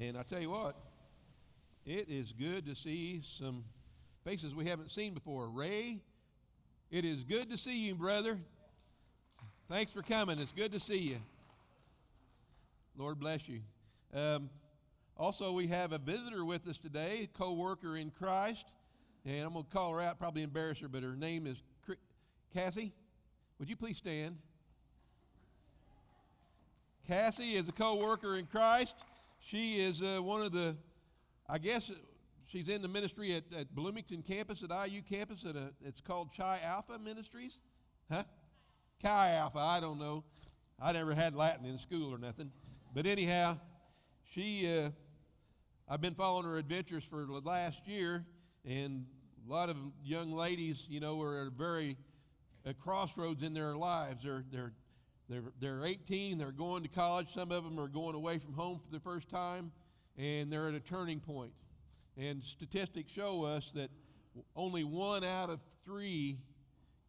And 0.00 0.16
I 0.16 0.22
tell 0.22 0.40
you 0.40 0.48
what, 0.48 0.76
it 1.84 2.08
is 2.08 2.32
good 2.32 2.64
to 2.64 2.74
see 2.74 3.20
some 3.22 3.64
faces 4.24 4.54
we 4.54 4.64
haven't 4.64 4.90
seen 4.90 5.12
before. 5.12 5.50
Ray, 5.50 6.00
it 6.90 7.04
is 7.04 7.22
good 7.22 7.50
to 7.50 7.58
see 7.58 7.86
you, 7.86 7.94
brother. 7.94 8.38
Thanks 9.68 9.92
for 9.92 10.00
coming. 10.00 10.38
It's 10.38 10.52
good 10.52 10.72
to 10.72 10.80
see 10.80 10.96
you. 10.96 11.18
Lord 12.96 13.20
bless 13.20 13.46
you. 13.46 13.60
Um, 14.14 14.48
also, 15.18 15.52
we 15.52 15.66
have 15.66 15.92
a 15.92 15.98
visitor 15.98 16.46
with 16.46 16.66
us 16.66 16.78
today, 16.78 17.28
co 17.34 17.52
worker 17.52 17.98
in 17.98 18.10
Christ. 18.10 18.64
And 19.26 19.44
I'm 19.44 19.52
going 19.52 19.66
to 19.66 19.70
call 19.70 19.92
her 19.92 20.00
out, 20.00 20.18
probably 20.18 20.42
embarrass 20.42 20.78
her, 20.78 20.88
but 20.88 21.02
her 21.02 21.14
name 21.14 21.46
is 21.46 21.62
Cassie. 22.54 22.94
Would 23.58 23.68
you 23.68 23.76
please 23.76 23.98
stand? 23.98 24.38
Cassie 27.06 27.56
is 27.56 27.68
a 27.68 27.72
co 27.72 27.96
worker 27.96 28.36
in 28.36 28.46
Christ. 28.46 29.04
She 29.40 29.80
is 29.80 30.02
uh, 30.02 30.18
one 30.22 30.42
of 30.42 30.52
the, 30.52 30.76
I 31.48 31.58
guess, 31.58 31.90
she's 32.46 32.68
in 32.68 32.82
the 32.82 32.88
ministry 32.88 33.34
at, 33.34 33.44
at 33.56 33.74
Bloomington 33.74 34.22
campus, 34.22 34.62
at 34.62 34.70
IU 34.88 35.02
campus. 35.02 35.44
At 35.44 35.56
a, 35.56 35.70
it's 35.84 36.00
called 36.00 36.30
Chi 36.36 36.60
Alpha 36.62 36.98
Ministries. 36.98 37.58
Huh? 38.10 38.24
Chi 39.02 39.32
Alpha, 39.32 39.58
I 39.58 39.80
don't 39.80 39.98
know. 39.98 40.24
I 40.80 40.92
never 40.92 41.14
had 41.14 41.34
Latin 41.34 41.64
in 41.64 41.78
school 41.78 42.12
or 42.12 42.18
nothing. 42.18 42.52
But 42.94 43.06
anyhow, 43.06 43.58
she, 44.24 44.70
uh, 44.72 44.90
I've 45.88 46.00
been 46.00 46.14
following 46.14 46.44
her 46.44 46.58
adventures 46.58 47.04
for 47.04 47.24
the 47.24 47.32
last 47.32 47.88
year, 47.88 48.24
and 48.64 49.06
a 49.48 49.50
lot 49.50 49.70
of 49.70 49.76
young 50.04 50.32
ladies, 50.32 50.86
you 50.88 51.00
know, 51.00 51.20
are 51.20 51.46
at 51.46 51.52
very 51.52 51.96
a 52.64 52.74
crossroads 52.74 53.42
in 53.42 53.54
their 53.54 53.74
lives. 53.74 54.24
They're, 54.24 54.44
they're, 54.52 54.72
they're, 55.30 55.52
they're 55.60 55.84
18, 55.84 56.38
they're 56.38 56.50
going 56.50 56.82
to 56.82 56.88
college. 56.88 57.32
Some 57.32 57.52
of 57.52 57.62
them 57.62 57.78
are 57.78 57.86
going 57.86 58.16
away 58.16 58.38
from 58.38 58.52
home 58.52 58.80
for 58.84 58.90
the 58.90 58.98
first 58.98 59.28
time, 59.28 59.70
and 60.18 60.52
they're 60.52 60.68
at 60.68 60.74
a 60.74 60.80
turning 60.80 61.20
point. 61.20 61.52
And 62.16 62.42
statistics 62.42 63.12
show 63.12 63.44
us 63.44 63.70
that 63.76 63.90
only 64.56 64.82
one 64.82 65.22
out 65.22 65.48
of 65.48 65.60
three 65.84 66.38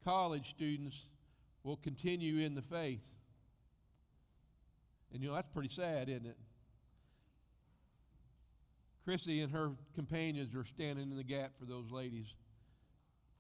college 0.06 0.52
students 0.52 1.08
will 1.64 1.78
continue 1.78 2.46
in 2.46 2.54
the 2.54 2.62
faith. 2.62 3.08
And 5.12 5.24
you 5.24 5.30
know, 5.30 5.36
that's 5.36 5.50
pretty 5.52 5.70
sad, 5.70 6.08
isn't 6.08 6.28
it? 6.28 6.38
Chrissy 9.04 9.42
and 9.42 9.52
her 9.52 9.72
companions 9.96 10.56
are 10.56 10.64
standing 10.64 11.10
in 11.10 11.18
the 11.18 11.24
gap 11.24 11.54
for 11.60 11.66
those 11.66 11.90
ladies. 11.92 12.36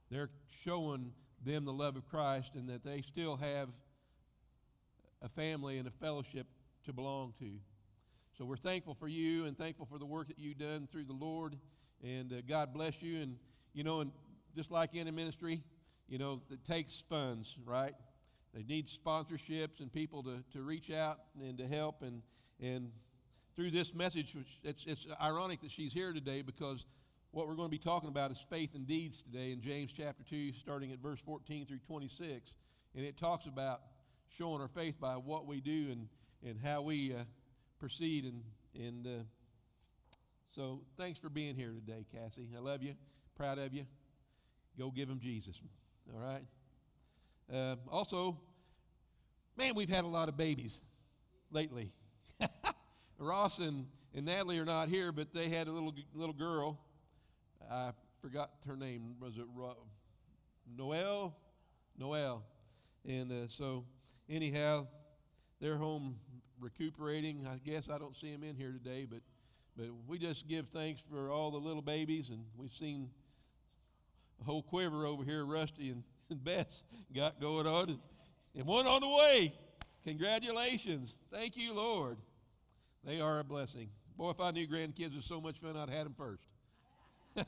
They're 0.10 0.32
showing 0.66 1.12
them 1.46 1.66
the 1.66 1.74
love 1.74 1.96
of 1.96 2.10
Christ 2.10 2.56
and 2.56 2.68
that 2.70 2.84
they 2.84 3.02
still 3.02 3.38
have 3.38 3.70
a 5.22 5.30
family 5.30 5.78
and 5.78 5.88
a 5.88 5.92
fellowship 5.92 6.48
to 6.86 6.94
belong 6.94 7.34
to. 7.40 7.52
So 8.38 8.46
we're 8.46 8.58
thankful 8.58 8.96
for 8.96 9.08
you 9.08 9.46
and 9.46 9.58
thankful 9.58 9.86
for 9.86 10.00
the 10.00 10.06
work 10.06 10.28
that 10.28 10.40
you've 10.40 10.58
done 10.58 10.88
through 10.92 11.04
the 11.04 11.14
Lord. 11.14 11.58
And 12.04 12.32
uh, 12.32 12.38
God 12.48 12.74
bless 12.74 13.02
you. 13.02 13.22
And, 13.22 13.36
you 13.74 13.84
know, 13.84 14.02
and 14.02 14.12
just 14.56 14.72
like 14.72 14.96
any 14.96 15.12
ministry, 15.12 15.62
you 16.08 16.18
know, 16.18 16.42
it 16.50 16.66
takes 16.66 17.02
funds, 17.02 17.58
right? 17.66 17.94
They 18.54 18.64
need 18.64 18.88
sponsorships 18.88 19.80
and 19.80 19.92
people 19.92 20.24
to, 20.24 20.44
to 20.54 20.62
reach 20.62 20.92
out 20.92 21.20
and 21.42 21.58
to 21.58 21.68
help. 21.68 22.02
And, 22.02 22.22
and 22.60 22.92
through 23.56 23.72
this 23.72 23.94
message, 23.94 24.36
it's, 24.64 24.86
it's 24.86 25.08
ironic 25.22 25.62
that 25.62 25.72
she's 25.72 25.94
here 25.94 26.14
today 26.14 26.42
because 26.42 26.86
what 27.32 27.48
we're 27.48 27.56
going 27.56 27.68
to 27.70 27.72
be 27.72 27.78
talking 27.78 28.10
about 28.10 28.32
is 28.32 28.46
faith 28.50 28.76
and 28.76 28.86
deeds 28.86 29.18
today 29.24 29.52
in 29.52 29.62
James 29.62 29.92
chapter 29.92 30.24
2, 30.30 30.54
starting 30.54 30.92
at 30.92 31.00
verse 31.00 31.20
14 31.22 31.66
through 31.66 31.80
26. 31.88 32.56
And 32.96 33.06
it 33.06 33.18
talks 33.18 33.46
about 33.46 33.82
showing 34.38 34.62
our 34.62 34.68
faith 34.68 35.00
by 35.00 35.14
what 35.14 35.46
we 35.46 35.62
do 35.62 35.88
and, 35.92 36.08
and 36.46 36.60
how 36.64 36.82
we 36.82 37.14
uh, 37.14 37.20
proceed. 37.80 38.26
And, 38.26 38.44
and 38.76 39.08
uh, 39.08 39.24
so 40.56 40.82
thanks 40.98 41.20
for 41.20 41.30
being 41.30 41.56
here 41.56 41.72
today, 41.74 42.06
Cassie. 42.14 42.48
I 42.56 42.60
love 42.60 42.84
you, 42.84 42.96
proud 43.36 43.60
of 43.60 43.74
you. 43.74 43.86
Go 44.78 44.92
give 44.92 45.10
him 45.10 45.20
Jesus. 45.20 45.62
All 46.14 46.22
right? 46.22 46.44
Uh, 47.54 47.76
also, 47.90 48.40
man, 49.58 49.76
we've 49.76 49.90
had 49.90 50.06
a 50.06 50.08
lot 50.08 50.30
of 50.30 50.38
babies 50.38 50.80
lately. 51.52 51.92
Ross 53.18 53.60
and, 53.60 53.86
and 54.16 54.26
Natalie 54.26 54.60
are 54.60 54.66
not 54.66 54.88
here, 54.88 55.12
but 55.12 55.34
they 55.34 55.50
had 55.50 55.68
a 55.68 55.72
little 55.72 55.94
little 56.14 56.34
girl. 56.34 56.80
I 57.70 57.92
forgot 58.22 58.52
her 58.68 58.76
name. 58.76 59.16
Was 59.20 59.38
it 59.38 59.46
Ro- 59.54 59.78
Noel? 60.78 61.36
Noel. 61.98 62.44
And 63.08 63.32
uh, 63.32 63.48
so, 63.48 63.86
anyhow, 64.32 64.88
they're 65.60 65.78
home 65.78 66.16
recuperating. 66.60 67.46
I 67.48 67.58
guess 67.58 67.90
I 67.90 67.98
don't 67.98 68.16
see 68.16 68.32
them 68.32 68.44
in 68.44 68.56
here 68.56 68.72
today, 68.72 69.06
but 69.10 69.20
but 69.78 69.88
we 70.08 70.18
just 70.18 70.48
give 70.48 70.68
thanks 70.68 71.02
for 71.10 71.32
all 71.32 71.50
the 71.52 71.58
little 71.58 71.82
babies, 71.82 72.30
and 72.30 72.44
we've 72.58 72.74
seen 72.74 73.10
a 74.42 74.44
whole 74.44 74.62
quiver 74.62 75.06
over 75.06 75.24
here, 75.24 75.46
Rusty 75.46 75.90
and 75.90 76.04
and 76.30 76.44
Bess 76.44 76.84
got 77.14 77.40
going 77.42 77.68
on, 77.68 77.90
and, 77.90 78.00
and 78.56 78.66
one 78.66 78.88
on 78.88 79.02
the 79.02 79.08
way. 79.08 79.54
Congratulations. 80.06 81.18
Thank 81.32 81.58
you, 81.58 81.74
Lord. 81.74 82.18
They 83.04 83.20
are 83.20 83.40
a 83.40 83.44
blessing. 83.44 83.90
Boy, 84.18 84.32
if 84.32 84.40
I 84.40 84.52
knew 84.52 84.68
grandkids 84.68 85.16
were 85.16 85.22
so 85.22 85.42
much 85.42 85.60
fun, 85.60 85.76
I'd 85.76 85.90
had 85.90 86.06
them 86.06 86.14
first. 86.14 86.44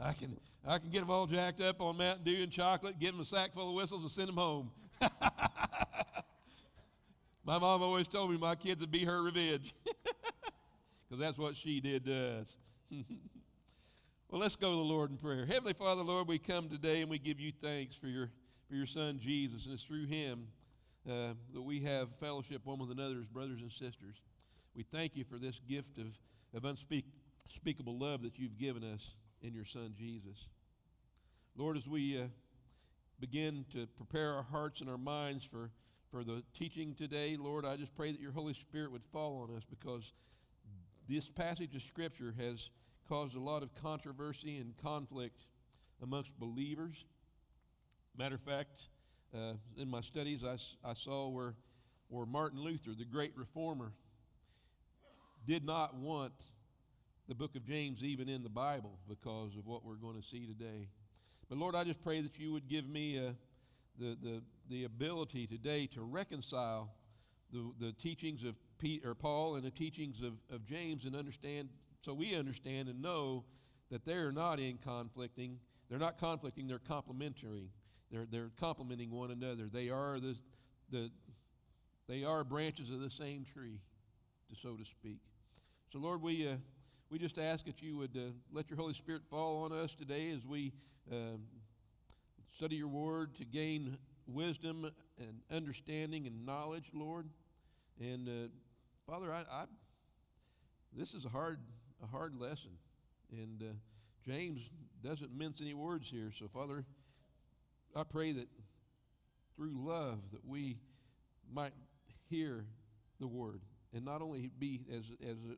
I 0.00 0.12
can, 0.12 0.36
I 0.66 0.78
can 0.78 0.90
get 0.90 1.00
them 1.00 1.10
all 1.10 1.26
jacked 1.26 1.60
up 1.60 1.80
on 1.80 1.96
Mountain 1.96 2.24
Dew 2.24 2.42
and 2.42 2.52
chocolate, 2.52 2.98
give 2.98 3.12
them 3.12 3.20
a 3.20 3.24
sack 3.24 3.52
full 3.52 3.70
of 3.70 3.74
whistles, 3.74 4.02
and 4.02 4.10
send 4.10 4.28
them 4.28 4.36
home. 4.36 4.70
my 7.44 7.58
mom 7.58 7.82
always 7.82 8.06
told 8.06 8.30
me 8.30 8.36
my 8.36 8.54
kids 8.54 8.80
would 8.80 8.92
be 8.92 9.04
her 9.04 9.22
revenge 9.22 9.74
because 11.08 11.20
that's 11.20 11.38
what 11.38 11.56
she 11.56 11.80
did 11.80 12.04
to 12.04 12.40
us. 12.40 12.56
Well, 14.30 14.42
let's 14.42 14.56
go 14.56 14.68
to 14.68 14.76
the 14.76 14.82
Lord 14.82 15.10
in 15.10 15.16
prayer. 15.16 15.46
Heavenly 15.46 15.72
Father, 15.72 16.02
Lord, 16.02 16.28
we 16.28 16.38
come 16.38 16.68
today 16.68 17.00
and 17.00 17.08
we 17.08 17.18
give 17.18 17.40
you 17.40 17.50
thanks 17.62 17.96
for 17.96 18.08
your, 18.08 18.28
for 18.68 18.74
your 18.74 18.84
Son, 18.84 19.18
Jesus, 19.18 19.64
and 19.64 19.72
it's 19.72 19.84
through 19.84 20.04
him 20.04 20.48
uh, 21.08 21.32
that 21.54 21.62
we 21.62 21.80
have 21.80 22.14
fellowship 22.20 22.60
one 22.66 22.78
with 22.78 22.90
another 22.90 23.16
as 23.20 23.26
brothers 23.26 23.62
and 23.62 23.72
sisters. 23.72 24.20
We 24.76 24.82
thank 24.82 25.16
you 25.16 25.24
for 25.24 25.38
this 25.38 25.62
gift 25.66 25.96
of, 25.96 26.08
of 26.52 26.66
unspeakable 26.66 27.96
love 27.96 28.22
that 28.22 28.38
you've 28.38 28.58
given 28.58 28.84
us 28.84 29.14
in 29.42 29.54
your 29.54 29.64
Son, 29.64 29.94
Jesus. 29.96 30.48
Lord, 31.56 31.76
as 31.76 31.88
we 31.88 32.18
uh, 32.18 32.24
begin 33.20 33.64
to 33.72 33.86
prepare 33.96 34.34
our 34.34 34.42
hearts 34.42 34.80
and 34.80 34.90
our 34.90 34.98
minds 34.98 35.44
for, 35.44 35.70
for 36.10 36.24
the 36.24 36.42
teaching 36.56 36.94
today, 36.94 37.36
Lord, 37.38 37.64
I 37.64 37.76
just 37.76 37.94
pray 37.94 38.12
that 38.12 38.20
your 38.20 38.32
Holy 38.32 38.54
Spirit 38.54 38.92
would 38.92 39.04
fall 39.04 39.46
on 39.48 39.56
us 39.56 39.64
because 39.68 40.12
this 41.08 41.28
passage 41.28 41.74
of 41.74 41.82
Scripture 41.82 42.34
has 42.38 42.70
caused 43.08 43.36
a 43.36 43.40
lot 43.40 43.62
of 43.62 43.74
controversy 43.74 44.58
and 44.58 44.76
conflict 44.76 45.46
amongst 46.02 46.38
believers. 46.38 47.04
Matter 48.16 48.34
of 48.34 48.42
fact, 48.42 48.88
uh, 49.34 49.54
in 49.76 49.88
my 49.88 50.00
studies, 50.00 50.44
I, 50.44 50.58
I 50.88 50.94
saw 50.94 51.28
where, 51.28 51.54
where 52.08 52.26
Martin 52.26 52.60
Luther, 52.60 52.90
the 52.96 53.04
great 53.04 53.32
reformer, 53.36 53.92
did 55.46 55.64
not 55.64 55.94
want 55.94 56.34
the 57.28 57.34
book 57.34 57.54
of 57.56 57.64
James 57.64 58.02
even 58.02 58.28
in 58.28 58.42
the 58.42 58.48
Bible 58.48 58.98
because 59.08 59.54
of 59.56 59.66
what 59.66 59.84
we're 59.84 59.94
going 59.94 60.16
to 60.16 60.26
see 60.26 60.46
today. 60.46 60.88
But 61.48 61.58
Lord, 61.58 61.74
I 61.74 61.84
just 61.84 62.02
pray 62.02 62.20
that 62.22 62.38
you 62.38 62.52
would 62.52 62.68
give 62.68 62.88
me 62.88 63.18
uh, 63.18 63.32
the, 63.98 64.16
the, 64.22 64.42
the 64.70 64.84
ability 64.84 65.46
today 65.46 65.86
to 65.88 66.02
reconcile 66.02 66.90
the, 67.52 67.70
the 67.80 67.92
teachings 67.92 68.44
of 68.44 68.54
Pete, 68.78 69.04
or 69.04 69.14
Paul 69.14 69.56
and 69.56 69.64
the 69.64 69.70
teachings 69.70 70.22
of, 70.22 70.34
of 70.50 70.66
James 70.66 71.04
and 71.04 71.14
understand 71.14 71.68
so 72.00 72.14
we 72.14 72.34
understand 72.34 72.88
and 72.88 73.02
know 73.02 73.44
that 73.90 74.04
they're 74.04 74.32
not 74.32 74.60
in 74.60 74.78
conflicting. 74.78 75.58
They're 75.88 75.98
not 75.98 76.18
conflicting, 76.18 76.68
they're 76.68 76.78
complementary. 76.78 77.70
They're, 78.10 78.26
they're 78.30 78.50
complementing 78.60 79.10
one 79.10 79.30
another. 79.30 79.68
They 79.70 79.90
are 79.90 80.20
the, 80.20 80.36
the 80.90 81.10
they 82.08 82.24
are 82.24 82.44
branches 82.44 82.90
of 82.90 83.00
the 83.00 83.10
same 83.10 83.44
tree, 83.44 83.80
so 84.54 84.76
to 84.76 84.84
speak. 84.84 85.18
So 85.92 85.98
Lord, 85.98 86.22
we 86.22 86.48
uh, 86.48 86.54
we 87.10 87.18
just 87.18 87.38
ask 87.38 87.64
that 87.64 87.80
you 87.80 87.96
would 87.96 88.16
uh, 88.16 88.32
let 88.52 88.68
your 88.68 88.78
Holy 88.78 88.92
Spirit 88.92 89.22
fall 89.30 89.64
on 89.64 89.72
us 89.72 89.94
today 89.94 90.30
as 90.30 90.44
we 90.44 90.72
uh, 91.10 91.38
study 92.52 92.76
your 92.76 92.88
word 92.88 93.34
to 93.36 93.44
gain 93.44 93.96
wisdom 94.26 94.90
and 95.18 95.40
understanding 95.50 96.26
and 96.26 96.44
knowledge, 96.44 96.90
Lord. 96.92 97.26
And 97.98 98.28
uh, 98.28 98.48
Father, 99.06 99.32
I, 99.32 99.40
I, 99.50 99.64
this 100.94 101.14
is 101.14 101.24
a 101.24 101.30
hard 101.30 101.58
a 102.02 102.06
hard 102.06 102.34
lesson. 102.38 102.70
And 103.32 103.62
uh, 103.62 103.74
James 104.24 104.70
doesn't 105.02 105.36
mince 105.36 105.60
any 105.60 105.74
words 105.74 106.10
here. 106.10 106.30
So, 106.32 106.46
Father, 106.48 106.84
I 107.96 108.04
pray 108.04 108.32
that 108.32 108.48
through 109.56 109.72
love 109.74 110.18
that 110.32 110.46
we 110.46 110.76
might 111.52 111.72
hear 112.28 112.64
the 113.18 113.26
word 113.26 113.62
and 113.94 114.04
not 114.04 114.20
only 114.20 114.50
be 114.58 114.82
as 114.92 115.04
as 115.22 115.36
a, 115.50 115.56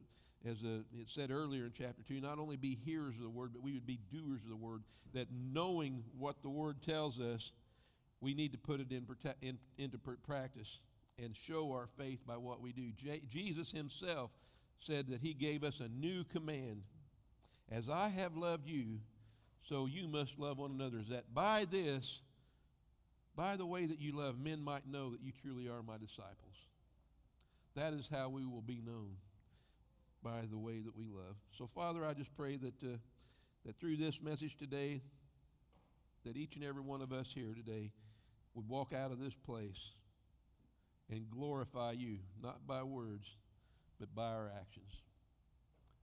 as 0.49 0.63
a, 0.63 0.81
it 0.99 1.09
said 1.09 1.31
earlier 1.31 1.67
in 1.67 1.73
chapter 1.73 2.03
2 2.09 2.21
not 2.21 2.39
only 2.39 2.57
be 2.57 2.79
hearers 2.85 3.17
of 3.17 3.23
the 3.23 3.29
word 3.29 3.51
but 3.53 3.63
we 3.63 3.73
would 3.73 3.87
be 3.87 3.99
doers 4.13 4.43
of 4.43 4.49
the 4.49 4.57
word 4.57 4.83
that 5.13 5.27
knowing 5.53 6.03
what 6.19 6.43
the 6.43 6.49
word 6.49 6.81
tells 6.83 7.21
us 7.21 7.53
we 8.21 8.35
need 8.35 8.53
to 8.53 8.59
put 8.59 8.81
it 8.81 8.91
in, 8.91 9.07
in 9.43 9.59
into 9.79 9.99
practice 9.99 10.81
and 11.23 11.37
show 11.37 11.71
our 11.73 11.89
faith 11.99 12.21
by 12.27 12.37
what 12.37 12.61
we 12.61 12.73
do. 12.73 12.93
J- 12.97 13.23
Jesus 13.29 13.71
himself 13.73 14.31
said 14.79 15.09
that 15.09 15.21
he 15.21 15.35
gave 15.35 15.65
us 15.65 15.81
a 15.81 15.89
new 15.89 16.25
command. 16.25 16.83
As 17.71 17.89
I 17.89 18.09
have 18.09 18.37
loved 18.37 18.67
you, 18.67 18.99
so 19.63 19.87
you 19.87 20.09
must 20.09 20.39
love 20.39 20.59
one 20.59 20.73
another. 20.73 21.03
That 21.11 21.33
by 21.35 21.67
this, 21.71 22.23
by 23.37 23.57
the 23.57 23.67
way 23.67 23.87
that 23.87 24.01
you 24.01 24.17
love, 24.17 24.39
men 24.39 24.63
might 24.63 24.89
know 24.89 25.11
that 25.11 25.21
you 25.21 25.33
truly 25.43 25.69
are 25.69 25.83
my 25.83 25.99
disciples. 25.99 26.37
That 27.77 27.93
is 27.93 28.09
how 28.11 28.29
we 28.31 28.45
will 28.45 28.63
be 28.63 28.81
known 28.85 29.17
by 30.23 30.43
the 30.51 30.59
way 30.59 30.81
that 30.81 30.97
we 30.97 31.07
love. 31.09 31.37
So, 31.57 31.69
Father, 31.75 32.05
I 32.05 32.15
just 32.15 32.35
pray 32.35 32.57
that, 32.57 32.83
uh, 32.83 32.97
that 33.65 33.79
through 33.79 33.97
this 33.97 34.21
message 34.21 34.57
today, 34.57 35.01
that 36.25 36.37
each 36.37 36.57
and 36.57 36.65
every 36.65 36.83
one 36.83 37.01
of 37.01 37.13
us 37.13 37.33
here 37.35 37.55
today 37.55 37.91
would 38.55 38.69
walk 38.69 38.93
out 38.93 39.13
of 39.13 39.21
this 39.21 39.35
place 39.35 39.93
and 41.11 41.31
glorify 41.31 41.93
you, 41.93 42.19
not 42.43 42.67
by 42.67 42.83
words, 42.83 43.37
but 43.99 44.15
by 44.15 44.29
our 44.29 44.51
actions. 44.61 45.03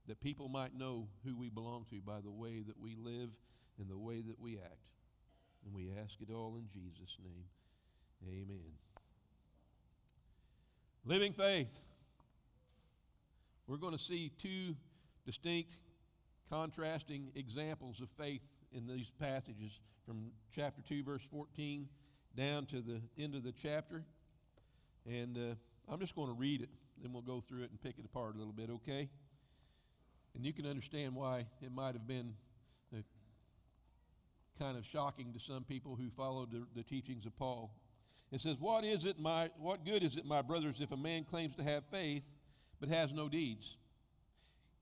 That 0.06 0.20
people 0.20 0.48
might 0.48 0.76
know 0.76 1.08
who 1.24 1.36
we 1.36 1.50
belong 1.50 1.86
to 1.90 2.00
by 2.00 2.20
the 2.20 2.30
way 2.30 2.62
that 2.66 2.80
we 2.80 2.96
live 2.96 3.30
and 3.78 3.88
the 3.88 3.98
way 3.98 4.22
that 4.22 4.40
we 4.40 4.58
act. 4.58 4.88
And 5.64 5.74
we 5.74 5.90
ask 6.02 6.20
it 6.20 6.32
all 6.32 6.56
in 6.56 6.68
Jesus' 6.72 7.16
name. 7.22 7.44
Amen. 8.26 8.72
Living 11.04 11.32
faith. 11.32 11.87
We're 13.68 13.76
going 13.76 13.92
to 13.92 14.02
see 14.02 14.32
two 14.38 14.74
distinct, 15.26 15.76
contrasting 16.50 17.30
examples 17.34 18.00
of 18.00 18.08
faith 18.08 18.40
in 18.72 18.86
these 18.86 19.12
passages 19.20 19.78
from 20.06 20.30
chapter 20.50 20.80
2, 20.80 21.02
verse 21.02 21.22
14, 21.30 21.86
down 22.34 22.64
to 22.64 22.80
the 22.80 23.02
end 23.18 23.34
of 23.34 23.42
the 23.42 23.52
chapter. 23.52 24.04
And 25.06 25.36
uh, 25.36 25.92
I'm 25.92 26.00
just 26.00 26.16
going 26.16 26.28
to 26.28 26.34
read 26.34 26.62
it, 26.62 26.70
then 27.02 27.12
we'll 27.12 27.20
go 27.20 27.42
through 27.42 27.64
it 27.64 27.70
and 27.70 27.78
pick 27.82 27.98
it 27.98 28.06
apart 28.06 28.36
a 28.36 28.38
little 28.38 28.54
bit, 28.54 28.70
okay? 28.70 29.10
And 30.34 30.46
you 30.46 30.54
can 30.54 30.64
understand 30.64 31.14
why 31.14 31.44
it 31.60 31.70
might 31.70 31.92
have 31.92 32.06
been 32.06 32.32
uh, 32.96 33.02
kind 34.58 34.78
of 34.78 34.86
shocking 34.86 35.34
to 35.34 35.38
some 35.38 35.64
people 35.64 35.94
who 35.94 36.08
followed 36.08 36.52
the, 36.52 36.66
the 36.74 36.82
teachings 36.82 37.26
of 37.26 37.36
Paul. 37.36 37.70
It 38.32 38.40
says, 38.40 38.56
"What 38.58 38.84
is 38.84 39.04
it, 39.04 39.18
my 39.18 39.50
what 39.58 39.84
good 39.84 40.02
is 40.02 40.16
it, 40.16 40.26
my 40.26 40.42
brothers, 40.42 40.80
if 40.80 40.92
a 40.92 40.96
man 40.96 41.24
claims 41.24 41.56
to 41.56 41.62
have 41.62 41.82
faith 41.90 42.22
but 42.80 42.88
has 42.88 43.12
no 43.12 43.28
deeds? 43.28 43.76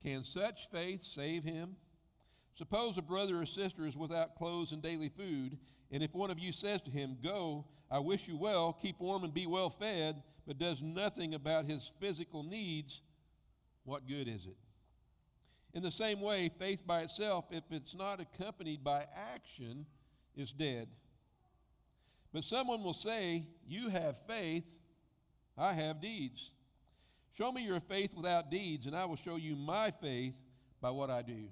Can 0.03 0.23
such 0.23 0.69
faith 0.69 1.03
save 1.03 1.43
him? 1.43 1.75
Suppose 2.55 2.97
a 2.97 3.01
brother 3.01 3.39
or 3.39 3.45
sister 3.45 3.85
is 3.85 3.95
without 3.95 4.35
clothes 4.35 4.71
and 4.71 4.81
daily 4.81 5.09
food, 5.09 5.57
and 5.91 6.01
if 6.01 6.13
one 6.15 6.31
of 6.31 6.39
you 6.39 6.51
says 6.51 6.81
to 6.81 6.91
him, 6.91 7.17
Go, 7.23 7.65
I 7.89 7.99
wish 7.99 8.27
you 8.27 8.35
well, 8.35 8.73
keep 8.73 8.99
warm 8.99 9.23
and 9.23 9.33
be 9.33 9.45
well 9.45 9.69
fed, 9.69 10.23
but 10.47 10.57
does 10.57 10.81
nothing 10.81 11.33
about 11.33 11.65
his 11.65 11.91
physical 11.99 12.43
needs, 12.43 13.01
what 13.83 14.07
good 14.07 14.27
is 14.27 14.45
it? 14.45 14.57
In 15.73 15.83
the 15.83 15.91
same 15.91 16.19
way, 16.19 16.49
faith 16.57 16.85
by 16.85 17.01
itself, 17.01 17.45
if 17.51 17.63
it's 17.69 17.93
not 17.93 18.19
accompanied 18.19 18.83
by 18.83 19.05
action, 19.33 19.85
is 20.35 20.51
dead. 20.51 20.87
But 22.33 22.43
someone 22.43 22.83
will 22.83 22.93
say, 22.93 23.47
You 23.67 23.89
have 23.89 24.17
faith, 24.25 24.65
I 25.57 25.73
have 25.73 26.01
deeds. 26.01 26.51
Show 27.37 27.51
me 27.51 27.63
your 27.63 27.79
faith 27.79 28.15
without 28.15 28.49
deeds, 28.49 28.87
and 28.87 28.95
I 28.95 29.05
will 29.05 29.15
show 29.15 29.35
you 29.35 29.55
my 29.55 29.91
faith 29.91 30.33
by 30.81 30.89
what 30.89 31.11
I 31.11 31.21
do. 31.21 31.49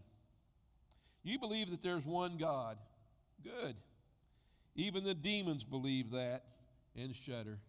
You 1.24 1.38
believe 1.38 1.70
that 1.70 1.84
there's 1.84 2.06
one 2.06 2.38
God. 2.38 2.78
Good. 3.44 3.76
Even 4.76 5.04
the 5.04 5.14
demons 5.14 5.64
believe 5.64 6.12
that 6.12 6.44
and 6.96 7.16
shudder. 7.16 7.60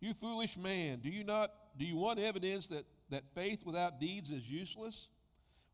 You 0.00 0.12
foolish 0.14 0.58
man, 0.58 0.98
do 0.98 1.08
you 1.08 1.24
not 1.24 1.50
do 1.78 1.86
you 1.86 1.96
want 1.96 2.18
evidence 2.18 2.68
that, 2.68 2.84
that 3.10 3.24
faith 3.34 3.64
without 3.64 3.98
deeds 3.98 4.30
is 4.30 4.50
useless? 4.50 5.08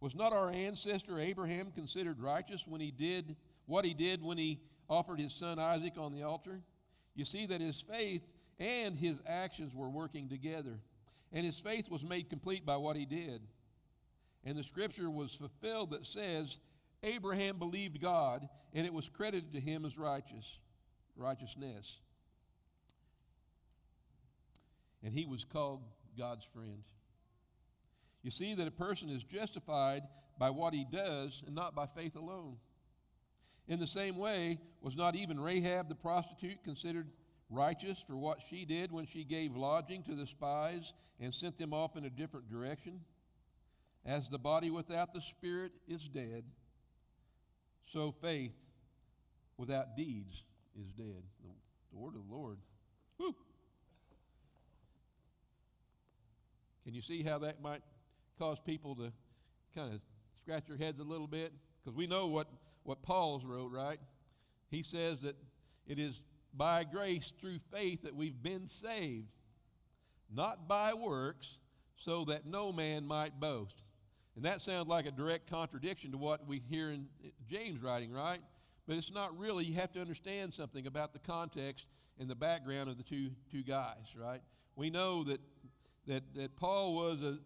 Was 0.00 0.14
not 0.14 0.32
our 0.32 0.50
ancestor 0.50 1.18
Abraham 1.18 1.70
considered 1.72 2.20
righteous 2.20 2.66
when 2.66 2.80
he 2.80 2.90
did 2.90 3.36
what 3.66 3.84
he 3.84 3.94
did 3.94 4.22
when 4.22 4.38
he 4.38 4.60
offered 4.88 5.20
his 5.20 5.32
son 5.32 5.58
Isaac 5.58 5.94
on 5.96 6.12
the 6.12 6.22
altar? 6.22 6.60
You 7.14 7.24
see 7.24 7.46
that 7.46 7.60
his 7.60 7.80
faith 7.80 8.22
and 8.58 8.96
his 8.96 9.20
actions 9.26 9.74
were 9.74 9.88
working 9.88 10.28
together. 10.28 10.78
And 11.32 11.46
his 11.46 11.58
faith 11.58 11.90
was 11.90 12.04
made 12.04 12.28
complete 12.28 12.66
by 12.66 12.76
what 12.76 12.96
he 12.96 13.06
did. 13.06 13.42
And 14.44 14.56
the 14.56 14.62
scripture 14.62 15.10
was 15.10 15.34
fulfilled 15.34 15.92
that 15.92 16.04
says, 16.04 16.58
Abraham 17.02 17.58
believed 17.58 18.00
God, 18.00 18.48
and 18.74 18.86
it 18.86 18.92
was 18.92 19.08
credited 19.08 19.52
to 19.54 19.60
him 19.60 19.84
as 19.84 19.96
righteous, 19.96 20.58
righteousness. 21.16 21.98
And 25.02 25.12
he 25.12 25.26
was 25.26 25.44
called 25.44 25.82
God's 26.16 26.44
friend. 26.44 26.82
You 28.22 28.30
see 28.30 28.54
that 28.54 28.68
a 28.68 28.72
person 28.72 29.08
is 29.08 29.24
justified 29.24 30.02
by 30.38 30.50
what 30.50 30.74
he 30.74 30.86
does 30.90 31.42
and 31.46 31.54
not 31.54 31.74
by 31.74 31.86
faith 31.86 32.16
alone. 32.16 32.56
In 33.68 33.78
the 33.78 33.86
same 33.86 34.16
way, 34.16 34.58
was 34.80 34.96
not 34.96 35.14
even 35.14 35.40
Rahab 35.40 35.88
the 35.88 35.94
prostitute 35.94 36.62
considered 36.64 37.08
righteous 37.52 38.02
for 38.04 38.16
what 38.16 38.40
she 38.48 38.64
did 38.64 38.90
when 38.90 39.06
she 39.06 39.24
gave 39.24 39.54
lodging 39.54 40.02
to 40.04 40.14
the 40.14 40.26
spies 40.26 40.94
and 41.20 41.32
sent 41.32 41.58
them 41.58 41.72
off 41.72 41.96
in 41.96 42.04
a 42.04 42.10
different 42.10 42.50
direction? 42.50 43.00
As 44.04 44.28
the 44.28 44.38
body 44.38 44.70
without 44.70 45.14
the 45.14 45.20
spirit 45.20 45.72
is 45.86 46.08
dead, 46.08 46.44
so 47.84 48.10
faith 48.10 48.54
without 49.56 49.96
deeds 49.96 50.44
is 50.80 50.92
dead. 50.92 51.22
The, 51.42 51.50
the 51.92 51.98
word 51.98 52.14
of 52.16 52.26
the 52.26 52.34
Lord. 52.34 52.58
Whew. 53.18 53.34
Can 56.84 56.94
you 56.94 57.00
see 57.00 57.22
how 57.22 57.38
that 57.38 57.62
might 57.62 57.82
cause 58.38 58.58
people 58.58 58.96
to 58.96 59.12
kind 59.74 59.94
of 59.94 60.00
scratch 60.40 60.66
their 60.66 60.76
heads 60.76 60.98
a 60.98 61.04
little 61.04 61.28
bit? 61.28 61.52
Because 61.84 61.96
we 61.96 62.06
know 62.06 62.26
what, 62.26 62.48
what 62.82 63.02
Paul's 63.02 63.44
wrote, 63.44 63.70
right? 63.70 63.98
He 64.70 64.82
says 64.82 65.20
that 65.22 65.36
it 65.86 65.98
is 65.98 66.22
by 66.54 66.84
grace 66.84 67.32
through 67.40 67.58
faith 67.72 68.02
that 68.02 68.14
we've 68.14 68.42
been 68.42 68.66
saved, 68.68 69.28
not 70.34 70.68
by 70.68 70.94
works, 70.94 71.60
so 71.96 72.24
that 72.26 72.46
no 72.46 72.72
man 72.72 73.06
might 73.06 73.38
boast. 73.38 73.86
And 74.36 74.44
that 74.44 74.62
sounds 74.62 74.88
like 74.88 75.06
a 75.06 75.10
direct 75.10 75.48
contradiction 75.48 76.12
to 76.12 76.18
what 76.18 76.46
we 76.46 76.62
hear 76.70 76.90
in 76.90 77.06
James 77.48 77.82
writing, 77.82 78.10
right? 78.12 78.40
But 78.86 78.96
it's 78.96 79.12
not 79.12 79.36
really. 79.38 79.64
You 79.64 79.74
have 79.74 79.92
to 79.92 80.00
understand 80.00 80.52
something 80.54 80.86
about 80.86 81.12
the 81.12 81.18
context 81.18 81.86
and 82.18 82.28
the 82.28 82.34
background 82.34 82.88
of 82.88 82.96
the 82.96 83.02
two, 83.02 83.30
two 83.50 83.62
guys, 83.62 84.14
right? 84.16 84.40
We 84.74 84.90
know 84.90 85.24
that, 85.24 85.40
that, 86.06 86.22
that 86.34 86.56
Paul 86.56 86.94
was 86.94 87.22
a, 87.22 87.38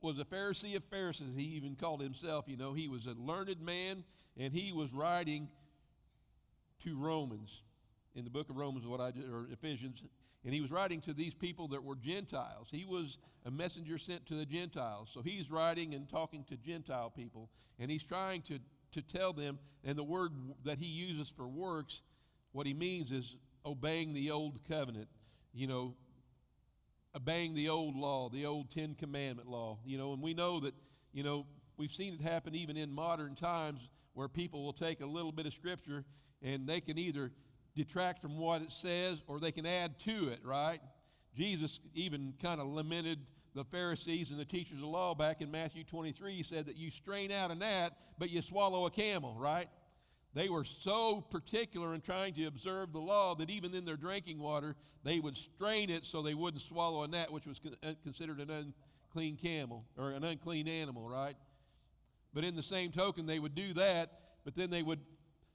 was 0.00 0.18
a 0.18 0.24
Pharisee 0.24 0.76
of 0.76 0.84
Pharisees. 0.84 1.34
He 1.36 1.44
even 1.56 1.76
called 1.76 2.02
himself, 2.02 2.46
you 2.48 2.56
know, 2.56 2.72
he 2.72 2.88
was 2.88 3.06
a 3.06 3.12
learned 3.12 3.60
man, 3.60 4.02
and 4.36 4.52
he 4.52 4.72
was 4.72 4.92
writing 4.92 5.48
to 6.84 6.96
Romans 6.96 7.62
in 8.14 8.24
the 8.24 8.30
book 8.30 8.50
of 8.50 8.56
Romans, 8.56 8.86
what 8.86 9.00
I 9.00 9.12
or 9.30 9.46
Ephesians, 9.50 10.04
and 10.44 10.52
he 10.52 10.60
was 10.60 10.70
writing 10.70 11.00
to 11.02 11.12
these 11.12 11.34
people 11.34 11.68
that 11.68 11.82
were 11.82 11.94
Gentiles. 11.94 12.68
He 12.70 12.84
was 12.84 13.18
a 13.44 13.50
messenger 13.50 13.98
sent 13.98 14.26
to 14.26 14.34
the 14.34 14.44
Gentiles. 14.44 15.10
So 15.12 15.22
he's 15.22 15.50
writing 15.50 15.94
and 15.94 16.08
talking 16.08 16.44
to 16.44 16.56
Gentile 16.56 17.10
people, 17.10 17.48
and 17.78 17.90
he's 17.90 18.02
trying 18.02 18.42
to, 18.42 18.58
to 18.92 19.02
tell 19.02 19.32
them, 19.32 19.58
and 19.84 19.96
the 19.96 20.04
word 20.04 20.32
that 20.64 20.78
he 20.78 20.86
uses 20.86 21.28
for 21.28 21.46
works, 21.46 22.02
what 22.52 22.66
he 22.66 22.74
means 22.74 23.12
is 23.12 23.36
obeying 23.64 24.12
the 24.14 24.30
old 24.30 24.60
covenant, 24.68 25.08
you 25.54 25.66
know, 25.66 25.94
obeying 27.14 27.54
the 27.54 27.68
old 27.68 27.94
law, 27.94 28.28
the 28.28 28.46
old 28.46 28.70
Ten 28.70 28.94
Commandment 28.94 29.48
law, 29.48 29.78
you 29.84 29.98
know, 29.98 30.12
and 30.12 30.22
we 30.22 30.34
know 30.34 30.60
that, 30.60 30.74
you 31.12 31.22
know, 31.22 31.46
we've 31.76 31.90
seen 31.90 32.14
it 32.14 32.20
happen 32.20 32.54
even 32.54 32.76
in 32.76 32.90
modern 32.90 33.34
times 33.34 33.88
where 34.14 34.28
people 34.28 34.64
will 34.64 34.72
take 34.72 35.00
a 35.00 35.06
little 35.06 35.32
bit 35.32 35.46
of 35.46 35.52
scripture 35.52 36.04
and 36.42 36.66
they 36.66 36.80
can 36.80 36.98
either 36.98 37.30
detract 37.74 38.20
from 38.20 38.38
what 38.38 38.62
it 38.62 38.70
says 38.70 39.22
or 39.26 39.40
they 39.40 39.52
can 39.52 39.66
add 39.66 39.98
to 40.00 40.28
it, 40.28 40.40
right? 40.44 40.80
Jesus 41.34 41.80
even 41.94 42.34
kind 42.40 42.60
of 42.60 42.66
lamented 42.66 43.18
the 43.54 43.64
Pharisees 43.64 44.30
and 44.30 44.40
the 44.40 44.44
teachers 44.44 44.78
of 44.78 44.88
law 44.88 45.14
back 45.14 45.40
in 45.40 45.50
Matthew 45.50 45.84
23. 45.84 46.32
He 46.32 46.42
said 46.42 46.66
that 46.66 46.76
you 46.76 46.90
strain 46.90 47.30
out 47.30 47.50
a 47.50 47.54
gnat, 47.54 47.92
but 48.18 48.30
you 48.30 48.42
swallow 48.42 48.86
a 48.86 48.90
camel, 48.90 49.36
right? 49.38 49.68
They 50.34 50.48
were 50.48 50.64
so 50.64 51.20
particular 51.20 51.94
in 51.94 52.00
trying 52.00 52.32
to 52.34 52.46
observe 52.46 52.92
the 52.92 53.00
law 53.00 53.34
that 53.34 53.50
even 53.50 53.74
in 53.74 53.84
their 53.84 53.96
drinking 53.96 54.38
water, 54.38 54.74
they 55.04 55.20
would 55.20 55.36
strain 55.36 55.90
it 55.90 56.06
so 56.06 56.22
they 56.22 56.34
wouldn't 56.34 56.62
swallow 56.62 57.02
a 57.02 57.08
gnat, 57.08 57.30
which 57.30 57.46
was 57.46 57.60
uh, 57.82 57.92
considered 58.02 58.38
an 58.38 58.72
unclean 59.10 59.36
camel 59.36 59.84
or 59.98 60.12
an 60.12 60.24
unclean 60.24 60.68
animal, 60.68 61.08
right? 61.08 61.36
But 62.32 62.44
in 62.44 62.56
the 62.56 62.62
same 62.62 62.92
token, 62.92 63.26
they 63.26 63.38
would 63.38 63.54
do 63.54 63.74
that, 63.74 64.10
but 64.44 64.56
then 64.56 64.70
they 64.70 64.82
would 64.82 65.00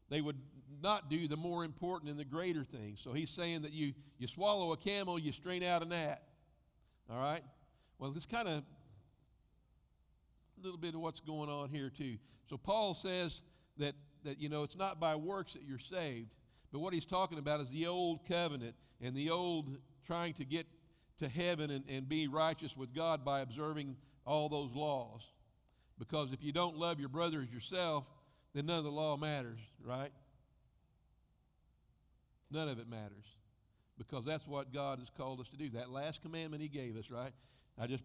they 0.10 0.22
would 0.22 0.38
not 0.82 1.10
do 1.10 1.28
the 1.28 1.38
more 1.38 1.64
important 1.64 2.10
and 2.10 2.20
the 2.20 2.26
greater 2.26 2.64
things. 2.64 3.00
So 3.02 3.14
he's 3.14 3.30
saying 3.30 3.62
that 3.64 3.74
you, 3.74 3.94
you 4.18 4.28
swallow 4.28 4.72
a 4.74 4.78
camel, 4.78 5.18
you 5.20 5.32
strain 5.32 5.64
out 5.64 5.82
a 5.82 5.86
gnat. 5.86 6.22
All 7.10 7.20
right? 7.20 7.42
Well, 8.00 8.14
it's 8.16 8.26
kind 8.26 8.48
of 8.48 8.56
a 8.56 8.64
little 10.62 10.78
bit 10.78 10.94
of 10.94 11.02
what's 11.02 11.20
going 11.20 11.50
on 11.50 11.70
here, 11.70 11.90
too. 11.90 12.18
So 12.50 12.58
Paul 12.58 12.94
says 12.94 13.42
that, 13.78 13.96
that, 14.24 14.40
you 14.40 14.50
know, 14.50 14.64
it's 14.64 14.78
not 14.78 15.00
by 15.00 15.16
works 15.16 15.54
that 15.54 15.64
you're 15.64 15.80
saved, 15.80 16.34
but 16.72 16.80
what 16.80 16.94
he's 16.94 17.06
talking 17.06 17.40
about 17.40 17.60
is 17.62 17.70
the 17.72 17.88
old 17.88 18.26
covenant 18.28 18.76
and 19.02 19.16
the 19.16 19.30
old 19.30 19.78
trying 20.06 20.34
to 20.36 20.46
get 20.46 20.68
to 21.20 21.28
heaven 21.28 21.72
and, 21.72 21.84
and 21.90 22.08
be 22.08 22.28
righteous 22.28 22.76
with 22.76 22.94
God 22.94 23.26
by 23.26 23.42
observing 23.42 23.96
all 24.26 24.50
those 24.50 24.74
laws. 24.74 25.28
Because 25.98 26.32
if 26.32 26.44
you 26.44 26.52
don't 26.52 26.78
love 26.78 27.00
your 27.00 27.10
brother 27.10 27.42
as 27.42 27.52
yourself, 27.52 28.06
then 28.54 28.68
none 28.68 28.78
of 28.78 28.84
the 28.84 28.92
law 28.92 29.18
matters, 29.18 29.60
right? 29.84 30.12
None 32.52 32.70
of 32.70 32.80
it 32.80 32.90
matters. 32.90 33.26
Because 33.98 34.26
that's 34.26 34.48
what 34.48 34.72
God 34.72 35.00
has 35.00 35.10
called 35.10 35.40
us 35.40 35.50
to 35.50 35.58
do. 35.58 35.70
That 35.72 35.90
last 35.90 36.22
commandment 36.22 36.62
He 36.62 36.70
gave 36.70 36.96
us, 36.98 37.10
right? 37.10 37.32
I 37.80 37.88
just 37.88 38.04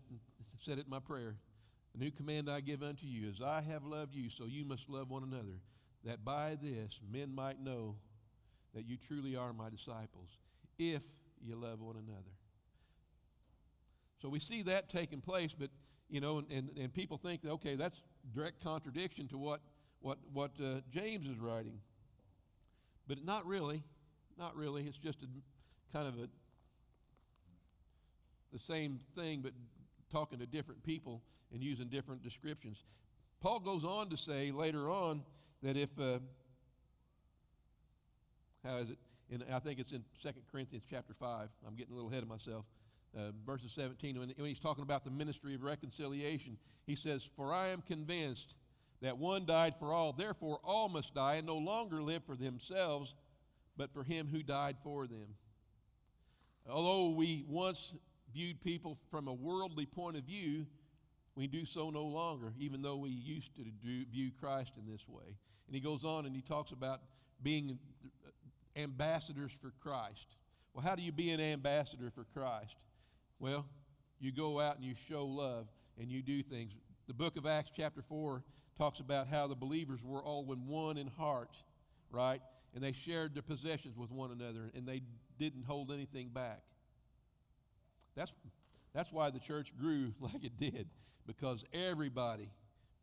said 0.60 0.78
it 0.78 0.84
in 0.84 0.90
my 0.90 1.00
prayer. 1.00 1.34
A 1.94 1.98
new 1.98 2.10
command 2.10 2.50
I 2.50 2.60
give 2.60 2.82
unto 2.82 3.06
you 3.06 3.28
is 3.28 3.42
I 3.42 3.60
have 3.60 3.84
loved 3.84 4.14
you, 4.14 4.30
so 4.30 4.44
you 4.46 4.64
must 4.64 4.88
love 4.88 5.10
one 5.10 5.22
another, 5.22 5.60
that 6.04 6.24
by 6.24 6.56
this 6.60 7.00
men 7.10 7.34
might 7.34 7.60
know 7.60 7.96
that 8.74 8.86
you 8.86 8.96
truly 8.96 9.36
are 9.36 9.52
my 9.52 9.68
disciples, 9.68 10.38
if 10.78 11.02
you 11.42 11.54
love 11.54 11.80
one 11.80 11.96
another. 11.96 12.32
So 14.22 14.28
we 14.28 14.40
see 14.40 14.62
that 14.62 14.88
taking 14.88 15.20
place, 15.20 15.52
but 15.52 15.68
you 16.08 16.20
know, 16.20 16.38
and, 16.38 16.50
and, 16.50 16.70
and 16.78 16.94
people 16.94 17.18
think, 17.18 17.44
okay, 17.44 17.74
that's 17.74 18.02
direct 18.34 18.62
contradiction 18.62 19.28
to 19.28 19.38
what 19.38 19.60
what 20.00 20.18
what 20.32 20.52
uh, 20.62 20.80
James 20.90 21.26
is 21.26 21.38
writing. 21.38 21.78
But 23.08 23.24
not 23.24 23.46
really, 23.46 23.82
not 24.38 24.56
really. 24.56 24.84
It's 24.84 24.98
just 24.98 25.22
a 25.22 25.26
kind 25.92 26.08
of 26.08 26.14
a 26.18 26.28
the 28.52 28.58
same 28.58 29.00
thing, 29.16 29.40
but 29.40 29.52
talking 30.10 30.38
to 30.38 30.46
different 30.46 30.82
people 30.82 31.22
and 31.52 31.62
using 31.62 31.88
different 31.88 32.22
descriptions. 32.22 32.84
Paul 33.40 33.60
goes 33.60 33.84
on 33.84 34.10
to 34.10 34.16
say 34.16 34.52
later 34.52 34.90
on 34.90 35.22
that 35.62 35.76
if 35.76 35.88
uh, 35.98 36.18
how 38.64 38.76
is 38.76 38.90
it? 38.90 38.98
I 39.50 39.58
think 39.60 39.78
it's 39.78 39.92
in 39.92 40.04
2 40.22 40.28
Corinthians 40.50 40.84
chapter 40.88 41.14
5. 41.14 41.48
I'm 41.66 41.74
getting 41.74 41.92
a 41.92 41.96
little 41.96 42.10
ahead 42.10 42.22
of 42.22 42.28
myself. 42.28 42.66
Uh, 43.16 43.30
verses 43.46 43.72
17, 43.72 44.18
when, 44.18 44.32
when 44.36 44.46
he's 44.46 44.58
talking 44.58 44.82
about 44.82 45.04
the 45.04 45.10
ministry 45.10 45.54
of 45.54 45.62
reconciliation, 45.62 46.56
he 46.86 46.94
says, 46.94 47.28
For 47.36 47.52
I 47.52 47.68
am 47.68 47.82
convinced 47.82 48.54
that 49.00 49.18
one 49.18 49.44
died 49.46 49.74
for 49.78 49.92
all, 49.92 50.12
therefore 50.12 50.60
all 50.62 50.88
must 50.88 51.14
die 51.14 51.34
and 51.34 51.46
no 51.46 51.56
longer 51.56 52.02
live 52.02 52.24
for 52.24 52.36
themselves, 52.36 53.14
but 53.76 53.92
for 53.92 54.02
him 54.02 54.28
who 54.30 54.42
died 54.42 54.76
for 54.82 55.06
them. 55.06 55.34
Although 56.68 57.10
we 57.10 57.44
once 57.48 57.94
viewed 58.32 58.62
people 58.62 58.98
from 59.10 59.28
a 59.28 59.32
worldly 59.32 59.86
point 59.86 60.16
of 60.16 60.24
view, 60.24 60.66
we 61.34 61.46
do 61.46 61.64
so 61.64 61.90
no 61.90 62.04
longer, 62.04 62.52
even 62.58 62.82
though 62.82 62.96
we 62.96 63.10
used 63.10 63.54
to 63.56 63.62
do, 63.62 64.04
view 64.10 64.30
Christ 64.38 64.74
in 64.76 64.90
this 64.90 65.08
way. 65.08 65.36
And 65.66 65.74
he 65.74 65.80
goes 65.80 66.04
on 66.04 66.26
and 66.26 66.34
he 66.34 66.42
talks 66.42 66.72
about 66.72 67.00
being 67.42 67.78
uh, 68.04 68.80
ambassadors 68.80 69.52
for 69.52 69.72
Christ. 69.80 70.36
Well, 70.74 70.84
how 70.84 70.94
do 70.94 71.02
you 71.02 71.12
be 71.12 71.30
an 71.30 71.40
ambassador 71.40 72.10
for 72.10 72.24
Christ? 72.34 72.76
Well, 73.38 73.66
you 74.20 74.32
go 74.32 74.60
out 74.60 74.76
and 74.76 74.84
you 74.84 74.94
show 74.94 75.24
love 75.24 75.66
and 75.98 76.10
you 76.10 76.22
do 76.22 76.42
things. 76.42 76.72
The 77.08 77.14
book 77.14 77.36
of 77.36 77.46
Acts, 77.46 77.70
chapter 77.74 78.02
4, 78.02 78.42
talks 78.78 79.00
about 79.00 79.26
how 79.26 79.46
the 79.46 79.54
believers 79.54 80.00
were 80.02 80.22
all 80.22 80.50
in 80.52 80.66
one 80.66 80.96
in 80.96 81.08
heart, 81.08 81.56
right? 82.10 82.40
And 82.74 82.82
they 82.82 82.92
shared 82.92 83.34
their 83.34 83.42
possessions 83.42 83.96
with 83.96 84.10
one 84.10 84.30
another 84.30 84.70
and 84.74 84.86
they 84.86 85.02
didn't 85.38 85.64
hold 85.64 85.90
anything 85.90 86.28
back. 86.28 86.62
That's, 88.14 88.32
that's 88.94 89.12
why 89.12 89.30
the 89.30 89.38
church 89.38 89.72
grew 89.78 90.12
like 90.20 90.44
it 90.44 90.58
did, 90.58 90.88
because 91.26 91.64
everybody 91.72 92.50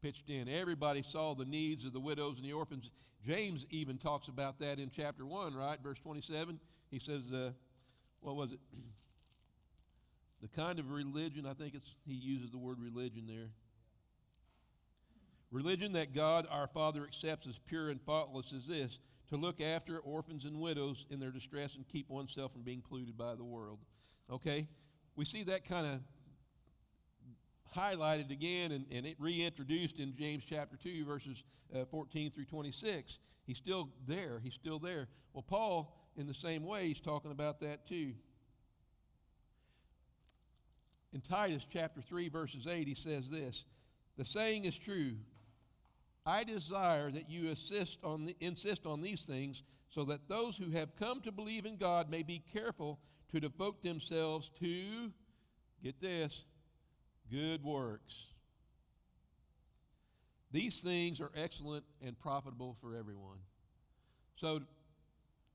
pitched 0.02 0.30
in. 0.30 0.48
Everybody 0.48 1.02
saw 1.02 1.34
the 1.34 1.46
needs 1.46 1.86
of 1.86 1.94
the 1.94 2.00
widows 2.00 2.40
and 2.40 2.48
the 2.48 2.54
orphans. 2.54 2.92
James 3.26 3.66
even 3.70 3.98
talks 3.98 4.28
about 4.28 4.60
that 4.60 4.80
in 4.80 4.90
chapter 4.90 5.26
1, 5.26 5.54
right? 5.56 5.78
Verse 5.84 6.00
27. 6.00 6.60
He 6.90 7.00
says, 7.00 7.32
uh, 7.34 7.52
what 8.22 8.36
was 8.36 8.54
it? 8.54 8.60
the 10.42 10.48
kind 10.48 10.80
of 10.80 10.92
religion, 10.92 11.46
I 11.46 11.54
think 11.54 11.76
it's, 11.76 11.94
he 12.06 12.14
uses 12.14 12.52
the 12.52 12.58
word 12.58 12.78
religion 12.80 13.26
there. 13.28 13.50
Religion 15.52 15.94
that 15.94 16.14
God 16.14 16.48
our 16.52 16.68
Father 16.68 17.04
accepts 17.04 17.48
as 17.48 17.58
pure 17.58 17.90
and 17.90 18.00
faultless 18.02 18.54
is 18.54 18.68
this 18.68 19.00
to 19.30 19.38
look 19.38 19.62
after 19.62 20.00
orphans 20.00 20.46
and 20.46 20.60
widows 20.60 21.06
in 21.10 21.20
their 21.20 21.32
distress 21.32 21.76
and 21.76 21.88
keep 21.88 22.10
oneself 22.10 22.52
from 22.52 22.64
being 22.64 22.82
polluted 22.82 23.18
by 23.18 23.36
the 23.36 23.44
world. 23.44 23.80
Okay? 24.32 24.68
We 25.16 25.26
see 25.26 25.44
that 25.44 25.66
kind 25.66 25.86
of 25.86 26.00
highlighted 27.76 28.32
again 28.32 28.72
and, 28.72 28.86
and 28.92 29.06
it 29.06 29.16
reintroduced 29.20 30.00
in 30.00 30.16
James 30.16 30.44
chapter 30.46 30.76
2, 30.78 31.06
verses 31.06 31.44
uh, 31.76 31.86
14 31.86 32.32
through 32.32 32.46
26. 32.46 33.20
He's 33.46 33.58
still 33.58 33.90
there. 34.08 34.40
He's 34.44 34.54
still 34.54 34.80
there. 34.80 35.08
Well, 35.34 35.44
Paul, 35.44 35.96
in 36.18 36.28
the 36.28 36.34
same 36.34 36.64
way, 36.64 36.88
he's 36.88 37.00
talking 37.00 37.32
about 37.32 37.60
that 37.62 37.86
too. 37.88 38.14
In 41.14 41.22
Titus 41.22 41.66
chapter 41.68 42.02
3, 42.02 42.30
verses 42.30 42.68
8, 42.68 42.88
he 42.88 42.94
says 42.94 43.30
this 43.30 43.66
The 44.18 44.26
saying 44.26 44.66
is 44.66 44.78
true. 44.78 45.14
I 46.26 46.44
desire 46.44 47.12
that 47.12 47.30
you 47.30 47.50
insist 47.50 48.00
on, 48.04 48.26
the, 48.26 48.36
insist 48.40 48.86
on 48.86 49.02
these 49.02 49.26
things 49.26 49.64
so 49.90 50.04
that 50.06 50.28
those 50.28 50.58
who 50.58 50.70
have 50.72 50.96
come 50.96 51.22
to 51.22 51.32
believe 51.32 51.66
in 51.66 51.78
God 51.78 52.10
may 52.10 52.24
be 52.24 52.44
careful 52.54 53.00
to 53.32 53.40
devote 53.40 53.82
themselves 53.82 54.50
to, 54.60 55.12
get 55.84 56.00
this, 56.02 56.46
good 57.32 57.64
works. 57.64 58.28
These 60.52 60.82
things 60.82 61.22
are 61.22 61.32
excellent 61.36 61.86
and 62.06 62.20
profitable 62.20 62.76
for 62.82 62.96
everyone. 62.96 63.38
So, 64.36 64.62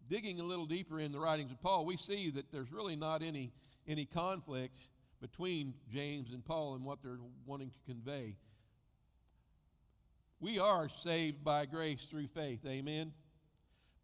digging 0.08 0.40
a 0.40 0.44
little 0.44 0.66
deeper 0.66 1.00
in 1.00 1.10
the 1.10 1.18
writings 1.18 1.50
of 1.50 1.60
Paul, 1.60 1.84
we 1.84 1.96
see 1.96 2.30
that 2.30 2.52
there's 2.52 2.70
really 2.70 2.94
not 2.94 3.22
any, 3.22 3.52
any 3.88 4.04
conflict 4.04 4.76
between 5.20 5.74
James 5.92 6.32
and 6.32 6.44
Paul 6.44 6.74
and 6.74 6.84
what 6.84 7.02
they're 7.02 7.18
wanting 7.46 7.70
to 7.70 7.92
convey. 7.92 8.36
We 10.44 10.58
are 10.58 10.90
saved 10.90 11.42
by 11.42 11.64
grace 11.64 12.04
through 12.04 12.26
faith, 12.26 12.66
amen? 12.66 13.14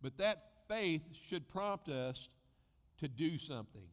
But 0.00 0.16
that 0.16 0.42
faith 0.68 1.02
should 1.28 1.46
prompt 1.50 1.90
us 1.90 2.30
to 3.00 3.08
do 3.08 3.36
something, 3.36 3.84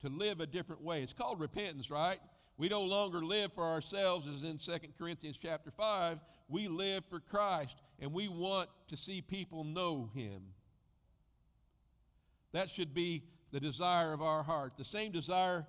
to 0.00 0.08
live 0.08 0.40
a 0.40 0.46
different 0.46 0.82
way. 0.82 1.04
It's 1.04 1.12
called 1.12 1.38
repentance, 1.38 1.88
right? 1.88 2.18
We 2.56 2.68
no 2.68 2.82
longer 2.82 3.20
live 3.20 3.52
for 3.52 3.62
ourselves 3.62 4.26
as 4.26 4.42
in 4.42 4.58
2 4.58 4.88
Corinthians 4.98 5.38
chapter 5.40 5.70
5. 5.70 6.18
We 6.48 6.66
live 6.66 7.04
for 7.08 7.20
Christ 7.20 7.80
and 8.00 8.12
we 8.12 8.26
want 8.26 8.68
to 8.88 8.96
see 8.96 9.20
people 9.20 9.62
know 9.62 10.10
him. 10.12 10.42
That 12.50 12.70
should 12.70 12.92
be 12.92 13.22
the 13.52 13.60
desire 13.60 14.12
of 14.12 14.20
our 14.20 14.42
heart. 14.42 14.72
The 14.76 14.84
same 14.84 15.12
desire 15.12 15.64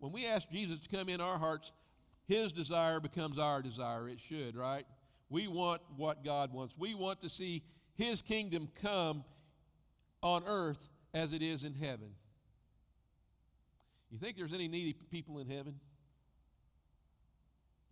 when 0.00 0.10
we 0.10 0.26
ask 0.26 0.50
Jesus 0.50 0.80
to 0.80 0.88
come 0.88 1.08
in 1.08 1.20
our 1.20 1.38
hearts, 1.38 1.70
his 2.26 2.50
desire 2.50 2.98
becomes 2.98 3.38
our 3.38 3.62
desire. 3.62 4.08
It 4.08 4.18
should, 4.18 4.56
right? 4.56 4.84
We 5.30 5.46
want 5.46 5.82
what 5.96 6.24
God 6.24 6.52
wants. 6.52 6.74
We 6.78 6.94
want 6.94 7.20
to 7.22 7.28
see 7.28 7.62
his 7.94 8.22
kingdom 8.22 8.68
come 8.80 9.24
on 10.22 10.44
earth 10.46 10.88
as 11.14 11.32
it 11.32 11.42
is 11.42 11.64
in 11.64 11.74
heaven. 11.74 12.10
You 14.10 14.18
think 14.18 14.36
there's 14.36 14.52
any 14.52 14.68
needy 14.68 14.94
people 15.10 15.38
in 15.38 15.48
heaven? 15.48 15.74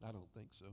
I 0.07 0.13
don't 0.13 0.31
think 0.35 0.49
so. 0.51 0.67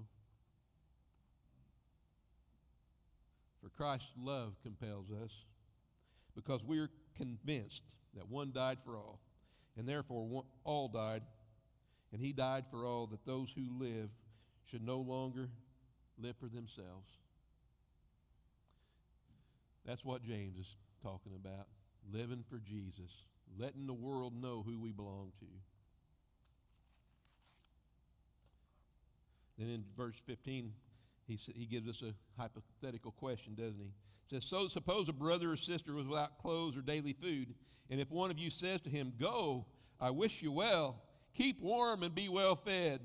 For 3.62 3.70
Christ's 3.70 4.12
love 4.17 4.55
compels 4.62 5.08
us 5.24 5.32
because 6.36 6.63
we're 6.63 6.89
convinced 7.15 7.84
that 8.15 8.29
one 8.29 8.51
died 8.51 8.77
for 8.84 8.98
all, 8.98 9.20
and 9.77 9.88
therefore 9.88 10.25
one, 10.27 10.46
all 10.63 10.88
died, 10.88 11.24
and 12.12 12.22
he 12.22 12.34
died 12.34 12.65
for 12.70 12.86
all 12.86 13.08
that 13.08 13.25
those 13.25 13.51
who 13.51 13.63
live 13.79 14.10
should 14.65 14.86
no 14.86 14.98
longer 14.98 15.50
live 16.22 16.36
for 16.39 16.48
themselves. 16.48 17.10
That's 19.86 20.05
what 20.05 20.24
James 20.24 20.58
is 20.58 20.75
talking 21.01 21.34
about 21.36 21.67
living 22.12 22.43
for 22.50 22.60
Jesus, 22.60 23.12
letting 23.58 23.88
the 23.88 23.93
world 23.93 24.34
know 24.41 24.63
who 24.65 24.79
we 24.79 24.91
belong 24.91 25.32
to. 25.39 25.46
Then 29.58 29.70
in 29.70 29.84
verse 29.96 30.15
15, 30.25 30.74
he, 31.27 31.39
he 31.55 31.65
gives 31.65 31.88
us 31.88 32.01
a 32.01 32.13
hypothetical 32.41 33.12
question, 33.12 33.55
doesn't 33.55 33.79
he? 33.79 33.91
Says, 34.29 34.46
So 34.46 34.67
suppose 34.67 35.10
a 35.10 35.13
brother 35.13 35.51
or 35.51 35.58
sister 35.58 35.93
was 35.93 36.08
without 36.08 36.39
clothes 36.39 36.75
or 36.75 36.82
daily 36.82 37.13
food, 37.13 37.53
and 37.89 38.01
if 38.01 38.10
one 38.10 38.32
of 38.32 38.39
you 38.39 38.50
says 38.50 38.82
to 38.82 38.89
him, 38.89 39.13
Go, 39.20 39.65
I 40.00 40.10
wish 40.10 40.41
you 40.41 40.51
well, 40.51 41.01
keep 41.34 41.62
warm 41.62 42.03
and 42.03 42.15
be 42.15 42.29
well 42.29 42.55
fed, 42.55 43.01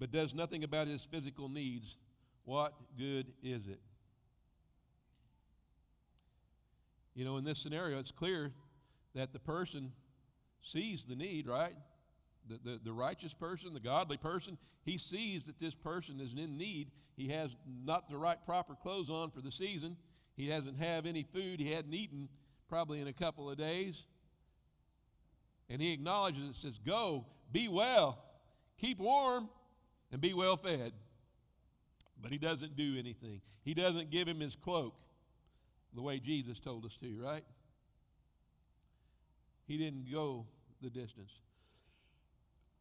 but 0.00 0.10
does 0.10 0.34
nothing 0.34 0.64
about 0.64 0.88
his 0.88 1.04
physical 1.04 1.48
needs, 1.50 1.98
what 2.44 2.72
good 2.98 3.26
is 3.42 3.68
it? 3.68 3.80
You 7.14 7.26
know, 7.26 7.36
in 7.36 7.44
this 7.44 7.58
scenario, 7.58 7.98
it's 7.98 8.10
clear 8.10 8.50
that 9.14 9.34
the 9.34 9.38
person 9.38 9.92
sees 10.62 11.04
the 11.04 11.14
need, 11.14 11.46
right? 11.46 11.74
The, 12.48 12.58
the, 12.64 12.80
the 12.82 12.92
righteous 12.92 13.34
person, 13.34 13.74
the 13.74 13.80
godly 13.80 14.16
person, 14.16 14.56
he 14.84 14.96
sees 14.96 15.44
that 15.44 15.58
this 15.58 15.74
person 15.74 16.18
is 16.18 16.32
in 16.32 16.56
need. 16.56 16.90
He 17.14 17.28
has 17.28 17.54
not 17.84 18.08
the 18.08 18.16
right 18.16 18.38
proper 18.46 18.74
clothes 18.74 19.10
on 19.10 19.30
for 19.30 19.42
the 19.42 19.52
season. 19.52 19.98
He 20.34 20.48
doesn't 20.48 20.78
have 20.78 21.04
any 21.04 21.24
food. 21.24 21.60
He 21.60 21.70
hadn't 21.70 21.92
eaten 21.92 22.30
probably 22.70 23.02
in 23.02 23.08
a 23.08 23.12
couple 23.12 23.50
of 23.50 23.58
days. 23.58 24.06
And 25.68 25.82
he 25.82 25.92
acknowledges 25.92 26.48
it, 26.48 26.56
says, 26.56 26.78
Go, 26.78 27.26
be 27.52 27.68
well, 27.68 28.18
keep 28.78 28.98
warm, 28.98 29.50
and 30.12 30.20
be 30.20 30.34
well 30.34 30.56
fed. 30.56 30.92
But 32.22 32.30
he 32.30 32.38
doesn't 32.38 32.76
do 32.76 32.96
anything. 32.98 33.40
He 33.62 33.74
doesn't 33.74 34.10
give 34.10 34.28
him 34.28 34.40
his 34.40 34.56
cloak 34.56 34.94
the 35.94 36.02
way 36.02 36.18
Jesus 36.18 36.58
told 36.58 36.84
us 36.84 36.96
to, 36.98 37.16
right? 37.22 37.44
He 39.66 39.78
didn't 39.78 40.10
go 40.10 40.46
the 40.82 40.90
distance. 40.90 41.32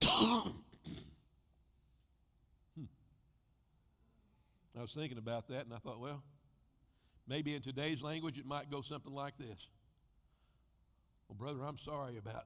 hmm. 0.03 0.49
I 4.77 4.81
was 4.81 4.93
thinking 4.93 5.17
about 5.17 5.47
that 5.49 5.65
and 5.65 5.73
I 5.73 5.77
thought, 5.77 5.99
well, 5.99 6.23
maybe 7.27 7.55
in 7.55 7.61
today's 7.61 8.01
language 8.01 8.37
it 8.37 8.45
might 8.45 8.71
go 8.71 8.81
something 8.81 9.13
like 9.13 9.37
this. 9.37 9.69
Well, 11.27 11.35
brother, 11.37 11.63
I'm 11.65 11.77
sorry 11.77 12.17
about 12.17 12.45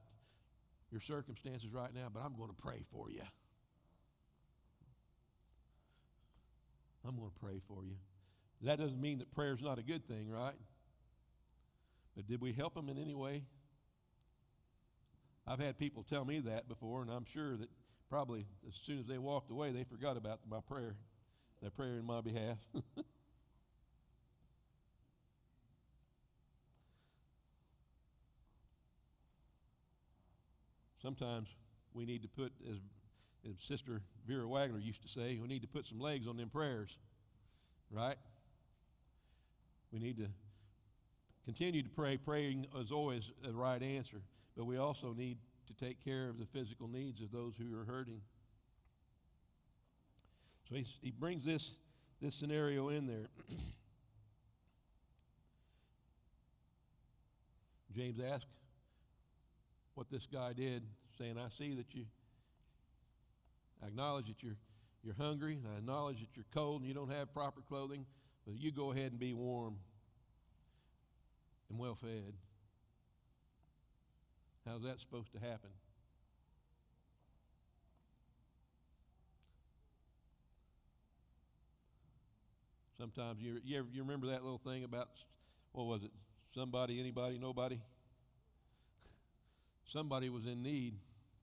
your 0.90 1.00
circumstances 1.00 1.72
right 1.72 1.94
now, 1.94 2.08
but 2.12 2.22
I'm 2.22 2.36
going 2.36 2.50
to 2.50 2.56
pray 2.56 2.84
for 2.92 3.10
you. 3.10 3.22
I'm 7.06 7.16
going 7.16 7.30
to 7.30 7.38
pray 7.40 7.60
for 7.68 7.84
you. 7.84 7.96
That 8.62 8.78
doesn't 8.78 9.00
mean 9.00 9.18
that 9.18 9.30
prayer 9.32 9.52
is 9.52 9.62
not 9.62 9.78
a 9.78 9.82
good 9.82 10.06
thing, 10.06 10.30
right? 10.30 10.54
But 12.16 12.26
did 12.26 12.40
we 12.40 12.52
help 12.52 12.74
them 12.74 12.88
in 12.88 12.98
any 12.98 13.14
way? 13.14 13.42
I've 15.46 15.58
had 15.58 15.78
people 15.78 16.02
tell 16.02 16.24
me 16.24 16.40
that 16.40 16.66
before, 16.68 17.02
and 17.02 17.10
I'm 17.10 17.26
sure 17.26 17.58
that 17.58 17.68
probably 18.08 18.46
as 18.66 18.74
soon 18.74 18.98
as 18.98 19.06
they 19.06 19.18
walked 19.18 19.50
away, 19.50 19.72
they 19.72 19.84
forgot 19.84 20.16
about 20.16 20.40
my 20.48 20.60
prayer, 20.66 20.96
their 21.60 21.70
prayer 21.70 21.98
in 21.98 22.06
my 22.06 22.22
behalf. 22.22 22.56
Sometimes 31.02 31.54
we 31.92 32.06
need 32.06 32.22
to 32.22 32.28
put, 32.28 32.52
as, 32.70 32.78
Sister 33.58 34.00
Vera 34.26 34.46
Wagner 34.48 34.78
used 34.78 35.02
to 35.02 35.08
say, 35.08 35.38
we 35.40 35.48
need 35.48 35.62
to 35.62 35.68
put 35.68 35.86
some 35.86 36.00
legs 36.00 36.26
on 36.26 36.36
them 36.36 36.48
prayers, 36.48 36.96
right? 37.90 38.16
We 39.92 39.98
need 39.98 40.16
to 40.18 40.28
continue 41.44 41.82
to 41.82 41.88
pray. 41.90 42.16
Praying 42.16 42.66
is 42.78 42.90
always 42.90 43.30
the 43.42 43.52
right 43.52 43.82
answer, 43.82 44.22
but 44.56 44.64
we 44.64 44.78
also 44.78 45.12
need 45.12 45.38
to 45.66 45.74
take 45.74 46.02
care 46.04 46.28
of 46.28 46.38
the 46.38 46.46
physical 46.46 46.88
needs 46.88 47.20
of 47.20 47.30
those 47.30 47.54
who 47.56 47.78
are 47.78 47.84
hurting. 47.84 48.20
So 50.68 50.76
he 51.02 51.10
brings 51.10 51.44
this, 51.44 51.74
this 52.22 52.34
scenario 52.34 52.88
in 52.88 53.06
there. 53.06 53.28
James 57.94 58.18
asked 58.18 58.48
what 59.94 60.10
this 60.10 60.26
guy 60.26 60.52
did, 60.52 60.82
saying, 61.16 61.38
I 61.38 61.48
see 61.48 61.74
that 61.74 61.94
you 61.94 62.06
I 63.82 63.88
acknowledge 63.88 64.26
that 64.26 64.42
you're, 64.42 64.56
you're 65.02 65.14
hungry, 65.14 65.54
and 65.54 65.66
I 65.74 65.78
acknowledge 65.78 66.20
that 66.20 66.28
you're 66.34 66.46
cold 66.52 66.80
and 66.80 66.88
you 66.88 66.94
don't 66.94 67.10
have 67.10 67.32
proper 67.32 67.60
clothing, 67.60 68.06
but 68.46 68.58
you 68.58 68.72
go 68.72 68.92
ahead 68.92 69.12
and 69.12 69.18
be 69.18 69.32
warm 69.32 69.76
and 71.70 71.78
well 71.78 71.94
fed. 71.94 72.34
How's 74.66 74.82
that 74.82 75.00
supposed 75.00 75.32
to 75.32 75.38
happen? 75.38 75.70
Sometimes 82.96 83.42
you, 83.42 83.60
you, 83.64 83.78
ever, 83.78 83.88
you 83.92 84.02
remember 84.02 84.28
that 84.28 84.42
little 84.42 84.58
thing 84.64 84.84
about, 84.84 85.08
what 85.72 85.86
was 85.86 86.04
it? 86.04 86.10
Somebody, 86.54 87.00
anybody, 87.00 87.38
nobody? 87.38 87.78
Somebody 89.84 90.30
was 90.30 90.46
in 90.46 90.62
need, 90.62 90.94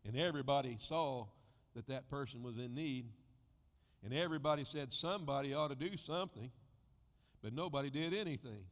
and 0.06 0.18
everybody 0.18 0.78
saw 0.80 1.28
that 1.76 1.88
that 1.88 2.10
person 2.10 2.44
was 2.44 2.58
in 2.58 2.74
need. 2.76 3.06
And 4.04 4.14
everybody 4.14 4.64
said 4.64 4.92
somebody 4.92 5.54
ought 5.54 5.70
to 5.70 5.76
do 5.76 5.96
something, 5.96 6.52
but 7.44 7.54
nobody 7.54 7.90
did 7.90 8.14
anything. 8.14 8.66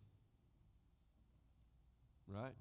Right? 2.28 2.54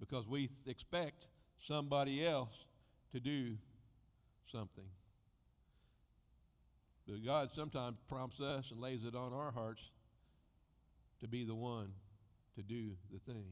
Because 0.00 0.28
we 0.28 0.50
expect 0.66 1.26
somebody 1.58 2.24
else 2.24 2.66
to 3.12 3.20
do 3.20 3.56
something. 4.50 4.84
But 7.06 7.24
God 7.24 7.52
sometimes 7.52 7.98
prompts 8.08 8.40
us 8.40 8.70
and 8.70 8.80
lays 8.80 9.04
it 9.04 9.14
on 9.14 9.32
our 9.32 9.50
hearts 9.50 9.90
to 11.20 11.28
be 11.28 11.44
the 11.44 11.54
one 11.54 11.88
to 12.56 12.62
do 12.62 12.90
the 13.12 13.18
thing. 13.32 13.46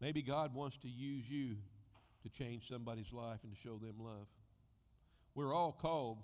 Maybe 0.00 0.22
God 0.22 0.54
wants 0.54 0.76
to 0.78 0.88
use 0.88 1.28
you 1.28 1.56
to 2.22 2.28
change 2.28 2.68
somebody's 2.68 3.12
life 3.12 3.38
and 3.42 3.52
to 3.52 3.58
show 3.60 3.76
them 3.76 3.94
love. 3.98 4.26
We're 5.34 5.54
all 5.54 5.72
called 5.72 6.18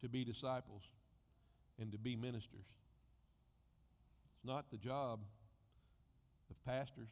to 0.00 0.08
be 0.08 0.24
disciples 0.24 0.82
and 1.80 1.92
to 1.92 1.98
be 1.98 2.16
ministers. 2.16 2.66
It's 4.34 4.44
not 4.44 4.70
the 4.70 4.76
job 4.76 5.20
of 6.50 6.64
pastors, 6.64 7.10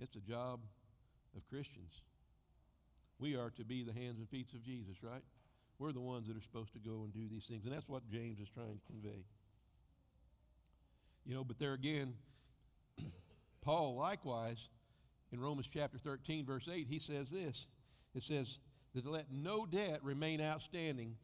it's 0.00 0.14
the 0.14 0.20
job 0.20 0.60
of 1.36 1.46
Christians. 1.48 2.02
We 3.18 3.36
are 3.36 3.50
to 3.50 3.64
be 3.64 3.84
the 3.84 3.92
hands 3.92 4.18
and 4.18 4.28
feet 4.28 4.48
of 4.54 4.62
Jesus, 4.64 4.96
right? 5.02 5.22
We're 5.78 5.92
the 5.92 6.00
ones 6.00 6.26
that 6.28 6.36
are 6.36 6.42
supposed 6.42 6.72
to 6.72 6.78
go 6.78 7.04
and 7.04 7.12
do 7.12 7.28
these 7.30 7.44
things. 7.44 7.64
And 7.64 7.72
that's 7.72 7.88
what 7.88 8.08
James 8.10 8.40
is 8.40 8.48
trying 8.48 8.74
to 8.74 8.92
convey. 8.92 9.24
You 11.24 11.34
know, 11.34 11.44
but 11.44 11.58
there 11.58 11.72
again, 11.72 12.14
Paul 13.62 13.96
likewise, 13.96 14.68
in 15.34 15.40
Romans 15.40 15.68
chapter 15.70 15.98
13, 15.98 16.46
verse 16.46 16.68
8, 16.72 16.86
he 16.88 17.00
says 17.00 17.28
this 17.28 17.66
it 18.14 18.22
says, 18.22 18.58
that 18.94 19.04
let 19.04 19.26
no 19.32 19.66
debt 19.66 19.98
remain 20.04 20.40
outstanding 20.40 21.16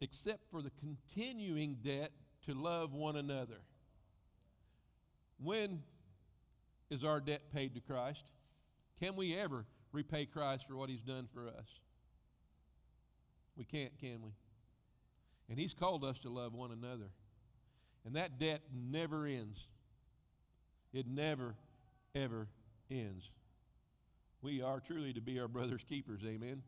except 0.00 0.48
for 0.50 0.62
the 0.62 0.70
continuing 0.78 1.78
debt 1.82 2.12
to 2.46 2.54
love 2.54 2.92
one 2.92 3.16
another. 3.16 3.58
When 5.42 5.82
is 6.90 7.02
our 7.02 7.18
debt 7.18 7.42
paid 7.52 7.74
to 7.74 7.80
Christ? 7.80 8.24
Can 9.00 9.16
we 9.16 9.36
ever 9.36 9.64
repay 9.90 10.26
Christ 10.26 10.68
for 10.68 10.76
what 10.76 10.88
he's 10.88 11.02
done 11.02 11.26
for 11.34 11.48
us? 11.48 11.80
We 13.56 13.64
can't, 13.64 13.98
can 13.98 14.22
we? 14.22 14.30
And 15.48 15.58
he's 15.58 15.74
called 15.74 16.04
us 16.04 16.20
to 16.20 16.30
love 16.30 16.54
one 16.54 16.70
another. 16.70 17.10
And 18.04 18.14
that 18.14 18.38
debt 18.38 18.60
never 18.72 19.26
ends. 19.26 19.66
It 20.92 21.08
never, 21.08 21.56
ever 22.14 22.46
ends. 22.90 23.30
We 24.42 24.62
are 24.62 24.80
truly 24.80 25.12
to 25.14 25.20
be 25.20 25.40
our 25.40 25.48
brother's 25.48 25.84
keepers, 25.84 26.20
amen. 26.26 26.62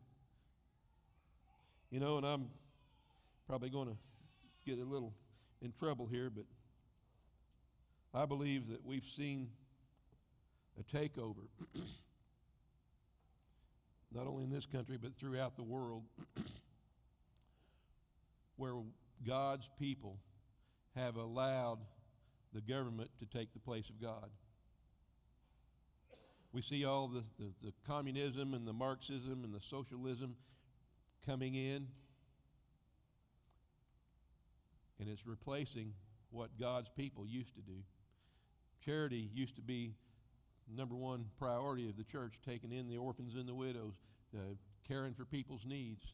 You 1.91 1.99
know, 1.99 2.17
and 2.17 2.25
I'm 2.25 2.49
probably 3.47 3.69
going 3.69 3.87
to 3.87 3.97
get 4.65 4.79
a 4.79 4.83
little 4.83 5.13
in 5.61 5.71
trouble 5.79 6.07
here, 6.07 6.29
but 6.29 6.45
I 8.13 8.25
believe 8.25 8.69
that 8.69 8.85
we've 8.85 9.05
seen 9.05 9.49
a 10.79 10.83
takeover, 10.97 11.47
not 14.13 14.27
only 14.27 14.43
in 14.43 14.49
this 14.49 14.65
country, 14.65 14.97
but 15.01 15.15
throughout 15.15 15.55
the 15.55 15.63
world, 15.63 16.03
where 18.57 18.73
God's 19.25 19.69
people 19.79 20.17
have 20.95 21.15
allowed 21.15 21.79
the 22.53 22.61
government 22.61 23.09
to 23.19 23.25
take 23.25 23.53
the 23.53 23.59
place 23.59 23.89
of 23.89 24.01
God. 24.01 24.29
We 26.53 26.61
see 26.61 26.85
all 26.85 27.07
the, 27.07 27.23
the, 27.37 27.51
the, 27.61 27.73
communism 27.85 28.53
and 28.53 28.67
the 28.67 28.73
Marxism 28.73 29.43
and 29.43 29.53
the 29.53 29.61
socialism 29.61 30.35
coming 31.25 31.55
in, 31.55 31.87
and 34.99 35.09
it's 35.09 35.27
replacing 35.27 35.93
what 36.31 36.57
God's 36.59 36.89
people 36.89 37.27
used 37.27 37.53
to 37.55 37.61
do. 37.61 37.83
Charity 38.83 39.29
used 39.33 39.55
to 39.57 39.61
be 39.61 39.93
number 40.75 40.95
one 40.95 41.25
priority 41.37 41.89
of 41.89 41.97
the 41.97 42.03
church, 42.03 42.39
taking 42.45 42.71
in 42.71 42.87
the 42.87 42.97
orphans 42.97 43.35
and 43.35 43.47
the 43.47 43.53
widows, 43.53 43.93
uh, 44.35 44.39
caring 44.87 45.13
for 45.13 45.25
people's 45.25 45.65
needs. 45.65 46.13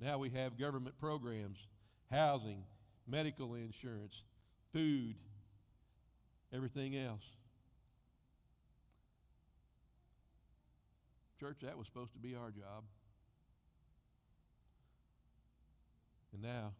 Now 0.00 0.18
we 0.18 0.30
have 0.30 0.58
government 0.58 0.98
programs, 0.98 1.66
housing, 2.10 2.64
medical 3.06 3.54
insurance, 3.54 4.24
food, 4.72 5.16
everything 6.52 6.96
else. 6.96 7.36
Church, 11.42 11.56
that 11.62 11.76
was 11.76 11.88
supposed 11.88 12.12
to 12.12 12.20
be 12.20 12.36
our 12.36 12.52
job. 12.52 12.84
And 16.32 16.40
now, 16.40 16.72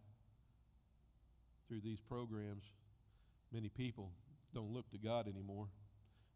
through 1.66 1.80
these 1.80 1.98
programs, 2.00 2.62
many 3.52 3.68
people 3.68 4.12
don't 4.54 4.72
look 4.72 4.88
to 4.92 4.98
God 4.98 5.26
anymore. 5.26 5.66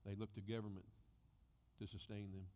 They 0.05 0.17
look 0.17 0.35
to 0.35 0.41
government 0.41 0.87
to 1.79 1.87
sustain 1.87 2.33
them. 2.33 2.47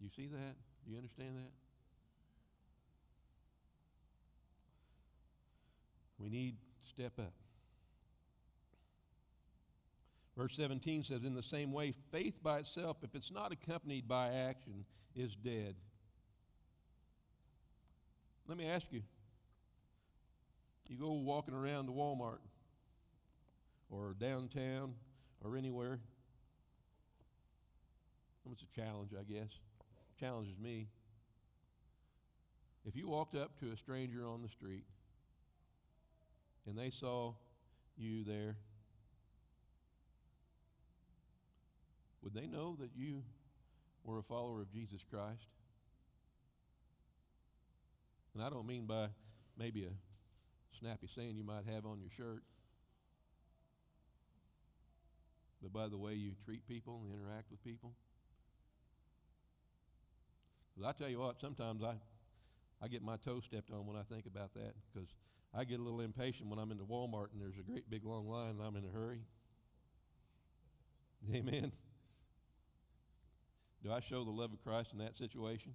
You 0.00 0.08
see 0.14 0.28
that? 0.28 0.54
Do 0.86 0.92
you 0.92 0.96
understand 0.96 1.36
that? 1.36 1.50
We 6.20 6.30
need 6.30 6.58
to 6.84 6.88
step 6.88 7.18
up. 7.18 7.34
Verse 10.36 10.56
17 10.56 11.04
says, 11.04 11.22
In 11.24 11.34
the 11.34 11.42
same 11.42 11.72
way, 11.72 11.92
faith 12.10 12.42
by 12.42 12.58
itself, 12.58 12.98
if 13.02 13.14
it's 13.14 13.30
not 13.30 13.52
accompanied 13.52 14.08
by 14.08 14.28
action, 14.28 14.84
is 15.14 15.34
dead. 15.36 15.76
Let 18.48 18.58
me 18.58 18.66
ask 18.66 18.86
you 18.90 19.02
you 20.88 20.98
go 20.98 21.12
walking 21.12 21.54
around 21.54 21.86
to 21.86 21.92
Walmart 21.92 22.40
or 23.90 24.14
downtown 24.18 24.94
or 25.42 25.56
anywhere. 25.56 25.98
It's 28.52 28.62
a 28.62 28.80
challenge, 28.80 29.10
I 29.18 29.22
guess. 29.22 29.48
Challenges 30.20 30.58
me. 30.58 30.88
If 32.86 32.94
you 32.94 33.08
walked 33.08 33.34
up 33.34 33.58
to 33.60 33.72
a 33.72 33.76
stranger 33.76 34.26
on 34.26 34.42
the 34.42 34.48
street 34.48 34.84
and 36.66 36.76
they 36.76 36.90
saw 36.90 37.32
you 37.96 38.22
there, 38.24 38.56
would 42.24 42.32
they 42.32 42.46
know 42.46 42.76
that 42.80 42.90
you 42.96 43.22
were 44.02 44.18
a 44.18 44.22
follower 44.22 44.62
of 44.62 44.72
Jesus 44.72 45.04
Christ? 45.08 45.46
And 48.34 48.42
I 48.42 48.48
don't 48.48 48.66
mean 48.66 48.86
by 48.86 49.08
maybe 49.58 49.84
a 49.84 49.90
snappy 50.80 51.06
saying 51.06 51.36
you 51.36 51.44
might 51.44 51.64
have 51.70 51.84
on 51.84 52.00
your 52.00 52.10
shirt, 52.10 52.42
but 55.62 55.72
by 55.72 55.86
the 55.86 55.98
way 55.98 56.14
you 56.14 56.32
treat 56.44 56.66
people 56.66 57.02
and 57.04 57.14
interact 57.14 57.50
with 57.50 57.62
people. 57.62 57.92
Because 60.74 60.88
I 60.88 60.98
tell 60.98 61.10
you 61.10 61.20
what, 61.20 61.40
sometimes 61.40 61.82
I, 61.84 61.94
I 62.82 62.88
get 62.88 63.02
my 63.02 63.16
toe 63.18 63.40
stepped 63.40 63.70
on 63.70 63.86
when 63.86 63.96
I 63.96 64.02
think 64.02 64.26
about 64.26 64.54
that 64.54 64.74
because 64.92 65.08
I 65.54 65.64
get 65.64 65.78
a 65.78 65.82
little 65.82 66.00
impatient 66.00 66.48
when 66.48 66.58
I'm 66.58 66.72
in 66.72 66.78
the 66.78 66.84
Walmart 66.84 67.28
and 67.32 67.40
there's 67.40 67.58
a 67.58 67.62
great 67.62 67.88
big 67.88 68.04
long 68.04 68.28
line 68.28 68.50
and 68.50 68.62
I'm 68.62 68.76
in 68.76 68.84
a 68.84 68.92
hurry. 68.92 69.20
Amen. 71.32 71.70
Do 73.84 73.92
I 73.92 74.00
show 74.00 74.24
the 74.24 74.30
love 74.30 74.50
of 74.50 74.64
Christ 74.64 74.92
in 74.92 74.98
that 75.00 75.18
situation? 75.18 75.74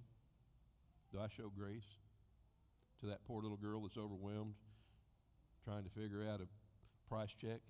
Do 1.12 1.20
I 1.20 1.28
show 1.28 1.48
grace 1.56 1.86
to 3.00 3.06
that 3.06 3.24
poor 3.24 3.40
little 3.40 3.56
girl 3.56 3.82
that's 3.82 3.96
overwhelmed 3.96 4.54
trying 5.64 5.84
to 5.84 5.90
figure 5.90 6.26
out 6.28 6.40
a 6.40 6.48
price 7.08 7.32
check? 7.40 7.60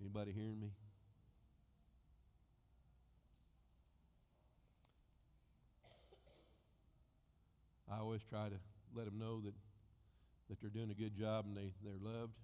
Anybody 0.00 0.30
hearing 0.30 0.60
me? 0.60 0.70
I 7.90 7.98
always 7.98 8.20
try 8.30 8.48
to 8.48 8.54
let 8.94 9.06
them 9.06 9.18
know 9.18 9.40
that, 9.40 9.54
that 10.48 10.60
they're 10.60 10.70
doing 10.70 10.92
a 10.92 10.94
good 10.94 11.16
job 11.16 11.46
and 11.46 11.56
they, 11.56 11.72
they're 11.82 11.98
loved. 12.00 12.34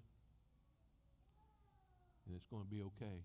And 2.27 2.37
it's 2.37 2.47
going 2.47 2.65
to 2.65 2.71
be 2.71 2.83
okay. 2.83 3.23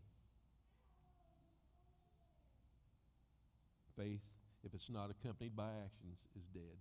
Faith, 3.97 4.21
if 4.63 4.73
it's 4.73 4.89
not 4.89 5.09
accompanied 5.09 5.55
by 5.55 5.69
actions, 5.83 6.17
is 6.35 6.45
dead. 6.53 6.77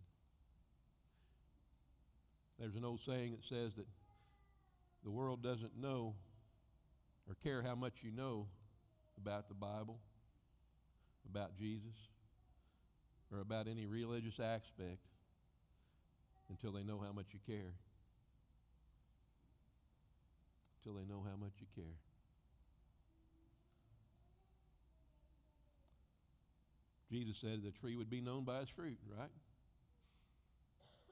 There's 2.58 2.74
an 2.74 2.84
old 2.84 3.00
saying 3.00 3.32
that 3.32 3.44
says 3.44 3.74
that 3.76 3.86
the 5.04 5.10
world 5.10 5.42
doesn't 5.42 5.80
know 5.80 6.14
or 7.28 7.36
care 7.42 7.62
how 7.62 7.74
much 7.74 7.94
you 8.02 8.10
know 8.10 8.46
about 9.16 9.48
the 9.48 9.54
Bible, 9.54 9.98
about 11.28 11.56
Jesus, 11.56 11.94
or 13.32 13.40
about 13.40 13.68
any 13.68 13.86
religious 13.86 14.40
aspect 14.40 14.98
until 16.48 16.72
they 16.72 16.82
know 16.82 16.98
how 17.04 17.12
much 17.12 17.26
you 17.32 17.38
care. 17.46 17.74
Until 20.78 20.98
they 20.98 21.06
know 21.06 21.22
how 21.28 21.36
much 21.36 21.52
you 21.60 21.66
care. 21.74 21.94
Jesus 27.10 27.38
said 27.38 27.62
the 27.64 27.70
tree 27.70 27.96
would 27.96 28.10
be 28.10 28.20
known 28.20 28.44
by 28.44 28.60
its 28.60 28.70
fruit, 28.70 28.98
right? 29.18 29.30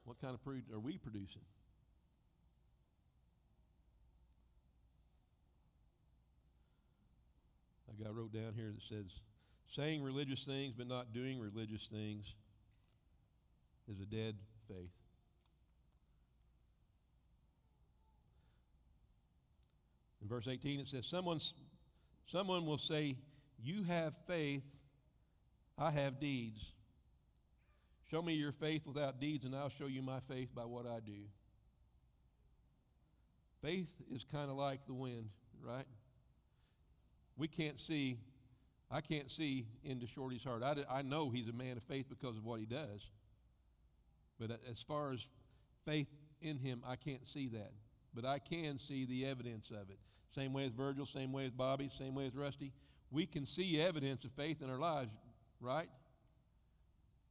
What 0.05 0.21
kind 0.21 0.33
of 0.33 0.41
fruit 0.41 0.63
are 0.73 0.79
we 0.79 0.97
producing? 0.97 1.41
I 7.89 8.03
got 8.03 8.15
wrote 8.15 8.31
down 8.31 8.53
here 8.55 8.71
that 8.71 8.83
says, 8.83 9.19
saying 9.69 10.03
religious 10.03 10.43
things 10.43 10.73
but 10.77 10.87
not 10.87 11.13
doing 11.13 11.39
religious 11.39 11.87
things 11.87 12.35
is 13.91 13.99
a 13.99 14.05
dead 14.05 14.35
faith. 14.67 14.91
In 20.21 20.27
verse 20.27 20.47
18, 20.47 20.81
it 20.81 20.87
says, 20.87 21.07
someone, 21.07 21.39
someone 22.25 22.65
will 22.65 22.77
say, 22.77 23.15
You 23.61 23.83
have 23.83 24.13
faith, 24.27 24.63
I 25.77 25.91
have 25.91 26.19
deeds. 26.19 26.71
Show 28.09 28.21
me 28.21 28.33
your 28.33 28.51
faith 28.53 28.87
without 28.87 29.19
deeds, 29.19 29.45
and 29.45 29.55
I'll 29.55 29.69
show 29.69 29.85
you 29.87 30.01
my 30.01 30.19
faith 30.21 30.55
by 30.55 30.65
what 30.65 30.85
I 30.85 30.99
do. 30.99 31.27
Faith 33.61 33.91
is 34.11 34.23
kind 34.23 34.49
of 34.49 34.55
like 34.55 34.85
the 34.87 34.93
wind, 34.93 35.29
right? 35.61 35.85
We 37.37 37.47
can't 37.47 37.79
see, 37.79 38.17
I 38.89 39.01
can't 39.01 39.29
see 39.29 39.67
into 39.83 40.07
Shorty's 40.07 40.43
heart. 40.43 40.63
I, 40.63 40.75
I 40.89 41.01
know 41.01 41.29
he's 41.29 41.49
a 41.49 41.53
man 41.53 41.77
of 41.77 41.83
faith 41.83 42.05
because 42.09 42.37
of 42.37 42.45
what 42.45 42.59
he 42.59 42.65
does. 42.65 43.09
But 44.39 44.51
as 44.69 44.81
far 44.81 45.11
as 45.11 45.27
faith 45.85 46.07
in 46.41 46.57
him, 46.57 46.81
I 46.87 46.95
can't 46.95 47.27
see 47.27 47.47
that. 47.49 47.71
But 48.13 48.25
I 48.25 48.39
can 48.39 48.79
see 48.79 49.05
the 49.05 49.25
evidence 49.25 49.69
of 49.69 49.89
it. 49.89 49.99
Same 50.33 50.53
way 50.53 50.65
as 50.65 50.71
Virgil, 50.71 51.05
same 51.05 51.31
way 51.31 51.45
as 51.45 51.51
Bobby, 51.51 51.89
same 51.89 52.15
way 52.15 52.27
as 52.27 52.35
Rusty. 52.35 52.71
We 53.11 53.25
can 53.25 53.45
see 53.45 53.81
evidence 53.81 54.23
of 54.23 54.31
faith 54.31 54.61
in 54.61 54.69
our 54.69 54.79
lives, 54.79 55.11
right? 55.59 55.89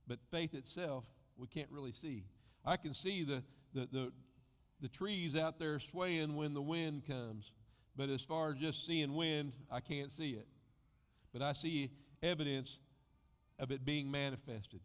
But 0.07 0.19
faith 0.31 0.55
itself, 0.55 1.05
we 1.37 1.47
can't 1.47 1.71
really 1.71 1.93
see. 1.93 2.25
I 2.65 2.77
can 2.77 2.95
see 2.95 3.25
the, 3.25 3.43
the, 3.75 3.89
the, 3.93 4.13
the 4.81 4.89
trees 4.89 5.37
out 5.37 5.59
there 5.59 5.79
swaying 5.79 6.37
when 6.37 6.55
the 6.55 6.63
wind 6.63 7.07
comes. 7.07 7.53
But 7.97 8.11
as 8.11 8.23
far 8.23 8.51
as 8.51 8.57
just 8.57 8.85
seeing 8.87 9.15
wind, 9.15 9.55
I 9.71 9.81
can't 9.81 10.13
see 10.15 10.31
it. 10.33 10.47
But 11.33 11.43
I 11.43 11.53
see 11.53 11.91
evidence 12.23 12.79
of 13.59 13.71
it 13.71 13.85
being 13.85 14.11
manifested. 14.11 14.81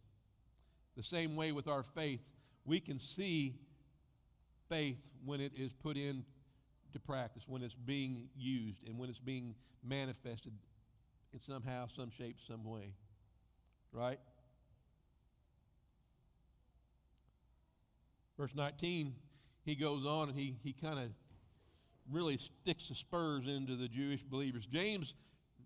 The 0.96 1.04
same 1.04 1.36
way 1.36 1.52
with 1.52 1.68
our 1.68 1.84
faith, 1.84 2.22
we 2.66 2.80
can 2.80 3.00
see 3.00 3.56
faith 4.70 5.10
when 5.26 5.42
it 5.42 5.54
is 5.56 5.74
put 5.74 5.98
into 5.98 6.24
practice, 7.06 7.44
when 7.48 7.62
it's 7.62 7.76
being 7.76 8.30
used, 8.36 8.88
and 8.88 8.98
when 8.98 9.10
it's 9.10 9.20
being 9.20 9.56
manifested 9.84 10.54
in 11.34 11.42
somehow, 11.42 11.88
some 11.88 12.12
shape, 12.12 12.38
some 12.46 12.64
way. 12.64 12.94
Right? 13.94 14.20
Verse 18.38 18.56
19, 18.56 19.14
he 19.64 19.76
goes 19.76 20.06
on 20.06 20.30
and 20.30 20.38
he, 20.38 20.56
he 20.64 20.74
kind 20.74 20.98
of 20.98 21.10
really 22.12 22.38
sticks 22.38 22.90
the 22.90 22.96
spurs 22.96 23.48
into 23.48 23.76
the 23.76 23.88
Jewish 23.88 24.24
believers. 24.24 24.66
James 24.66 25.14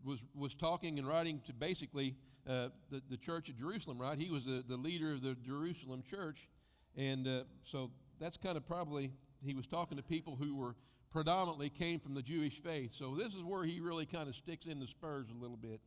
was, 0.04 0.20
was 0.36 0.56
talking 0.56 1.00
and 1.00 1.08
writing 1.08 1.42
to 1.46 1.54
basically 1.54 2.16
uh, 2.48 2.70
the, 2.92 3.02
the 3.10 3.18
church 3.18 3.50
at 3.50 3.58
Jerusalem, 3.58 4.00
right? 4.00 4.18
He 4.18 4.30
was 4.30 4.46
the, 4.46 4.64
the 4.68 4.78
leader 4.78 5.12
of 5.12 5.22
the 5.22 5.36
Jerusalem 5.36 6.04
church. 6.10 6.48
And 6.96 7.28
uh, 7.28 7.44
so 7.64 7.92
that's 8.20 8.38
kind 8.38 8.58
of 8.58 8.68
probably, 8.68 9.12
he 9.44 9.54
was 9.54 9.68
talking 9.68 9.98
to 9.98 10.04
people 10.04 10.36
who 10.36 10.56
were 10.56 10.76
predominantly 11.12 11.70
came 11.70 12.00
from 12.00 12.14
the 12.14 12.22
Jewish 12.22 12.62
faith. 12.62 12.92
So 12.92 13.16
this 13.16 13.36
is 13.36 13.44
where 13.44 13.64
he 13.64 13.80
really 13.80 14.06
kind 14.06 14.28
of 14.28 14.36
sticks 14.36 14.66
in 14.66 14.80
the 14.80 14.88
spurs 14.88 15.28
a 15.30 15.42
little 15.42 15.58
bit. 15.58 15.80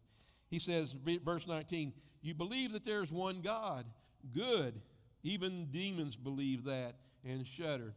He 0.50 0.58
says, 0.58 0.94
verse 1.24 1.46
19, 1.46 1.92
You 2.22 2.34
believe 2.34 2.72
that 2.72 2.84
there's 2.84 3.12
one 3.12 3.40
God. 3.40 3.84
Good. 4.34 4.80
Even 5.22 5.66
demons 5.70 6.16
believe 6.16 6.64
that 6.64 6.94
and 7.24 7.46
shudder. 7.46 7.94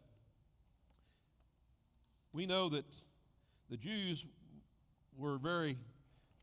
We 2.33 2.45
know 2.45 2.69
that 2.69 2.85
the 3.69 3.77
Jews 3.77 4.25
were 5.17 5.37
very 5.37 5.77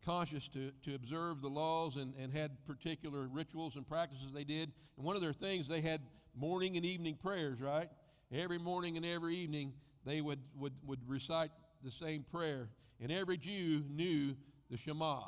conscious 0.05 0.49
to, 0.49 0.71
to 0.83 0.95
observe 0.95 1.41
the 1.41 1.49
laws 1.49 1.97
and, 1.97 2.15
and 2.19 2.33
had 2.33 2.65
particular 2.67 3.29
rituals 3.31 3.77
and 3.77 3.87
practices 3.87 4.29
they 4.33 4.45
did. 4.45 4.73
And 4.97 5.05
one 5.05 5.17
of 5.17 5.23
their 5.23 5.33
things, 5.33 5.69
they 5.69 5.81
had 5.81 6.01
morning 6.35 6.77
and 6.77 6.87
evening 6.87 7.17
prayers, 7.21 7.61
right? 7.61 7.89
Every 8.33 8.59
morning 8.59 8.97
and 8.97 9.05
every 9.05 9.37
evening, 9.37 9.73
they 10.05 10.21
would, 10.21 10.41
would, 10.57 10.75
would 10.87 11.01
recite 11.07 11.51
the 11.83 11.91
same 11.91 12.25
prayer. 12.31 12.69
And 13.01 13.11
every 13.13 13.37
Jew 13.37 13.83
knew 13.91 14.37
the 14.71 14.77
Shema. 14.77 15.21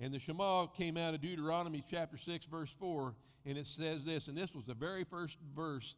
And 0.00 0.14
the 0.14 0.18
Shema 0.18 0.66
came 0.66 0.96
out 0.96 1.14
of 1.14 1.20
Deuteronomy 1.20 1.82
chapter 1.88 2.16
6, 2.16 2.46
verse 2.46 2.70
4, 2.78 3.14
and 3.46 3.58
it 3.58 3.66
says 3.66 4.04
this, 4.04 4.28
and 4.28 4.36
this 4.36 4.54
was 4.54 4.64
the 4.64 4.74
very 4.74 5.04
first 5.04 5.38
verse 5.54 5.96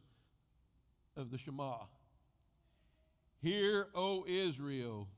of 1.16 1.30
the 1.30 1.38
Shema. 1.38 1.76
Hear, 3.42 3.88
O 3.94 4.24
Israel, 4.26 5.08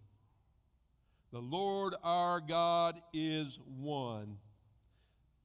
the 1.33 1.41
Lord 1.41 1.95
our 2.03 2.41
God 2.41 3.01
is 3.13 3.59
one. 3.79 4.37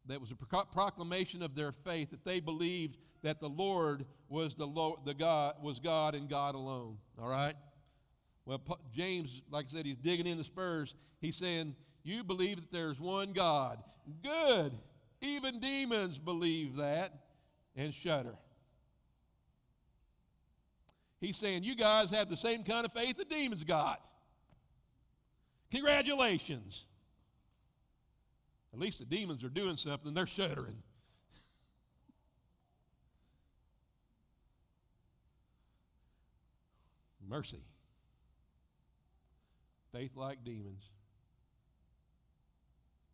That 0.07 0.21
was 0.21 0.31
a 0.31 0.35
proclamation 0.35 1.43
of 1.43 1.53
their 1.53 1.71
faith, 1.71 2.11
that 2.11 2.23
they 2.23 2.39
believed 2.39 2.97
that 3.23 3.39
the 3.39 3.49
Lord 3.49 4.05
was 4.29 4.55
the, 4.55 4.65
Lord, 4.65 4.99
the 5.05 5.13
God 5.13 5.55
was 5.61 5.79
God 5.79 6.15
and 6.15 6.29
God 6.29 6.55
alone. 6.55 6.97
All 7.19 7.29
right. 7.29 7.55
Well, 8.45 8.61
James, 8.93 9.41
like 9.51 9.65
I 9.65 9.75
said, 9.75 9.85
he's 9.85 9.97
digging 9.97 10.27
in 10.27 10.37
the 10.37 10.43
spurs. 10.43 10.95
He's 11.19 11.35
saying, 11.35 11.75
"You 12.07 12.23
believe 12.23 12.61
that 12.61 12.71
there's 12.71 13.01
one 13.01 13.33
God. 13.33 13.83
Good. 14.23 14.71
Even 15.19 15.59
demons 15.59 16.17
believe 16.17 16.77
that 16.77 17.11
and 17.75 17.93
shudder." 17.93 18.37
He's 21.19 21.35
saying, 21.35 21.63
"You 21.63 21.75
guys 21.75 22.09
have 22.11 22.29
the 22.29 22.37
same 22.37 22.63
kind 22.63 22.85
of 22.85 22.93
faith 22.93 23.17
the 23.17 23.25
demons 23.25 23.65
got." 23.65 24.09
Congratulations. 25.69 26.85
At 28.71 28.79
least 28.79 28.99
the 28.99 29.05
demons 29.05 29.43
are 29.43 29.49
doing 29.49 29.75
something, 29.75 30.13
they're 30.13 30.27
shuddering. 30.27 30.81
Mercy. 37.19 37.65
Faith 39.91 40.15
like 40.15 40.45
demons. 40.45 40.89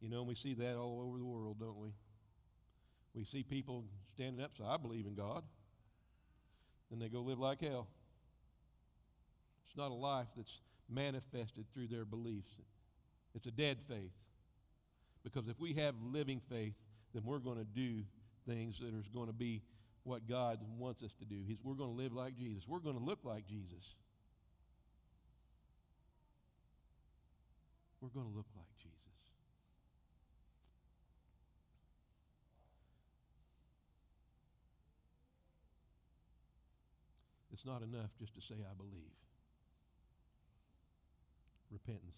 You 0.03 0.09
know, 0.09 0.23
we 0.23 0.35
see 0.35 0.53
that 0.55 0.75
all 0.75 1.01
over 1.07 1.17
the 1.17 1.23
world, 1.23 1.61
don't 1.61 1.79
we? 1.79 1.93
We 3.15 3.23
see 3.23 3.41
people 3.41 3.85
standing 4.13 4.43
up 4.43 4.51
say, 4.57 4.65
I 4.67 4.75
believe 4.75 5.05
in 5.05 5.15
God. 5.15 5.43
Then 6.91 6.99
they 6.99 7.07
go 7.07 7.21
live 7.21 7.39
like 7.39 7.61
hell. 7.61 7.87
It's 9.65 9.77
not 9.77 9.91
a 9.91 9.93
life 9.93 10.27
that's 10.35 10.59
manifested 10.89 11.65
through 11.73 11.87
their 11.87 12.03
beliefs, 12.03 12.51
it's 13.33 13.47
a 13.47 13.51
dead 13.51 13.77
faith. 13.87 14.11
Because 15.23 15.47
if 15.47 15.57
we 15.57 15.73
have 15.75 15.95
living 16.11 16.41
faith, 16.49 16.73
then 17.13 17.23
we're 17.23 17.39
going 17.39 17.57
to 17.57 17.63
do 17.63 18.03
things 18.45 18.79
that 18.79 18.87
are 18.87 19.03
going 19.13 19.27
to 19.27 19.33
be 19.33 19.61
what 20.03 20.27
God 20.27 20.59
wants 20.77 21.01
us 21.01 21.13
to 21.19 21.25
do. 21.25 21.37
He's, 21.47 21.55
we're 21.63 21.75
going 21.75 21.91
to 21.91 21.95
live 21.95 22.11
like 22.11 22.35
Jesus. 22.35 22.67
We're 22.67 22.79
going 22.79 22.97
to 22.97 23.03
look 23.03 23.19
like 23.23 23.47
Jesus. 23.47 23.95
We're 28.01 28.09
going 28.09 28.29
to 28.29 28.35
look 28.35 28.47
like 28.53 28.67
Jesus. 28.81 28.93
It's 37.53 37.65
not 37.65 37.83
enough 37.83 38.09
just 38.19 38.33
to 38.35 38.41
say, 38.41 38.55
I 38.59 38.73
believe. 38.75 39.13
Repentance 41.71 42.17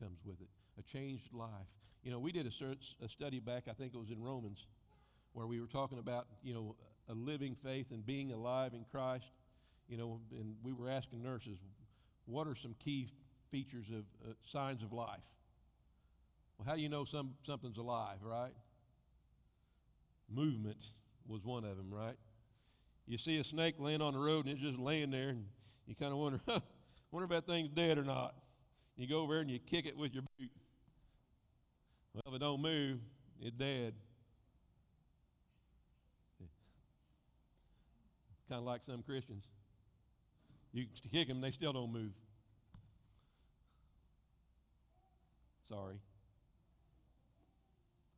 comes 0.00 0.18
with 0.24 0.40
it, 0.40 0.48
a 0.78 0.82
changed 0.82 1.32
life. 1.32 1.50
You 2.02 2.10
know, 2.10 2.18
we 2.18 2.32
did 2.32 2.46
a, 2.46 2.50
search, 2.50 2.94
a 3.04 3.08
study 3.08 3.40
back, 3.40 3.64
I 3.68 3.72
think 3.72 3.94
it 3.94 3.98
was 3.98 4.10
in 4.10 4.22
Romans, 4.22 4.66
where 5.32 5.46
we 5.46 5.60
were 5.60 5.66
talking 5.66 5.98
about, 5.98 6.26
you 6.42 6.54
know, 6.54 6.76
a 7.08 7.14
living 7.14 7.54
faith 7.54 7.90
and 7.90 8.06
being 8.06 8.32
alive 8.32 8.74
in 8.74 8.84
Christ. 8.90 9.26
You 9.88 9.98
know, 9.98 10.20
and 10.30 10.54
we 10.62 10.72
were 10.72 10.88
asking 10.88 11.22
nurses, 11.22 11.58
what 12.24 12.46
are 12.46 12.54
some 12.54 12.74
key 12.78 13.10
features 13.50 13.90
of 13.90 14.04
uh, 14.28 14.32
signs 14.42 14.82
of 14.82 14.92
life? 14.92 15.20
Well, 16.58 16.66
how 16.66 16.74
do 16.74 16.80
you 16.80 16.88
know 16.88 17.04
some, 17.04 17.34
something's 17.42 17.78
alive, 17.78 18.18
right? 18.22 18.52
Movement 20.32 20.82
was 21.26 21.44
one 21.44 21.64
of 21.64 21.76
them, 21.76 21.92
right? 21.92 22.16
You 23.06 23.18
see 23.18 23.38
a 23.38 23.44
snake 23.44 23.74
laying 23.78 24.00
on 24.00 24.14
the 24.14 24.18
road 24.18 24.46
and 24.46 24.54
it's 24.54 24.62
just 24.62 24.78
laying 24.78 25.10
there, 25.10 25.30
and 25.30 25.44
you 25.86 25.94
kind 25.94 26.12
of 26.12 26.18
wonder, 26.18 26.40
huh, 26.48 26.60
wonder 27.10 27.24
if 27.24 27.30
that 27.30 27.46
thing's 27.46 27.68
dead 27.68 27.98
or 27.98 28.04
not. 28.04 28.34
You 28.96 29.06
go 29.08 29.20
over 29.20 29.34
there 29.34 29.42
and 29.42 29.50
you 29.50 29.58
kick 29.58 29.86
it 29.86 29.96
with 29.96 30.14
your 30.14 30.22
boot. 30.38 30.50
Well, 32.14 32.22
if 32.28 32.34
it 32.34 32.38
don't 32.38 32.62
move, 32.62 33.00
it's 33.40 33.56
dead. 33.56 33.94
Kind 38.48 38.58
of 38.58 38.64
like 38.64 38.82
some 38.82 39.02
Christians. 39.02 39.44
You 40.72 40.86
kick 41.12 41.28
them, 41.28 41.40
they 41.40 41.50
still 41.50 41.72
don't 41.72 41.92
move. 41.92 42.12
Sorry. 45.68 45.96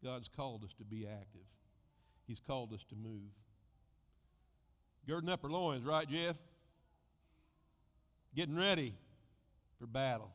God's 0.03 0.29
called 0.29 0.64
us 0.64 0.72
to 0.79 0.85
be 0.85 1.07
active. 1.07 1.46
He's 2.27 2.40
called 2.40 2.72
us 2.72 2.85
to 2.90 2.96
move. 2.96 3.31
Girding 5.07 5.31
up 5.31 5.45
our 5.45 5.51
loins, 5.51 5.85
right, 5.85 6.09
Jeff? 6.09 6.37
Getting 8.35 8.57
ready 8.57 8.95
for 9.79 9.87
battle. 9.87 10.31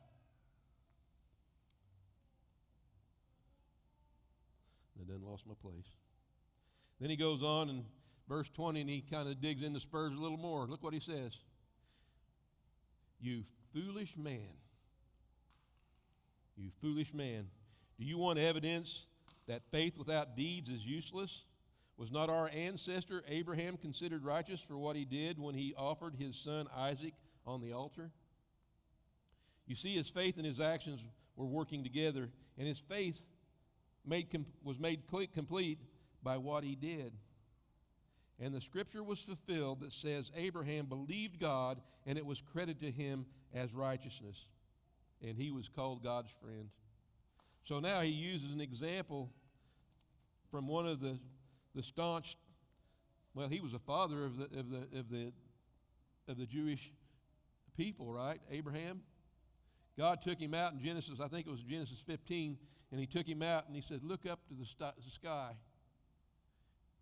I 4.98 5.04
done 5.04 5.22
lost 5.24 5.46
my 5.46 5.54
place. 5.62 5.86
Then 7.00 7.10
he 7.10 7.16
goes 7.16 7.42
on 7.42 7.68
in 7.68 7.84
verse 8.28 8.48
20 8.50 8.80
and 8.80 8.88
he 8.88 9.02
kind 9.02 9.28
of 9.28 9.40
digs 9.40 9.62
in 9.62 9.72
the 9.72 9.80
spurs 9.80 10.12
a 10.12 10.20
little 10.20 10.38
more. 10.38 10.66
Look 10.66 10.82
what 10.82 10.94
he 10.94 11.00
says. 11.00 11.36
You 13.20 13.44
foolish 13.74 14.16
man. 14.16 14.54
You 16.56 16.70
foolish 16.80 17.12
man. 17.12 17.46
Do 17.98 18.04
you 18.06 18.18
want 18.18 18.38
evidence 18.38 19.06
that 19.48 19.62
faith 19.70 19.98
without 19.98 20.36
deeds 20.36 20.70
is 20.70 20.84
useless? 20.86 21.44
Was 21.96 22.10
not 22.10 22.30
our 22.30 22.50
ancestor 22.54 23.22
Abraham 23.28 23.76
considered 23.76 24.24
righteous 24.24 24.60
for 24.60 24.78
what 24.78 24.96
he 24.96 25.04
did 25.04 25.38
when 25.38 25.54
he 25.54 25.74
offered 25.76 26.14
his 26.16 26.36
son 26.36 26.66
Isaac 26.74 27.14
on 27.46 27.60
the 27.60 27.72
altar? 27.72 28.10
You 29.66 29.74
see, 29.74 29.94
his 29.94 30.08
faith 30.08 30.36
and 30.36 30.46
his 30.46 30.60
actions 30.60 31.00
were 31.36 31.46
working 31.46 31.82
together, 31.82 32.28
and 32.58 32.66
his 32.66 32.80
faith 32.80 33.22
made 34.04 34.30
com- 34.30 34.46
was 34.62 34.78
made 34.78 35.02
complete 35.34 35.78
by 36.22 36.38
what 36.38 36.64
he 36.64 36.74
did. 36.74 37.12
And 38.40 38.52
the 38.54 38.60
scripture 38.60 39.04
was 39.04 39.20
fulfilled 39.20 39.80
that 39.80 39.92
says, 39.92 40.32
Abraham 40.34 40.86
believed 40.86 41.38
God, 41.38 41.80
and 42.06 42.18
it 42.18 42.26
was 42.26 42.40
credited 42.40 42.80
to 42.80 42.90
him 42.90 43.26
as 43.54 43.72
righteousness. 43.72 44.46
And 45.22 45.36
he 45.36 45.52
was 45.52 45.68
called 45.68 46.02
God's 46.02 46.32
friend. 46.42 46.68
So 47.64 47.78
now 47.78 48.00
he 48.00 48.10
uses 48.10 48.52
an 48.52 48.60
example 48.60 49.30
from 50.50 50.66
one 50.66 50.86
of 50.86 51.00
the, 51.00 51.18
the 51.74 51.82
staunch, 51.82 52.36
well, 53.34 53.48
he 53.48 53.60
was 53.60 53.74
a 53.74 53.78
father 53.78 54.24
of 54.24 54.36
the, 54.36 54.44
of 54.58 54.70
the, 54.70 54.98
of 54.98 55.10
the, 55.10 55.32
of 56.28 56.38
the 56.38 56.46
Jewish 56.46 56.92
people, 57.76 58.12
right? 58.12 58.40
Abraham. 58.50 59.02
God 59.98 60.20
took 60.22 60.38
him 60.38 60.54
out 60.54 60.72
in 60.72 60.80
Genesis, 60.80 61.20
I 61.20 61.28
think 61.28 61.46
it 61.46 61.50
was 61.50 61.62
Genesis 61.62 62.02
15, 62.06 62.56
and 62.90 63.00
he 63.00 63.06
took 63.06 63.26
him 63.26 63.42
out 63.42 63.66
and 63.66 63.76
he 63.76 63.82
said, 63.82 64.00
Look 64.02 64.26
up 64.26 64.40
to 64.48 64.54
the, 64.54 64.64
st- 64.64 64.96
the 64.96 65.10
sky. 65.10 65.52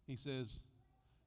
He 0.07 0.17
says, 0.17 0.49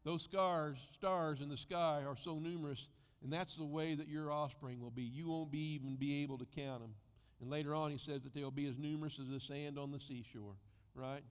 Those 0.03 0.23
stars, 0.23 0.77
stars 0.93 1.41
in 1.41 1.49
the 1.49 1.57
sky 1.57 2.03
are 2.05 2.17
so 2.17 2.37
numerous, 2.37 2.89
and 3.23 3.31
that's 3.31 3.55
the 3.55 3.65
way 3.65 3.95
that 3.95 4.07
your 4.07 4.31
offspring 4.31 4.81
will 4.81 4.91
be. 4.91 5.03
You 5.03 5.29
won't 5.29 5.51
be 5.51 5.75
even 5.75 5.95
be 5.95 6.21
able 6.23 6.37
to 6.37 6.45
count 6.45 6.81
them. 6.81 6.93
And 7.41 7.49
later 7.49 7.73
on, 7.75 7.91
he 7.91 7.97
says 7.97 8.21
that 8.23 8.33
they'll 8.33 8.51
be 8.51 8.67
as 8.67 8.77
numerous 8.77 9.19
as 9.19 9.29
the 9.29 9.39
sand 9.39 9.77
on 9.77 9.91
the 9.91 9.99
seashore, 9.99 10.55
right? 10.95 11.23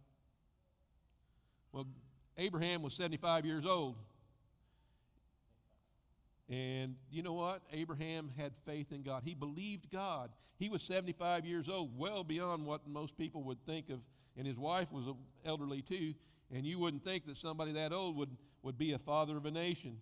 Well, 1.73 1.87
Abraham 2.37 2.83
was 2.83 2.95
75 2.95 3.45
years 3.45 3.67
old. 3.67 3.97
And 6.49 6.97
you 7.11 7.23
know 7.23 7.33
what? 7.33 7.63
Abraham 7.73 8.31
had 8.37 8.53
faith 8.67 8.93
in 8.93 9.03
God. 9.03 9.23
He 9.25 9.35
believed 9.35 9.91
God. 9.91 10.31
He 10.59 10.69
was 10.69 10.83
75 10.83 11.47
years 11.47 11.69
old, 11.69 11.99
well 11.99 12.25
beyond 12.25 12.67
what 12.67 12.87
most 12.87 13.17
people 13.17 13.43
would 13.45 13.65
think 13.65 13.89
of. 13.89 14.01
And 14.37 14.47
his 14.47 14.59
wife 14.59 14.93
was 14.93 15.07
elderly 15.45 15.83
too. 15.83 16.15
And 16.55 16.67
you 16.67 16.79
wouldn't 16.79 17.05
think 17.05 17.27
that 17.27 17.39
somebody 17.39 17.73
that 17.73 17.93
old 17.93 18.17
would, 18.17 18.37
would 18.63 18.77
be 18.77 18.93
a 18.93 18.99
father 18.99 19.37
of 19.37 19.47
a 19.47 19.51
nation. 19.51 19.99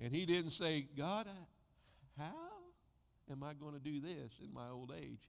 And 0.00 0.12
he 0.12 0.26
didn't 0.26 0.50
say, 0.50 0.88
God, 0.96 1.28
how 2.18 2.32
am 3.30 3.42
I 3.42 3.54
going 3.54 3.74
to 3.74 3.80
do 3.80 4.00
this 4.00 4.32
in 4.42 4.52
my 4.52 4.68
old 4.68 4.92
age? 5.00 5.28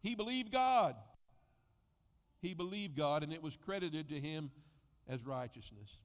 He 0.00 0.14
believed 0.14 0.52
God. 0.52 0.94
He 2.40 2.54
believed 2.54 2.96
God, 2.96 3.22
and 3.22 3.32
it 3.32 3.42
was 3.42 3.56
credited 3.56 4.08
to 4.10 4.20
him 4.20 4.50
as 5.08 5.24
righteousness. 5.24 5.98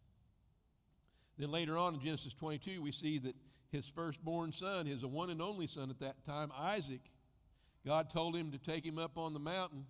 Then 1.37 1.51
later 1.51 1.77
on 1.77 1.95
in 1.95 2.01
Genesis 2.01 2.33
22, 2.33 2.81
we 2.81 2.91
see 2.91 3.17
that 3.19 3.35
his 3.71 3.87
firstborn 3.87 4.51
son, 4.51 4.85
his 4.85 5.05
one 5.05 5.29
and 5.29 5.41
only 5.41 5.67
son 5.67 5.89
at 5.89 5.99
that 5.99 6.23
time, 6.25 6.51
Isaac, 6.57 7.01
God 7.85 8.09
told 8.09 8.35
him 8.35 8.51
to 8.51 8.57
take 8.57 8.85
him 8.85 8.99
up 8.99 9.17
on 9.17 9.33
the 9.33 9.39
mountain, 9.39 9.85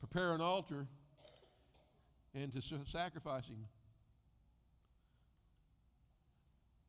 prepare 0.00 0.34
an 0.34 0.40
altar, 0.40 0.86
and 2.34 2.52
to 2.52 2.60
sacrifice 2.86 3.46
him. 3.46 3.64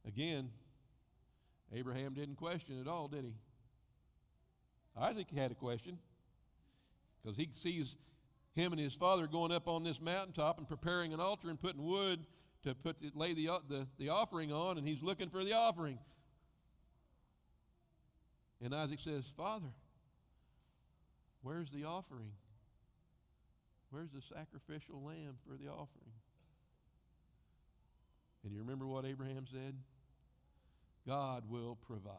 Again, 0.08 0.50
Abraham 1.74 2.14
didn't 2.14 2.36
question 2.36 2.82
at 2.82 2.88
all, 2.88 3.08
did 3.08 3.24
he? 3.24 3.34
Isaac 5.00 5.28
had 5.36 5.52
a 5.52 5.56
question 5.56 5.98
because 7.22 7.38
he 7.38 7.50
sees 7.54 7.96
him 8.54 8.74
and 8.74 8.82
his 8.82 8.94
father 8.94 9.28
going 9.28 9.52
up 9.52 9.68
on 9.68 9.84
this 9.84 10.02
mountaintop 10.02 10.58
and 10.58 10.68
preparing 10.68 11.14
an 11.14 11.20
altar 11.20 11.50
and 11.50 11.60
putting 11.60 11.84
wood 11.84 12.26
to 12.64 12.76
put 12.76 12.98
lay 13.16 13.34
the, 13.34 13.50
uh, 13.50 13.60
the, 13.68 13.88
the 13.98 14.10
offering 14.10 14.52
on, 14.52 14.78
and 14.78 14.88
he's 14.88 15.02
looking 15.02 15.30
for 15.30 15.44
the 15.44 15.54
offering. 15.54 15.98
And 18.64 18.76
Isaac 18.76 19.00
says, 19.00 19.24
Father, 19.36 19.72
where's 21.42 21.72
the 21.72 21.86
offering? 21.86 22.32
Where's 23.90 24.12
the 24.12 24.22
sacrificial 24.22 25.02
lamb 25.04 25.38
for 25.48 25.58
the 25.58 25.70
offering? 25.70 26.14
And 28.44 28.54
you 28.54 28.60
remember 28.60 28.86
what 28.86 29.06
Abraham 29.06 29.46
said? 29.52 29.76
God 31.08 31.44
will 31.50 31.78
provide. 31.88 32.14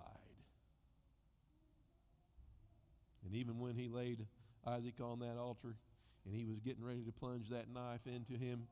And 3.25 3.35
even 3.35 3.61
when 3.61 3.77
he 3.77 3.88
laid 3.88 4.27
Isaac 4.66 4.95
on 5.01 5.21
that 5.21 5.37
altar 5.38 5.77
and 6.25 6.35
he 6.35 6.45
was 6.45 6.59
getting 6.61 6.85
ready 6.85 7.03
to 7.03 7.13
plunge 7.13 7.49
that 7.51 7.73
knife 7.73 8.07
into 8.07 8.35
him, 8.35 8.67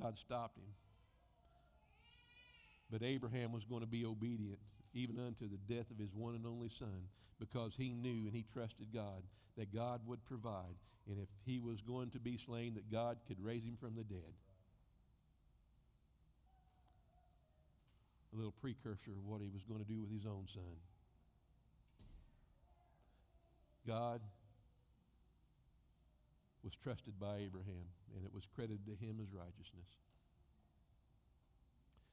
God 0.00 0.18
stopped 0.18 0.58
him. 0.58 0.66
But 2.90 3.02
Abraham 3.02 3.52
was 3.52 3.64
going 3.64 3.80
to 3.80 3.86
be 3.86 4.04
obedient 4.04 4.58
even 4.92 5.18
unto 5.18 5.48
the 5.48 5.74
death 5.74 5.90
of 5.90 5.98
his 5.98 6.14
one 6.14 6.34
and 6.34 6.46
only 6.46 6.68
son 6.68 7.08
because 7.40 7.74
he 7.76 7.92
knew 7.92 8.26
and 8.26 8.32
he 8.32 8.44
trusted 8.52 8.88
God 8.94 9.22
that 9.56 9.74
God 9.74 10.00
would 10.06 10.24
provide. 10.26 10.76
And 11.08 11.18
if 11.18 11.28
he 11.44 11.58
was 11.58 11.80
going 11.80 12.10
to 12.10 12.18
be 12.18 12.38
slain, 12.38 12.74
that 12.74 12.90
God 12.90 13.18
could 13.28 13.42
raise 13.42 13.64
him 13.64 13.76
from 13.78 13.94
the 13.96 14.04
dead. 14.04 14.32
A 18.32 18.36
little 18.36 18.54
precursor 18.60 19.10
of 19.10 19.26
what 19.26 19.40
he 19.40 19.48
was 19.48 19.62
going 19.64 19.80
to 19.80 19.86
do 19.86 20.00
with 20.00 20.10
his 20.10 20.26
own 20.26 20.46
son. 20.52 20.62
God 23.86 24.20
was 26.64 26.74
trusted 26.74 27.20
by 27.20 27.36
Abraham, 27.36 27.84
and 28.16 28.24
it 28.24 28.32
was 28.34 28.46
credited 28.54 28.86
to 28.86 29.04
him 29.04 29.20
as 29.22 29.32
righteousness. 29.32 29.86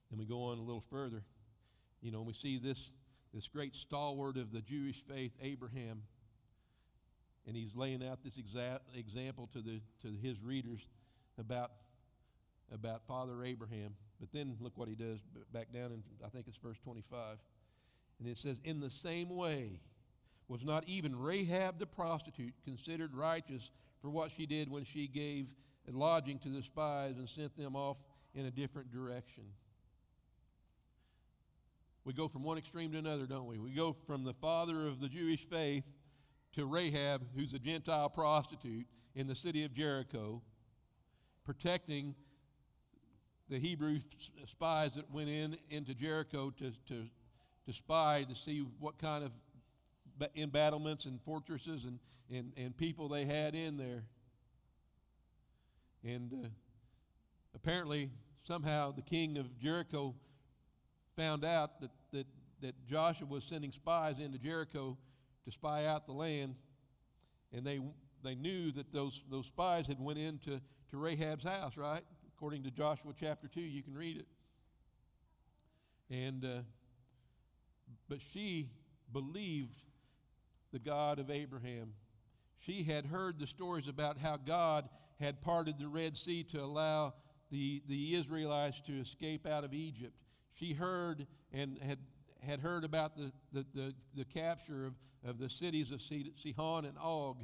Then 0.09 0.19
we 0.19 0.25
go 0.25 0.43
on 0.43 0.57
a 0.57 0.61
little 0.61 0.83
further. 0.89 1.23
You 2.01 2.11
know, 2.11 2.17
and 2.19 2.27
we 2.27 2.33
see 2.33 2.57
this, 2.57 2.91
this 3.33 3.47
great 3.47 3.73
stalwart 3.75 4.35
of 4.35 4.51
the 4.51 4.61
Jewish 4.61 4.97
faith, 4.97 5.31
Abraham, 5.41 6.01
and 7.47 7.55
he's 7.55 7.75
laying 7.75 8.05
out 8.05 8.19
this 8.23 8.33
exa- 8.37 8.79
example 8.93 9.49
to, 9.53 9.61
the, 9.61 9.81
to 10.01 10.09
his 10.21 10.41
readers 10.41 10.81
about, 11.39 11.71
about 12.73 13.03
Father 13.07 13.43
Abraham. 13.43 13.95
But 14.19 14.31
then 14.33 14.57
look 14.59 14.77
what 14.77 14.89
he 14.89 14.95
does 14.95 15.19
back 15.53 15.71
down 15.73 15.91
in, 15.91 16.03
I 16.25 16.29
think 16.29 16.47
it's 16.47 16.57
verse 16.57 16.77
25. 16.83 17.37
And 18.19 18.27
it 18.27 18.37
says, 18.37 18.59
In 18.63 18.79
the 18.79 18.89
same 18.89 19.29
way, 19.29 19.79
was 20.47 20.65
not 20.65 20.83
even 20.85 21.17
Rahab 21.17 21.79
the 21.79 21.85
prostitute 21.85 22.53
considered 22.65 23.15
righteous 23.15 23.71
for 24.01 24.09
what 24.09 24.31
she 24.31 24.45
did 24.45 24.69
when 24.69 24.83
she 24.83 25.07
gave 25.07 25.47
lodging 25.89 26.39
to 26.39 26.49
the 26.49 26.63
spies 26.63 27.17
and 27.17 27.27
sent 27.27 27.55
them 27.57 27.75
off 27.75 27.97
in 28.33 28.45
a 28.45 28.51
different 28.51 28.91
direction? 28.91 29.43
We 32.03 32.13
go 32.13 32.27
from 32.27 32.43
one 32.43 32.57
extreme 32.57 32.91
to 32.93 32.97
another, 32.97 33.25
don't 33.27 33.45
we? 33.45 33.59
We 33.59 33.71
go 33.71 33.93
from 34.07 34.23
the 34.23 34.33
father 34.33 34.87
of 34.87 34.99
the 34.99 35.07
Jewish 35.07 35.45
faith 35.47 35.83
to 36.53 36.65
Rahab, 36.65 37.21
who's 37.35 37.53
a 37.53 37.59
Gentile 37.59 38.09
prostitute 38.09 38.87
in 39.15 39.27
the 39.27 39.35
city 39.35 39.63
of 39.63 39.73
Jericho, 39.73 40.41
protecting 41.45 42.15
the 43.49 43.59
Hebrew 43.59 43.99
spies 44.45 44.95
that 44.95 45.11
went 45.11 45.29
in 45.29 45.57
into 45.69 45.93
Jericho 45.93 46.49
to, 46.51 46.71
to, 46.87 47.05
to 47.65 47.73
spy 47.73 48.25
to 48.27 48.35
see 48.35 48.65
what 48.79 48.97
kind 48.97 49.23
of 49.23 49.31
embattlements 50.35 51.05
and 51.05 51.21
fortresses 51.21 51.85
and, 51.85 51.99
and, 52.29 52.51
and 52.57 52.75
people 52.75 53.07
they 53.07 53.25
had 53.25 53.55
in 53.55 53.77
there. 53.77 54.03
And 56.03 56.33
uh, 56.33 56.47
apparently, 57.55 58.09
somehow, 58.43 58.91
the 58.91 59.01
king 59.01 59.37
of 59.37 59.57
Jericho 59.59 60.15
found 61.15 61.45
out 61.45 61.79
that, 61.81 61.91
that, 62.11 62.27
that 62.61 62.75
Joshua 62.87 63.27
was 63.27 63.43
sending 63.43 63.71
spies 63.71 64.19
into 64.19 64.37
Jericho 64.37 64.97
to 65.45 65.51
spy 65.51 65.85
out 65.85 66.05
the 66.05 66.13
land, 66.13 66.55
and 67.53 67.65
they, 67.65 67.79
they 68.23 68.35
knew 68.35 68.71
that 68.71 68.91
those, 68.91 69.23
those 69.29 69.47
spies 69.47 69.87
had 69.87 69.99
went 69.99 70.19
into 70.19 70.61
to 70.89 70.97
Rahab's 70.97 71.43
house, 71.43 71.77
right? 71.77 72.03
According 72.35 72.63
to 72.63 72.71
Joshua 72.71 73.13
chapter 73.19 73.47
2, 73.47 73.61
you 73.61 73.81
can 73.83 73.93
read 73.95 74.17
it. 74.17 74.27
And, 76.09 76.43
uh, 76.43 76.61
but 78.09 78.19
she 78.33 78.69
believed 79.13 79.77
the 80.71 80.79
God 80.79 81.19
of 81.19 81.29
Abraham. 81.29 81.93
She 82.59 82.83
had 82.83 83.05
heard 83.05 83.39
the 83.39 83.47
stories 83.47 83.87
about 83.87 84.17
how 84.17 84.37
God 84.37 84.87
had 85.19 85.41
parted 85.41 85.77
the 85.77 85.87
Red 85.87 86.17
Sea 86.17 86.43
to 86.45 86.61
allow 86.61 87.13
the, 87.51 87.81
the 87.87 88.15
Israelites 88.15 88.81
to 88.81 88.93
escape 88.99 89.45
out 89.45 89.63
of 89.63 89.73
Egypt. 89.73 90.13
She 90.53 90.73
heard 90.73 91.27
and 91.51 91.77
had, 91.81 91.99
had 92.45 92.59
heard 92.59 92.83
about 92.83 93.15
the, 93.15 93.31
the, 93.51 93.65
the, 93.73 93.95
the 94.15 94.25
capture 94.25 94.85
of, 94.85 94.93
of 95.25 95.37
the 95.37 95.49
cities 95.49 95.91
of 95.91 96.01
Sihon 96.01 96.85
and 96.85 96.97
Og 97.01 97.43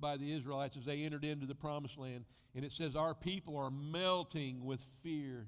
by 0.00 0.16
the 0.16 0.32
Israelites 0.32 0.76
as 0.76 0.84
they 0.84 1.02
entered 1.02 1.24
into 1.24 1.46
the 1.46 1.54
promised 1.54 1.96
land. 1.96 2.24
And 2.54 2.64
it 2.64 2.72
says, 2.72 2.96
Our 2.96 3.14
people 3.14 3.56
are 3.56 3.70
melting 3.70 4.64
with 4.64 4.80
fear. 5.02 5.46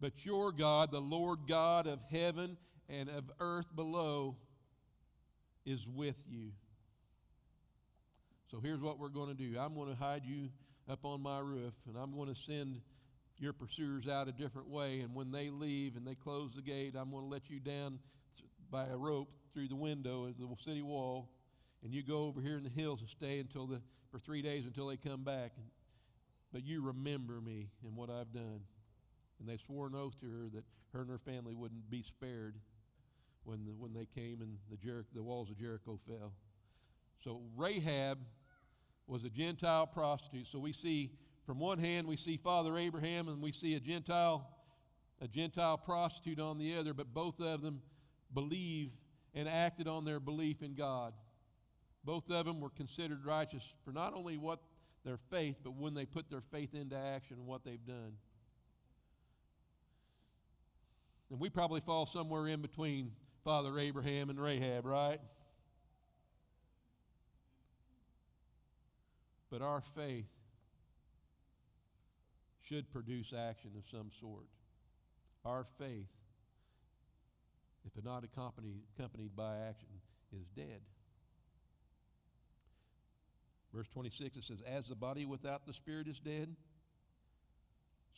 But 0.00 0.24
your 0.24 0.52
God, 0.52 0.90
the 0.90 1.00
Lord 1.00 1.40
God 1.46 1.86
of 1.86 2.00
heaven 2.10 2.56
and 2.88 3.08
of 3.08 3.30
earth 3.40 3.74
below, 3.74 4.36
is 5.64 5.86
with 5.86 6.22
you. 6.28 6.50
So 8.50 8.60
here's 8.60 8.80
what 8.80 8.98
we're 8.98 9.08
going 9.08 9.28
to 9.28 9.34
do 9.34 9.58
I'm 9.58 9.74
going 9.74 9.88
to 9.88 9.96
hide 9.96 10.24
you 10.24 10.48
up 10.88 11.04
on 11.04 11.22
my 11.22 11.38
roof, 11.38 11.74
and 11.88 11.96
I'm 11.96 12.14
going 12.14 12.28
to 12.28 12.34
send 12.34 12.80
your 13.38 13.52
pursuers 13.52 14.08
out 14.08 14.28
a 14.28 14.32
different 14.32 14.68
way. 14.68 15.00
And 15.00 15.14
when 15.14 15.32
they 15.32 15.50
leave 15.50 15.96
and 15.96 16.06
they 16.06 16.14
close 16.14 16.52
the 16.54 16.62
gate, 16.62 16.94
I'm 16.96 17.10
going 17.10 17.24
to 17.24 17.30
let 17.30 17.48
you 17.48 17.60
down 17.60 17.98
by 18.70 18.86
a 18.86 18.96
rope 18.96 19.30
through 19.54 19.68
the 19.68 19.76
window 19.76 20.24
of 20.24 20.38
the 20.38 20.48
city 20.64 20.82
wall, 20.82 21.28
and 21.82 21.92
you 21.92 22.02
go 22.02 22.24
over 22.24 22.40
here 22.40 22.56
in 22.56 22.62
the 22.62 22.70
hills 22.70 23.00
and 23.00 23.08
stay 23.08 23.38
until 23.38 23.66
the 23.66 23.80
for 24.12 24.18
three 24.18 24.42
days 24.42 24.66
until 24.66 24.88
they 24.88 24.96
come 24.98 25.24
back. 25.24 25.52
But 26.52 26.64
you 26.64 26.82
remember 26.82 27.40
me 27.40 27.70
and 27.82 27.96
what 27.96 28.10
I've 28.10 28.32
done. 28.32 28.60
And 29.40 29.48
they 29.48 29.56
swore 29.56 29.86
an 29.86 29.94
oath 29.94 30.20
to 30.20 30.26
her 30.26 30.48
that 30.54 30.64
her 30.92 31.00
and 31.00 31.10
her 31.10 31.18
family 31.18 31.54
wouldn't 31.54 31.90
be 31.90 32.02
spared 32.02 32.54
when, 33.44 33.64
the, 33.64 33.72
when 33.72 33.92
they 33.92 34.06
came 34.06 34.40
and 34.40 34.56
the, 34.70 34.76
Jer- 34.76 35.06
the 35.14 35.22
walls 35.22 35.50
of 35.50 35.58
Jericho 35.58 35.98
fell. 36.06 36.32
So 37.24 37.40
Rahab 37.56 38.18
was 39.06 39.24
a 39.24 39.30
Gentile 39.30 39.86
prostitute. 39.86 40.46
So 40.46 40.58
we 40.58 40.72
see, 40.72 41.12
from 41.44 41.58
one 41.58 41.78
hand, 41.78 42.06
we 42.06 42.16
see 42.16 42.36
Father 42.36 42.76
Abraham 42.78 43.28
and 43.28 43.42
we 43.42 43.52
see 43.52 43.74
a 43.74 43.80
Gentile, 43.80 44.48
a 45.20 45.28
Gentile 45.28 45.76
prostitute 45.76 46.40
on 46.40 46.58
the 46.58 46.76
other, 46.76 46.94
but 46.94 47.12
both 47.12 47.40
of 47.40 47.62
them 47.62 47.82
believe 48.34 48.90
and 49.34 49.48
acted 49.48 49.88
on 49.88 50.04
their 50.04 50.20
belief 50.20 50.62
in 50.62 50.74
God. 50.74 51.12
Both 52.04 52.30
of 52.30 52.46
them 52.46 52.60
were 52.60 52.70
considered 52.70 53.24
righteous 53.24 53.74
for 53.84 53.92
not 53.92 54.14
only 54.14 54.36
what 54.36 54.60
their 55.04 55.18
faith, 55.30 55.58
but 55.62 55.74
when 55.74 55.94
they 55.94 56.04
put 56.04 56.30
their 56.30 56.40
faith 56.40 56.74
into 56.74 56.96
action 56.96 57.36
and 57.38 57.46
what 57.46 57.64
they've 57.64 57.84
done. 57.86 58.14
And 61.30 61.40
we 61.40 61.48
probably 61.48 61.80
fall 61.80 62.06
somewhere 62.06 62.46
in 62.46 62.60
between 62.60 63.12
Father 63.44 63.76
Abraham 63.78 64.30
and 64.30 64.40
Rahab, 64.40 64.86
right? 64.86 65.18
But 69.50 69.62
our 69.62 69.80
faith 69.80 70.30
should 72.62 72.90
produce 72.90 73.32
action 73.32 73.72
of 73.76 73.88
some 73.88 74.10
sort. 74.20 74.46
Our 75.44 75.66
faith, 75.78 76.08
if 77.84 78.04
not 78.04 78.24
accompanied, 78.24 78.82
accompanied 78.96 79.34
by 79.34 79.56
action, 79.68 79.88
is 80.32 80.46
dead. 80.56 80.80
Verse 83.74 83.88
26, 83.88 84.36
it 84.36 84.44
says, 84.44 84.62
As 84.66 84.88
the 84.88 84.94
body 84.94 85.24
without 85.24 85.66
the 85.66 85.72
spirit 85.72 86.06
is 86.06 86.20
dead, 86.20 86.54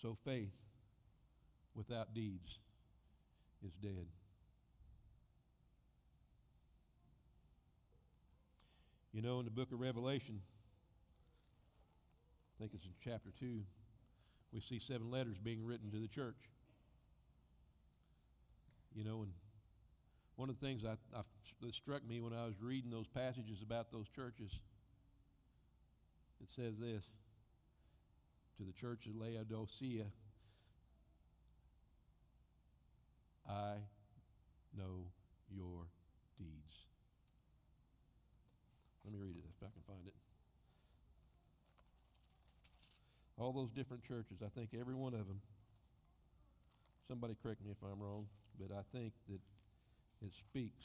so 0.00 0.16
faith 0.24 0.52
without 1.74 2.12
deeds 2.12 2.58
is 3.64 3.72
dead. 3.80 4.06
You 9.14 9.22
know, 9.22 9.38
in 9.38 9.44
the 9.44 9.50
book 9.52 9.70
of 9.70 9.78
Revelation, 9.78 10.40
I 12.50 12.54
think 12.60 12.72
it's 12.74 12.84
in 12.84 12.90
chapter 13.02 13.30
2, 13.38 13.60
we 14.52 14.58
see 14.60 14.80
seven 14.80 15.08
letters 15.08 15.38
being 15.38 15.64
written 15.64 15.92
to 15.92 15.98
the 15.98 16.08
church. 16.08 16.50
You 18.92 19.04
know, 19.04 19.22
and 19.22 19.30
one 20.34 20.50
of 20.50 20.58
the 20.58 20.66
things 20.66 20.84
I, 20.84 20.96
I, 21.16 21.22
that 21.62 21.74
struck 21.74 22.04
me 22.04 22.20
when 22.20 22.32
I 22.32 22.44
was 22.44 22.54
reading 22.60 22.90
those 22.90 23.06
passages 23.06 23.62
about 23.62 23.92
those 23.92 24.08
churches, 24.08 24.58
it 26.42 26.48
says 26.50 26.74
this 26.80 27.04
to 28.58 28.64
the 28.64 28.72
church 28.72 29.06
of 29.06 29.14
Laodicea 29.14 30.06
I 33.48 33.74
know 34.76 35.06
your 35.50 35.86
deeds. 36.38 36.84
Let 39.04 39.12
me 39.12 39.18
read 39.20 39.36
it 39.36 39.44
if 39.44 39.62
I 39.62 39.68
can 39.70 39.73
find 39.86 40.06
it. 40.06 40.14
All 43.36 43.52
those 43.52 43.70
different 43.70 44.04
churches, 44.04 44.38
I 44.44 44.48
think 44.48 44.70
every 44.78 44.94
one 44.94 45.14
of 45.14 45.26
them, 45.26 45.40
somebody 47.08 47.36
correct 47.42 47.64
me 47.64 47.72
if 47.72 47.82
I'm 47.82 48.00
wrong, 48.00 48.26
but 48.58 48.74
I 48.74 48.82
think 48.96 49.12
that 49.28 49.40
it 50.24 50.32
speaks 50.32 50.84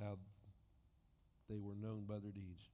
how 0.00 0.18
they 1.48 1.58
were 1.58 1.74
known 1.74 2.04
by 2.08 2.18
their 2.18 2.32
deeds. 2.32 2.68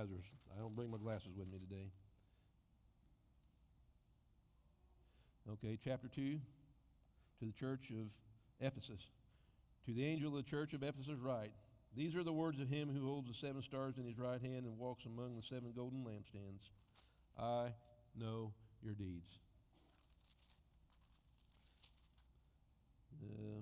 Are, 0.00 0.56
I 0.56 0.60
don't 0.60 0.74
bring 0.74 0.90
my 0.90 0.98
glasses 0.98 1.30
with 1.36 1.48
me 1.48 1.58
today. 1.58 1.90
Okay, 5.52 5.78
chapter 5.82 6.08
2 6.08 6.40
to 7.40 7.44
the 7.44 7.52
church 7.52 7.90
of 7.90 8.10
Ephesus. 8.60 9.06
To 9.86 9.92
the 9.92 10.04
angel 10.04 10.30
of 10.30 10.36
the 10.36 10.50
church 10.50 10.72
of 10.72 10.82
Ephesus, 10.82 11.18
write 11.20 11.52
These 11.94 12.16
are 12.16 12.22
the 12.22 12.32
words 12.32 12.60
of 12.60 12.68
him 12.68 12.88
who 12.92 13.06
holds 13.06 13.28
the 13.28 13.34
seven 13.34 13.60
stars 13.60 13.98
in 13.98 14.06
his 14.06 14.18
right 14.18 14.40
hand 14.40 14.64
and 14.64 14.78
walks 14.78 15.04
among 15.04 15.36
the 15.36 15.42
seven 15.42 15.72
golden 15.76 16.02
lampstands. 16.02 16.70
I 17.38 17.68
know 18.18 18.52
your 18.82 18.94
deeds. 18.94 19.28
Uh, 23.22 23.60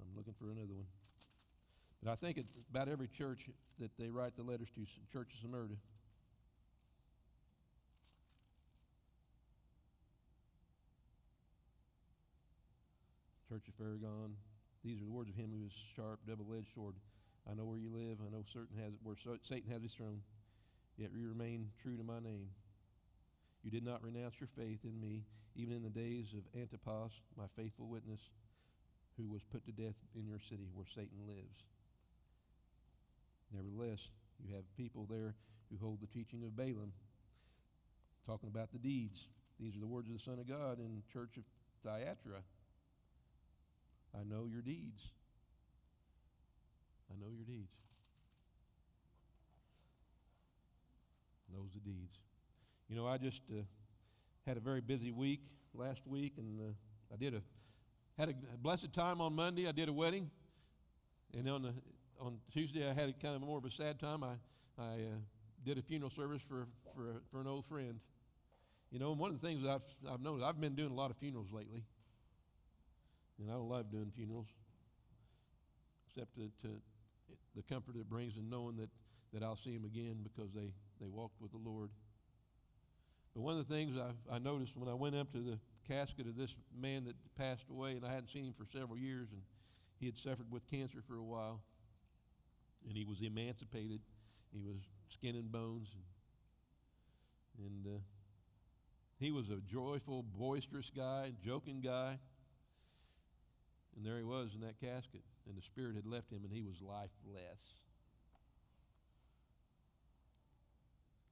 I'm 0.00 0.16
looking 0.16 0.31
for 0.42 0.50
another 0.50 0.74
one. 0.74 0.86
But 2.02 2.10
I 2.10 2.16
think 2.16 2.44
about 2.68 2.88
every 2.88 3.06
church 3.06 3.46
that 3.78 3.92
they 3.96 4.10
write 4.10 4.36
the 4.36 4.42
letters 4.42 4.68
to, 4.74 4.80
Church 5.12 5.34
of 5.34 5.40
Smyrna. 5.48 5.76
Church 13.48 13.62
of 13.68 13.76
Pergamum. 13.78 14.32
These 14.84 15.00
are 15.00 15.04
the 15.04 15.12
words 15.12 15.30
of 15.30 15.36
him 15.36 15.50
who 15.56 15.64
is 15.64 15.72
sharp, 15.94 16.18
double-edged 16.26 16.74
sword. 16.74 16.94
I 17.48 17.54
know 17.54 17.64
where 17.64 17.78
you 17.78 17.90
live. 17.94 18.18
I 18.26 18.34
know 18.34 18.42
certain 18.52 18.76
has 18.82 18.92
where 19.04 19.14
Satan 19.42 19.70
has 19.70 19.82
his 19.82 19.92
throne. 19.94 20.22
Yet 20.96 21.10
you 21.14 21.28
remain 21.28 21.68
true 21.80 21.96
to 21.96 22.02
my 22.02 22.18
name. 22.18 22.48
You 23.62 23.70
did 23.70 23.84
not 23.84 24.02
renounce 24.02 24.34
your 24.40 24.48
faith 24.56 24.80
in 24.82 25.00
me, 25.00 25.22
even 25.54 25.76
in 25.76 25.82
the 25.84 25.90
days 25.90 26.34
of 26.34 26.42
Antipas, 26.60 27.12
my 27.38 27.44
faithful 27.56 27.86
witness, 27.86 28.20
who 29.16 29.26
was 29.26 29.42
put 29.42 29.64
to 29.66 29.72
death 29.72 29.96
in 30.14 30.26
your 30.26 30.40
city 30.40 30.68
where 30.74 30.86
Satan 30.86 31.26
lives. 31.26 31.64
Nevertheless, 33.52 34.08
you 34.42 34.54
have 34.54 34.64
people 34.76 35.06
there 35.08 35.34
who 35.70 35.78
hold 35.84 36.00
the 36.00 36.06
teaching 36.06 36.42
of 36.44 36.56
Balaam, 36.56 36.92
talking 38.26 38.48
about 38.48 38.72
the 38.72 38.78
deeds. 38.78 39.28
These 39.60 39.76
are 39.76 39.80
the 39.80 39.86
words 39.86 40.08
of 40.08 40.14
the 40.14 40.20
Son 40.20 40.38
of 40.38 40.48
God 40.48 40.78
in 40.78 41.02
church 41.12 41.36
of 41.36 41.44
Thyatira. 41.84 42.42
I 44.14 44.24
know 44.24 44.46
your 44.50 44.62
deeds. 44.62 45.02
I 47.10 47.14
know 47.20 47.30
your 47.34 47.44
deeds. 47.44 47.72
Knows 51.52 51.72
the 51.74 51.80
deeds. 51.80 52.18
You 52.88 52.96
know, 52.96 53.06
I 53.06 53.18
just 53.18 53.42
uh, 53.50 53.62
had 54.46 54.56
a 54.56 54.60
very 54.60 54.80
busy 54.80 55.10
week 55.10 55.40
last 55.74 56.06
week, 56.06 56.34
and 56.38 56.60
uh, 56.60 56.72
I 57.12 57.16
did 57.16 57.34
a 57.34 57.42
had 58.22 58.36
a 58.54 58.56
blessed 58.56 58.92
time 58.92 59.20
on 59.20 59.34
Monday. 59.34 59.66
I 59.66 59.72
did 59.72 59.88
a 59.88 59.92
wedding, 59.92 60.30
and 61.36 61.48
on 61.48 61.62
the 61.62 61.74
on 62.20 62.38
Tuesday 62.52 62.88
I 62.88 62.92
had 62.92 63.08
a 63.08 63.12
kind 63.12 63.34
of 63.34 63.42
more 63.42 63.58
of 63.58 63.64
a 63.64 63.70
sad 63.70 63.98
time. 63.98 64.22
I 64.22 64.34
I 64.78 64.92
uh, 64.92 65.18
did 65.64 65.76
a 65.76 65.82
funeral 65.82 66.08
service 66.08 66.40
for 66.40 66.68
for 66.94 67.20
for 67.32 67.40
an 67.40 67.48
old 67.48 67.66
friend. 67.66 67.98
You 68.92 69.00
know, 69.00 69.10
and 69.10 69.18
one 69.18 69.32
of 69.32 69.40
the 69.40 69.44
things 69.44 69.66
I've 69.66 69.82
I've 70.08 70.20
noticed 70.20 70.46
I've 70.46 70.60
been 70.60 70.76
doing 70.76 70.92
a 70.92 70.94
lot 70.94 71.10
of 71.10 71.16
funerals 71.16 71.48
lately, 71.50 71.82
and 73.40 73.50
I 73.50 73.54
don't 73.54 73.68
love 73.68 73.90
doing 73.90 74.12
funerals, 74.14 74.46
except 76.06 76.36
to, 76.36 76.42
to 76.62 76.76
the 77.56 77.62
comfort 77.62 77.96
it 77.96 78.08
brings 78.08 78.36
in 78.36 78.48
knowing 78.48 78.76
that 78.76 78.90
that 79.32 79.42
I'll 79.42 79.56
see 79.56 79.74
them 79.74 79.84
again 79.84 80.18
because 80.22 80.52
they 80.52 80.70
they 81.00 81.08
walked 81.08 81.40
with 81.40 81.50
the 81.50 81.58
Lord. 81.58 81.90
But 83.34 83.40
one 83.40 83.58
of 83.58 83.66
the 83.66 83.74
things 83.74 83.98
I, 83.98 84.12
I 84.32 84.38
noticed 84.38 84.76
when 84.76 84.88
I 84.88 84.94
went 84.94 85.16
up 85.16 85.32
to 85.32 85.38
the 85.38 85.58
casket 85.88 86.26
of 86.26 86.36
this 86.36 86.54
man 86.80 87.04
that 87.04 87.14
passed 87.36 87.68
away, 87.70 87.92
and 87.92 88.04
I 88.04 88.12
hadn't 88.12 88.28
seen 88.28 88.44
him 88.44 88.54
for 88.56 88.66
several 88.66 88.98
years, 88.98 89.28
and 89.32 89.42
he 89.98 90.06
had 90.06 90.16
suffered 90.16 90.50
with 90.50 90.66
cancer 90.70 90.98
for 91.06 91.16
a 91.16 91.22
while, 91.22 91.60
and 92.88 92.96
he 92.96 93.04
was 93.04 93.20
emancipated. 93.22 94.00
He 94.52 94.60
was 94.60 94.78
skin 95.08 95.36
and 95.36 95.50
bones, 95.50 95.88
and, 97.58 97.66
and 97.66 97.96
uh, 97.96 98.00
he 99.18 99.30
was 99.30 99.50
a 99.50 99.60
joyful, 99.70 100.24
boisterous 100.36 100.90
guy, 100.94 101.32
joking 101.44 101.80
guy. 101.80 102.18
And 103.96 104.06
there 104.06 104.16
he 104.16 104.24
was 104.24 104.54
in 104.54 104.62
that 104.62 104.80
casket, 104.80 105.22
and 105.46 105.56
the 105.56 105.62
Spirit 105.62 105.96
had 105.96 106.06
left 106.06 106.32
him, 106.32 106.40
and 106.44 106.52
he 106.52 106.62
was 106.62 106.80
lifeless. 106.80 107.74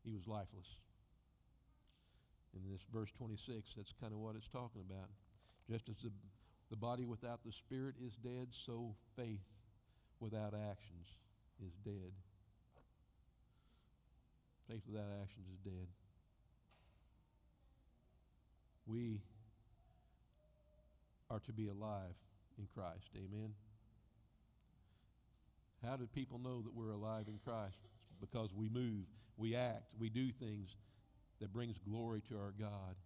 He 0.04 0.12
was 0.12 0.26
lifeless. 0.26 0.76
In 2.54 2.70
this 2.70 2.82
verse 2.92 3.10
26, 3.16 3.74
that's 3.76 3.92
kind 4.00 4.12
of 4.12 4.18
what 4.18 4.34
it's 4.36 4.48
talking 4.48 4.82
about. 4.88 5.08
Just 5.70 5.88
as 5.88 5.96
the, 6.02 6.10
the 6.70 6.76
body 6.76 7.04
without 7.04 7.40
the 7.44 7.52
spirit 7.52 7.94
is 8.04 8.16
dead, 8.16 8.48
so 8.50 8.94
faith 9.16 9.46
without 10.18 10.54
actions 10.54 11.06
is 11.64 11.72
dead. 11.84 12.12
Faith 14.68 14.82
without 14.86 15.08
actions 15.22 15.46
is 15.52 15.58
dead. 15.64 15.86
We 18.86 19.20
are 21.30 21.40
to 21.40 21.52
be 21.52 21.68
alive 21.68 22.14
in 22.58 22.66
Christ. 22.74 23.08
Amen. 23.16 23.54
How 25.84 25.96
do 25.96 26.06
people 26.06 26.38
know 26.38 26.60
that 26.62 26.74
we're 26.74 26.90
alive 26.90 27.26
in 27.28 27.38
Christ? 27.44 27.78
Because 28.20 28.50
we 28.54 28.68
move, 28.68 29.06
we 29.36 29.54
act, 29.54 29.84
we 29.98 30.10
do 30.10 30.30
things 30.32 30.76
that 31.40 31.52
brings 31.52 31.78
glory 31.78 32.22
to 32.28 32.36
our 32.36 32.52
God. 32.58 32.96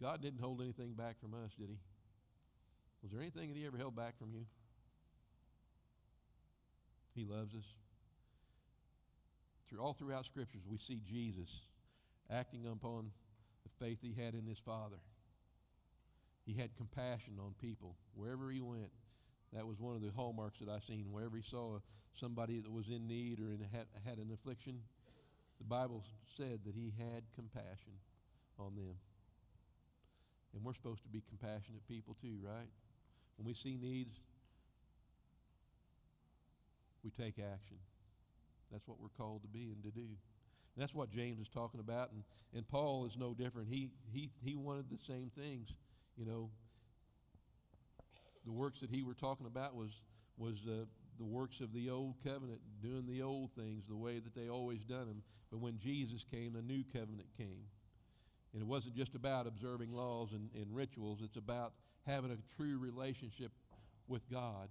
God 0.00 0.22
didn't 0.22 0.40
hold 0.40 0.62
anything 0.62 0.94
back 0.94 1.20
from 1.20 1.34
us, 1.34 1.52
did 1.58 1.68
he? 1.68 1.78
Was 3.02 3.12
there 3.12 3.20
anything 3.20 3.48
that 3.48 3.56
he 3.56 3.66
ever 3.66 3.76
held 3.76 3.96
back 3.96 4.18
from 4.18 4.32
you? 4.32 4.44
He 7.14 7.24
loves 7.24 7.54
us. 7.54 7.64
Through 9.68 9.80
all 9.80 9.92
throughout 9.92 10.26
scriptures 10.26 10.62
we 10.68 10.78
see 10.78 11.00
Jesus 11.06 11.50
acting 12.30 12.66
upon 12.66 13.10
the 13.62 13.84
faith 13.84 13.98
he 14.00 14.14
had 14.20 14.34
in 14.34 14.46
his 14.46 14.58
Father. 14.58 14.96
He 16.46 16.54
had 16.54 16.76
compassion 16.76 17.34
on 17.38 17.54
people 17.60 17.96
wherever 18.14 18.50
he 18.50 18.60
went. 18.60 18.90
That 19.52 19.66
was 19.66 19.80
one 19.80 19.96
of 19.96 20.02
the 20.02 20.10
hallmarks 20.14 20.58
that 20.60 20.68
I 20.68 20.78
seen. 20.80 21.12
Wherever 21.12 21.36
he 21.36 21.42
saw 21.42 21.78
somebody 22.14 22.60
that 22.60 22.70
was 22.70 22.88
in 22.88 23.06
need 23.06 23.40
or 23.40 23.50
in, 23.52 23.66
had, 23.72 23.86
had 24.04 24.18
an 24.18 24.30
affliction, 24.32 24.80
the 25.60 25.66
Bible 25.68 26.02
said 26.36 26.60
that 26.64 26.74
he 26.74 26.92
had 26.98 27.22
compassion 27.36 27.92
on 28.58 28.74
them. 28.74 28.96
And 30.54 30.64
we're 30.64 30.74
supposed 30.74 31.02
to 31.04 31.08
be 31.08 31.22
compassionate 31.28 31.86
people 31.86 32.16
too, 32.20 32.38
right? 32.42 32.68
When 33.36 33.46
we 33.46 33.54
see 33.54 33.78
needs, 33.80 34.10
we 37.04 37.10
take 37.10 37.38
action. 37.38 37.76
That's 38.72 38.86
what 38.88 38.98
we're 39.00 39.08
called 39.16 39.42
to 39.42 39.48
be 39.48 39.70
and 39.72 39.82
to 39.84 39.90
do. 39.90 40.00
And 40.00 40.82
that's 40.82 40.94
what 40.94 41.10
James 41.10 41.40
is 41.40 41.48
talking 41.48 41.80
about. 41.80 42.10
And, 42.12 42.24
and 42.54 42.66
Paul 42.66 43.04
is 43.04 43.16
no 43.16 43.34
different. 43.34 43.68
He, 43.68 43.90
he, 44.12 44.30
he 44.42 44.56
wanted 44.56 44.86
the 44.90 44.98
same 44.98 45.30
things. 45.36 45.68
You 46.16 46.24
know, 46.24 46.50
the 48.44 48.52
works 48.52 48.80
that 48.80 48.90
he 48.90 49.02
were 49.02 49.14
talking 49.14 49.46
about 49.46 49.74
was, 49.74 49.90
was 50.36 50.60
uh, 50.66 50.84
the 51.20 51.26
works 51.26 51.60
of 51.60 51.74
the 51.74 51.90
old 51.90 52.14
covenant, 52.24 52.60
doing 52.82 53.06
the 53.06 53.20
old 53.22 53.50
things 53.52 53.84
the 53.86 53.94
way 53.94 54.18
that 54.18 54.34
they 54.34 54.48
always 54.48 54.82
done 54.84 55.06
them. 55.06 55.22
But 55.52 55.60
when 55.60 55.78
Jesus 55.78 56.24
came, 56.24 56.54
the 56.54 56.62
new 56.62 56.82
covenant 56.82 57.28
came. 57.36 57.66
And 58.54 58.62
it 58.62 58.66
wasn't 58.66 58.96
just 58.96 59.14
about 59.14 59.46
observing 59.46 59.94
laws 59.94 60.32
and, 60.32 60.48
and 60.54 60.74
rituals, 60.74 61.20
it's 61.22 61.36
about 61.36 61.74
having 62.06 62.30
a 62.30 62.56
true 62.56 62.78
relationship 62.78 63.52
with 64.08 64.28
God 64.30 64.68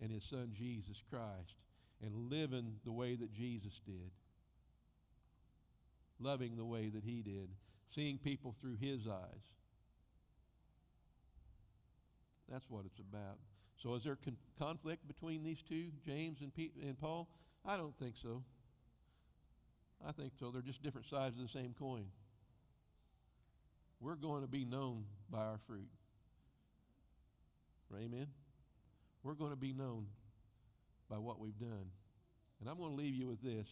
and 0.00 0.10
His 0.10 0.24
Son 0.24 0.50
Jesus 0.54 1.02
Christ 1.10 1.54
and 2.02 2.30
living 2.30 2.76
the 2.84 2.92
way 2.92 3.14
that 3.14 3.32
Jesus 3.34 3.80
did, 3.84 4.10
loving 6.18 6.56
the 6.56 6.64
way 6.64 6.88
that 6.88 7.04
He 7.04 7.20
did, 7.20 7.50
seeing 7.94 8.16
people 8.16 8.54
through 8.60 8.76
His 8.80 9.06
eyes. 9.06 9.44
That's 12.48 12.68
what 12.70 12.86
it's 12.86 12.98
about. 12.98 13.38
So, 13.82 13.94
is 13.94 14.04
there 14.04 14.16
con- 14.16 14.36
conflict 14.58 15.06
between 15.08 15.42
these 15.42 15.62
two, 15.62 15.86
James 16.04 16.40
and, 16.40 16.52
and 16.82 16.98
Paul? 16.98 17.28
I 17.64 17.76
don't 17.76 17.96
think 17.98 18.14
so. 18.20 18.42
I 20.06 20.12
think 20.12 20.32
so. 20.38 20.50
They're 20.50 20.62
just 20.62 20.82
different 20.82 21.06
sides 21.06 21.36
of 21.36 21.42
the 21.42 21.48
same 21.48 21.74
coin. 21.78 22.06
We're 24.00 24.16
going 24.16 24.42
to 24.42 24.48
be 24.48 24.64
known 24.64 25.04
by 25.30 25.40
our 25.40 25.58
fruit. 25.66 25.88
Amen? 27.94 28.28
We're 29.22 29.34
going 29.34 29.50
to 29.50 29.56
be 29.56 29.72
known 29.72 30.06
by 31.10 31.18
what 31.18 31.38
we've 31.38 31.58
done. 31.58 31.90
And 32.60 32.68
I'm 32.68 32.78
going 32.78 32.90
to 32.90 32.96
leave 32.96 33.14
you 33.14 33.26
with 33.26 33.42
this 33.42 33.68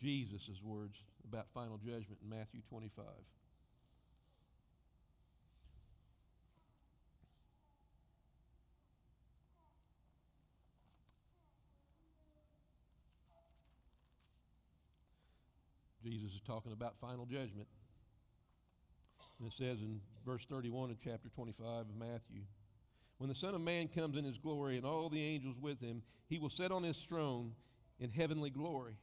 Jesus' 0.00 0.60
words 0.62 0.96
about 1.28 1.46
final 1.54 1.78
judgment 1.78 2.18
in 2.22 2.28
Matthew 2.28 2.60
25. 2.68 3.04
Jesus 16.06 16.34
is 16.34 16.40
talking 16.40 16.70
about 16.70 16.94
final 17.00 17.26
judgment. 17.26 17.66
And 19.40 19.48
it 19.48 19.52
says 19.52 19.80
in 19.80 20.00
verse 20.24 20.44
31 20.44 20.90
of 20.90 20.98
chapter 21.02 21.28
25 21.34 21.66
of 21.66 21.96
Matthew 21.98 22.42
When 23.18 23.28
the 23.28 23.34
Son 23.34 23.56
of 23.56 23.60
Man 23.60 23.88
comes 23.88 24.16
in 24.16 24.24
his 24.24 24.38
glory 24.38 24.76
and 24.76 24.86
all 24.86 25.08
the 25.08 25.20
angels 25.20 25.56
with 25.60 25.80
him, 25.80 26.02
he 26.28 26.38
will 26.38 26.48
sit 26.48 26.70
on 26.70 26.84
his 26.84 26.98
throne 26.98 27.50
in 27.98 28.10
heavenly 28.10 28.50
glory. 28.50 28.96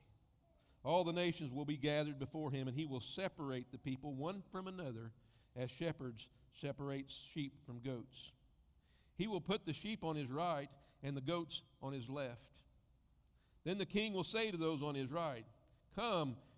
All 0.85 1.03
the 1.03 1.11
nations 1.11 1.51
will 1.51 1.65
be 1.65 1.75
gathered 1.75 2.19
before 2.19 2.51
him, 2.51 2.69
and 2.69 2.77
he 2.77 2.85
will 2.85 3.01
separate 3.01 3.69
the 3.73 3.77
people 3.77 4.13
one 4.13 4.41
from 4.49 4.67
another 4.67 5.11
as 5.57 5.69
shepherds 5.69 6.29
separate 6.53 7.11
sheep 7.11 7.53
from 7.65 7.79
goats. 7.79 8.31
He 9.17 9.27
will 9.27 9.41
put 9.41 9.65
the 9.65 9.73
sheep 9.73 10.05
on 10.05 10.15
his 10.15 10.31
right 10.31 10.69
and 11.03 11.17
the 11.17 11.21
goats 11.21 11.63
on 11.81 11.91
his 11.91 12.07
left. 12.07 12.47
Then 13.65 13.77
the 13.77 13.85
king 13.85 14.13
will 14.13 14.23
say 14.23 14.51
to 14.51 14.57
those 14.57 14.81
on 14.81 14.95
his 14.95 15.11
right, 15.11 15.43
Come, 15.97 16.37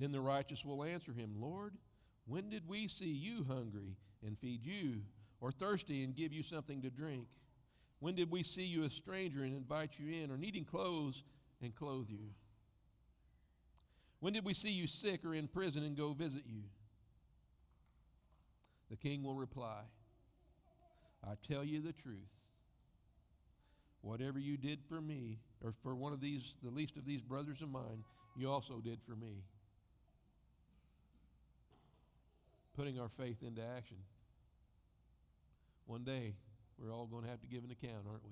Then 0.00 0.12
the 0.12 0.20
righteous 0.20 0.64
will 0.64 0.82
answer 0.82 1.12
him, 1.12 1.34
Lord, 1.38 1.74
when 2.26 2.48
did 2.48 2.66
we 2.66 2.88
see 2.88 3.10
you 3.10 3.44
hungry 3.46 3.98
and 4.26 4.38
feed 4.38 4.64
you, 4.64 5.02
or 5.42 5.52
thirsty 5.52 6.02
and 6.02 6.16
give 6.16 6.32
you 6.32 6.42
something 6.42 6.80
to 6.80 6.88
drink? 6.88 7.26
When 7.98 8.14
did 8.14 8.30
we 8.30 8.42
see 8.42 8.64
you 8.64 8.84
a 8.84 8.90
stranger 8.90 9.42
and 9.42 9.54
invite 9.54 9.98
you 9.98 10.22
in, 10.22 10.30
or 10.30 10.38
needing 10.38 10.64
clothes 10.64 11.22
and 11.62 11.74
clothe 11.74 12.08
you? 12.08 12.30
When 14.20 14.32
did 14.32 14.42
we 14.44 14.54
see 14.54 14.70
you 14.70 14.86
sick 14.86 15.22
or 15.22 15.34
in 15.34 15.48
prison 15.48 15.82
and 15.82 15.94
go 15.94 16.14
visit 16.14 16.44
you? 16.46 16.62
The 18.88 18.96
king 18.96 19.22
will 19.22 19.34
reply, 19.34 19.82
I 21.22 21.34
tell 21.46 21.62
you 21.62 21.82
the 21.82 21.92
truth. 21.92 22.48
Whatever 24.00 24.38
you 24.38 24.56
did 24.56 24.78
for 24.88 25.02
me, 25.02 25.40
or 25.62 25.74
for 25.82 25.94
one 25.94 26.14
of 26.14 26.22
these, 26.22 26.54
the 26.62 26.70
least 26.70 26.96
of 26.96 27.04
these 27.04 27.20
brothers 27.20 27.60
of 27.60 27.70
mine, 27.70 28.02
you 28.34 28.50
also 28.50 28.80
did 28.80 28.98
for 29.06 29.14
me. 29.14 29.42
Putting 32.80 32.98
our 32.98 33.10
faith 33.10 33.42
into 33.42 33.60
action. 33.76 33.98
One 35.84 36.02
day, 36.02 36.32
we're 36.78 36.90
all 36.90 37.06
going 37.06 37.24
to 37.24 37.28
have 37.28 37.42
to 37.42 37.46
give 37.46 37.62
an 37.62 37.70
account, 37.70 38.06
aren't 38.08 38.24
we? 38.24 38.30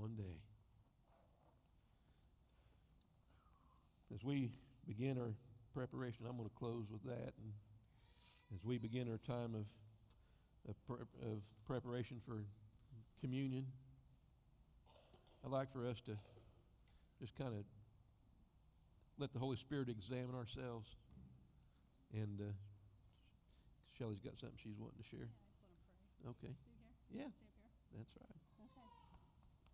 One 0.00 0.14
day. 0.14 0.38
As 4.14 4.22
we 4.22 4.52
begin 4.86 5.18
our 5.18 5.34
preparation, 5.74 6.24
I'm 6.24 6.36
going 6.36 6.48
to 6.48 6.54
close 6.54 6.84
with 6.88 7.02
that. 7.02 7.32
And 7.42 7.52
as 8.54 8.64
we 8.64 8.78
begin 8.78 9.10
our 9.10 9.18
time 9.18 9.56
of, 9.56 9.64
of, 10.70 10.86
pre- 10.86 11.28
of 11.28 11.40
preparation 11.66 12.20
for 12.24 12.44
communion, 13.20 13.66
I'd 15.44 15.50
like 15.50 15.72
for 15.72 15.84
us 15.84 16.00
to 16.02 16.16
just 17.18 17.36
kind 17.36 17.54
of 17.54 17.64
let 19.18 19.32
the 19.32 19.40
Holy 19.40 19.56
Spirit 19.56 19.88
examine 19.88 20.36
ourselves. 20.36 20.92
And 22.12 22.40
uh, 22.40 22.52
Shelly's 23.96 24.20
got 24.20 24.36
something 24.38 24.56
she's 24.60 24.78
wanting 24.78 25.00
to 25.00 25.08
share. 25.08 25.28
Yeah, 25.28 25.32
I 25.32 25.72
just 25.72 25.84
want 26.04 26.16
to 26.16 26.28
pray. 26.28 26.32
Okay. 26.32 26.54
Yeah, 27.12 27.32
that's 27.96 28.12
right. 28.16 28.36
Okay. 28.68 28.90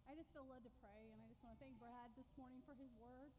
I 0.07 0.13
just 0.15 0.31
feel 0.31 0.47
led 0.47 0.63
to 0.63 0.73
pray, 0.79 1.11
and 1.11 1.19
I 1.23 1.27
just 1.27 1.43
want 1.43 1.59
to 1.59 1.61
thank 1.63 1.75
Brad 1.83 2.13
this 2.15 2.31
morning 2.39 2.63
for 2.63 2.75
his 2.79 2.91
word. 2.99 3.31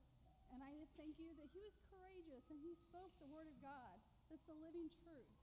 And 0.52 0.62
I 0.62 0.70
just 0.78 0.94
thank 0.94 1.18
you 1.18 1.34
that 1.42 1.50
he 1.50 1.58
was 1.66 1.74
courageous 1.90 2.46
and 2.54 2.62
he 2.62 2.78
spoke 2.78 3.10
the 3.18 3.26
word 3.26 3.50
of 3.50 3.58
God. 3.58 3.98
That's 4.30 4.46
the 4.46 4.54
living 4.62 4.86
truth. 5.02 5.34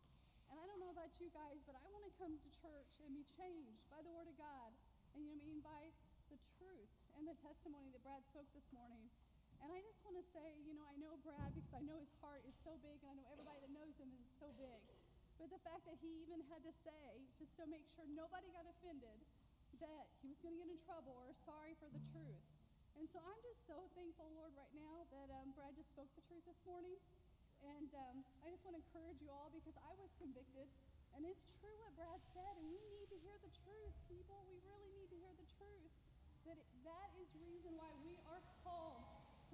And 0.46 0.54
I 0.54 0.62
don't 0.70 0.78
know 0.78 0.94
about 0.94 1.10
you 1.18 1.26
guys, 1.34 1.58
but 1.66 1.74
I 1.74 1.82
want 1.90 2.06
to 2.06 2.14
come 2.14 2.38
to 2.38 2.50
church 2.62 3.02
and 3.02 3.10
be 3.10 3.26
changed 3.26 3.82
by 3.90 3.98
the 4.06 4.12
word 4.14 4.30
of 4.30 4.38
God. 4.38 4.70
And 5.14 5.26
you 5.26 5.34
know 5.34 5.34
what 5.34 5.46
I 5.46 5.50
mean? 5.50 5.62
By 5.66 5.82
the 6.30 6.38
truth 6.58 6.94
and 7.18 7.26
the 7.26 7.34
testimony 7.42 7.90
that 7.90 8.06
Brad 8.06 8.22
spoke 8.22 8.46
this 8.54 8.66
morning. 8.70 9.10
And 9.60 9.68
I 9.72 9.80
just 9.84 10.00
want 10.04 10.16
to 10.16 10.26
say, 10.32 10.56
you 10.64 10.72
know, 10.72 10.84
I 10.88 10.96
know 10.96 11.20
Brad 11.20 11.52
because 11.52 11.76
I 11.76 11.84
know 11.84 12.00
his 12.00 12.12
heart 12.24 12.40
is 12.48 12.56
so 12.64 12.80
big, 12.80 12.96
and 13.04 13.12
I 13.12 13.14
know 13.20 13.28
everybody 13.28 13.60
that 13.60 13.72
knows 13.72 13.92
him 14.00 14.08
is 14.16 14.24
so 14.40 14.48
big. 14.56 14.80
But 15.36 15.52
the 15.52 15.60
fact 15.64 15.84
that 15.88 15.96
he 16.00 16.08
even 16.24 16.40
had 16.52 16.64
to 16.64 16.72
say, 16.72 17.20
just 17.40 17.52
to 17.60 17.64
make 17.68 17.84
sure 17.96 18.04
nobody 18.12 18.48
got 18.52 18.68
offended, 18.68 19.20
that 19.80 20.04
he 20.20 20.28
was 20.28 20.40
going 20.44 20.52
to 20.56 20.60
get 20.60 20.68
in 20.68 20.80
trouble 20.84 21.16
or 21.16 21.32
sorry 21.48 21.72
for 21.80 21.88
the 21.88 22.02
truth. 22.12 22.44
And 23.00 23.08
so 23.08 23.20
I'm 23.24 23.40
just 23.40 23.64
so 23.64 23.88
thankful, 23.96 24.28
Lord, 24.36 24.52
right 24.52 24.72
now 24.76 25.08
that 25.08 25.32
um, 25.40 25.56
Brad 25.56 25.72
just 25.72 25.88
spoke 25.96 26.12
the 26.12 26.24
truth 26.28 26.44
this 26.44 26.60
morning. 26.68 26.92
And 27.64 27.88
um, 27.96 28.24
I 28.44 28.52
just 28.52 28.60
want 28.64 28.76
to 28.76 28.82
encourage 28.84 29.20
you 29.24 29.32
all 29.32 29.48
because 29.52 29.76
I 29.80 29.92
was 29.96 30.12
convicted. 30.20 30.68
And 31.16 31.24
it's 31.24 31.52
true 31.60 31.72
what 31.80 31.96
Brad 31.96 32.20
said, 32.36 32.52
and 32.60 32.68
we 32.68 32.80
need 32.92 33.08
to 33.08 33.18
hear 33.24 33.36
the 33.40 33.52
truth, 33.64 33.96
people. 34.08 34.44
We 34.48 34.60
really 34.68 34.92
need 34.92 35.08
to 35.12 35.18
hear 35.18 35.32
the 35.36 35.48
truth. 35.56 35.92
That 36.44 36.56
it, 36.56 36.68
that 36.84 37.08
is 37.20 37.28
reason 37.36 37.76
why 37.76 37.92
we 38.04 38.16
are 38.28 38.40
called 38.64 38.99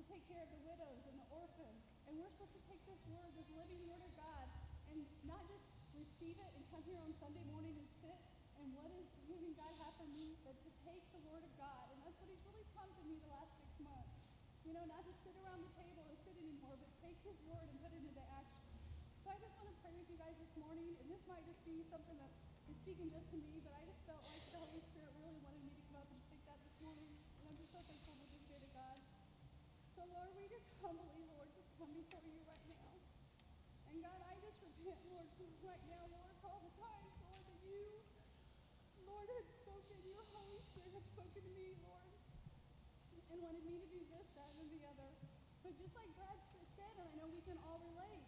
take 0.06 0.22
care 0.30 0.42
of 0.42 0.50
the 0.54 0.62
widows 0.62 1.02
and 1.10 1.16
the 1.18 1.28
orphans. 1.34 1.80
And 2.06 2.14
we're 2.14 2.30
supposed 2.38 2.54
to 2.54 2.62
take 2.70 2.82
this 2.86 3.02
word, 3.10 3.30
this 3.34 3.50
living 3.54 3.82
word 3.90 4.02
of 4.02 4.12
God, 4.14 4.46
and 4.94 5.02
not 5.26 5.42
just 5.50 5.66
receive 5.98 6.38
it 6.38 6.50
and 6.54 6.62
come 6.70 6.82
here 6.86 7.00
on 7.02 7.10
Sunday 7.18 7.42
morning 7.50 7.74
and 7.74 7.88
sit 8.02 8.20
and 8.62 8.70
what 8.72 8.88
is 8.94 9.06
giving 9.26 9.52
God 9.58 9.74
have 9.82 9.94
for 9.98 10.08
me, 10.14 10.38
but 10.46 10.54
to 10.62 10.70
take 10.86 11.02
the 11.12 11.22
word 11.26 11.42
of 11.42 11.52
God. 11.58 11.90
And 11.92 11.98
that's 12.00 12.16
what 12.22 12.30
he's 12.30 12.44
really 12.46 12.66
prompted 12.72 13.04
me 13.04 13.18
the 13.20 13.30
last 13.34 13.50
six 13.58 13.68
months. 13.82 14.14
You 14.64 14.72
know, 14.74 14.86
not 14.86 15.02
to 15.06 15.12
sit 15.22 15.34
around 15.38 15.62
the 15.62 15.72
table 15.78 16.02
or 16.06 16.16
sit 16.26 16.34
anymore, 16.38 16.74
but 16.78 16.90
take 17.02 17.18
his 17.22 17.38
word 17.46 17.66
and 17.66 17.76
put 17.82 17.90
it 17.94 18.02
into 18.02 18.22
action. 18.34 18.66
So 19.22 19.34
I 19.34 19.38
just 19.42 19.54
want 19.58 19.68
to 19.70 19.76
pray 19.82 19.94
with 19.94 20.08
you 20.10 20.18
guys 20.18 20.34
this 20.38 20.54
morning, 20.58 20.94
and 21.02 21.06
this 21.10 21.22
might 21.26 21.42
just 21.46 21.62
be 21.66 21.82
something 21.90 22.16
that 22.18 22.32
is 22.70 22.78
speaking 22.82 23.10
just 23.10 23.26
to 23.34 23.38
me, 23.38 23.58
but 23.62 23.74
I 23.74 23.82
just 23.86 24.00
felt 24.06 24.22
like 24.26 24.42
the 24.54 24.58
Holy 24.58 24.82
Spirit 24.90 25.12
really 25.22 25.42
wanted 25.42 25.62
me 25.66 25.74
to 25.74 25.82
come 25.90 25.98
up 25.98 26.08
and 26.10 26.18
speak 26.30 26.42
that 26.46 26.58
this 26.62 26.76
morning. 26.82 27.10
And 27.42 27.44
I'm 27.50 27.58
just 27.58 27.70
so 27.74 27.82
thankful 27.86 28.14
for 28.14 28.26
this 28.30 28.46
day 28.46 28.58
to 28.62 28.70
God. 28.74 29.15
Lord, 30.10 30.30
we 30.38 30.44
just 30.46 30.68
humbly, 30.78 31.22
Lord, 31.26 31.48
just 31.54 31.70
come 31.78 31.90
before 31.92 32.22
you 32.26 32.40
right 32.46 32.66
now. 32.70 32.92
And 33.90 33.96
God, 34.02 34.20
I 34.22 34.34
just 34.42 34.58
repent, 34.62 35.00
Lord, 35.10 35.28
for 35.34 35.46
right 35.66 35.84
now, 35.90 36.04
Lord, 36.10 36.34
for 36.42 36.48
all 36.50 36.62
the 36.62 36.74
times, 36.78 37.12
Lord, 37.22 37.42
that 37.46 37.60
you, 37.66 37.82
Lord, 39.06 39.26
had 39.30 39.48
spoken, 39.50 39.96
your 40.06 40.24
Holy 40.32 40.62
Spirit 40.72 40.92
had 40.94 41.06
spoken 41.06 41.42
to 41.42 41.52
me, 41.54 41.74
Lord, 41.82 42.12
and 43.30 43.38
wanted 43.42 43.62
me 43.66 43.78
to 43.82 43.88
do 43.90 44.00
this, 44.10 44.26
that, 44.38 44.50
and 44.58 44.68
the 44.70 44.82
other. 44.86 45.10
But 45.62 45.72
just 45.78 45.94
like 45.98 46.10
Brad 46.14 46.38
said, 46.46 46.92
and 46.96 47.06
I 47.06 47.12
know 47.18 47.26
we 47.30 47.42
can 47.42 47.58
all 47.66 47.82
relate, 47.82 48.26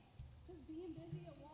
just 0.51 0.63
being 0.67 0.93
busy 0.93 1.23
at 1.27 1.37
Walmart, 1.39 1.48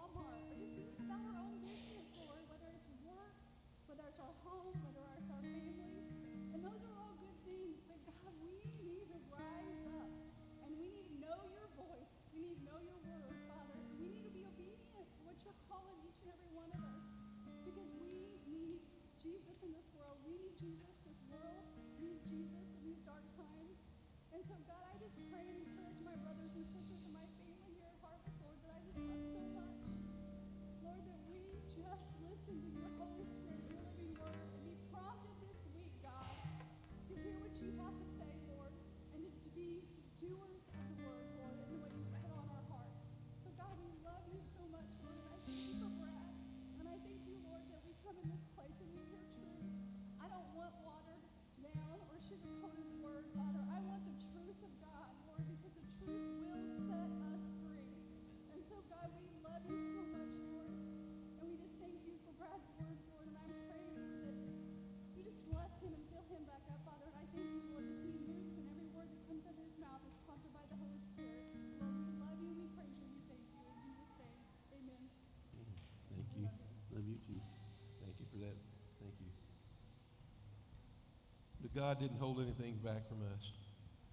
God 81.75 81.99
didn't 81.99 82.19
hold 82.19 82.41
anything 82.41 82.79
back 82.85 83.09
from 83.09 83.19
us. 83.35 83.51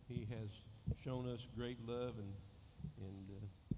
He 0.08 0.28
has 0.32 0.50
shown 1.04 1.30
us 1.30 1.46
great 1.56 1.78
love, 1.88 2.16
and, 2.18 2.34
and 2.98 3.26
uh, 3.30 3.76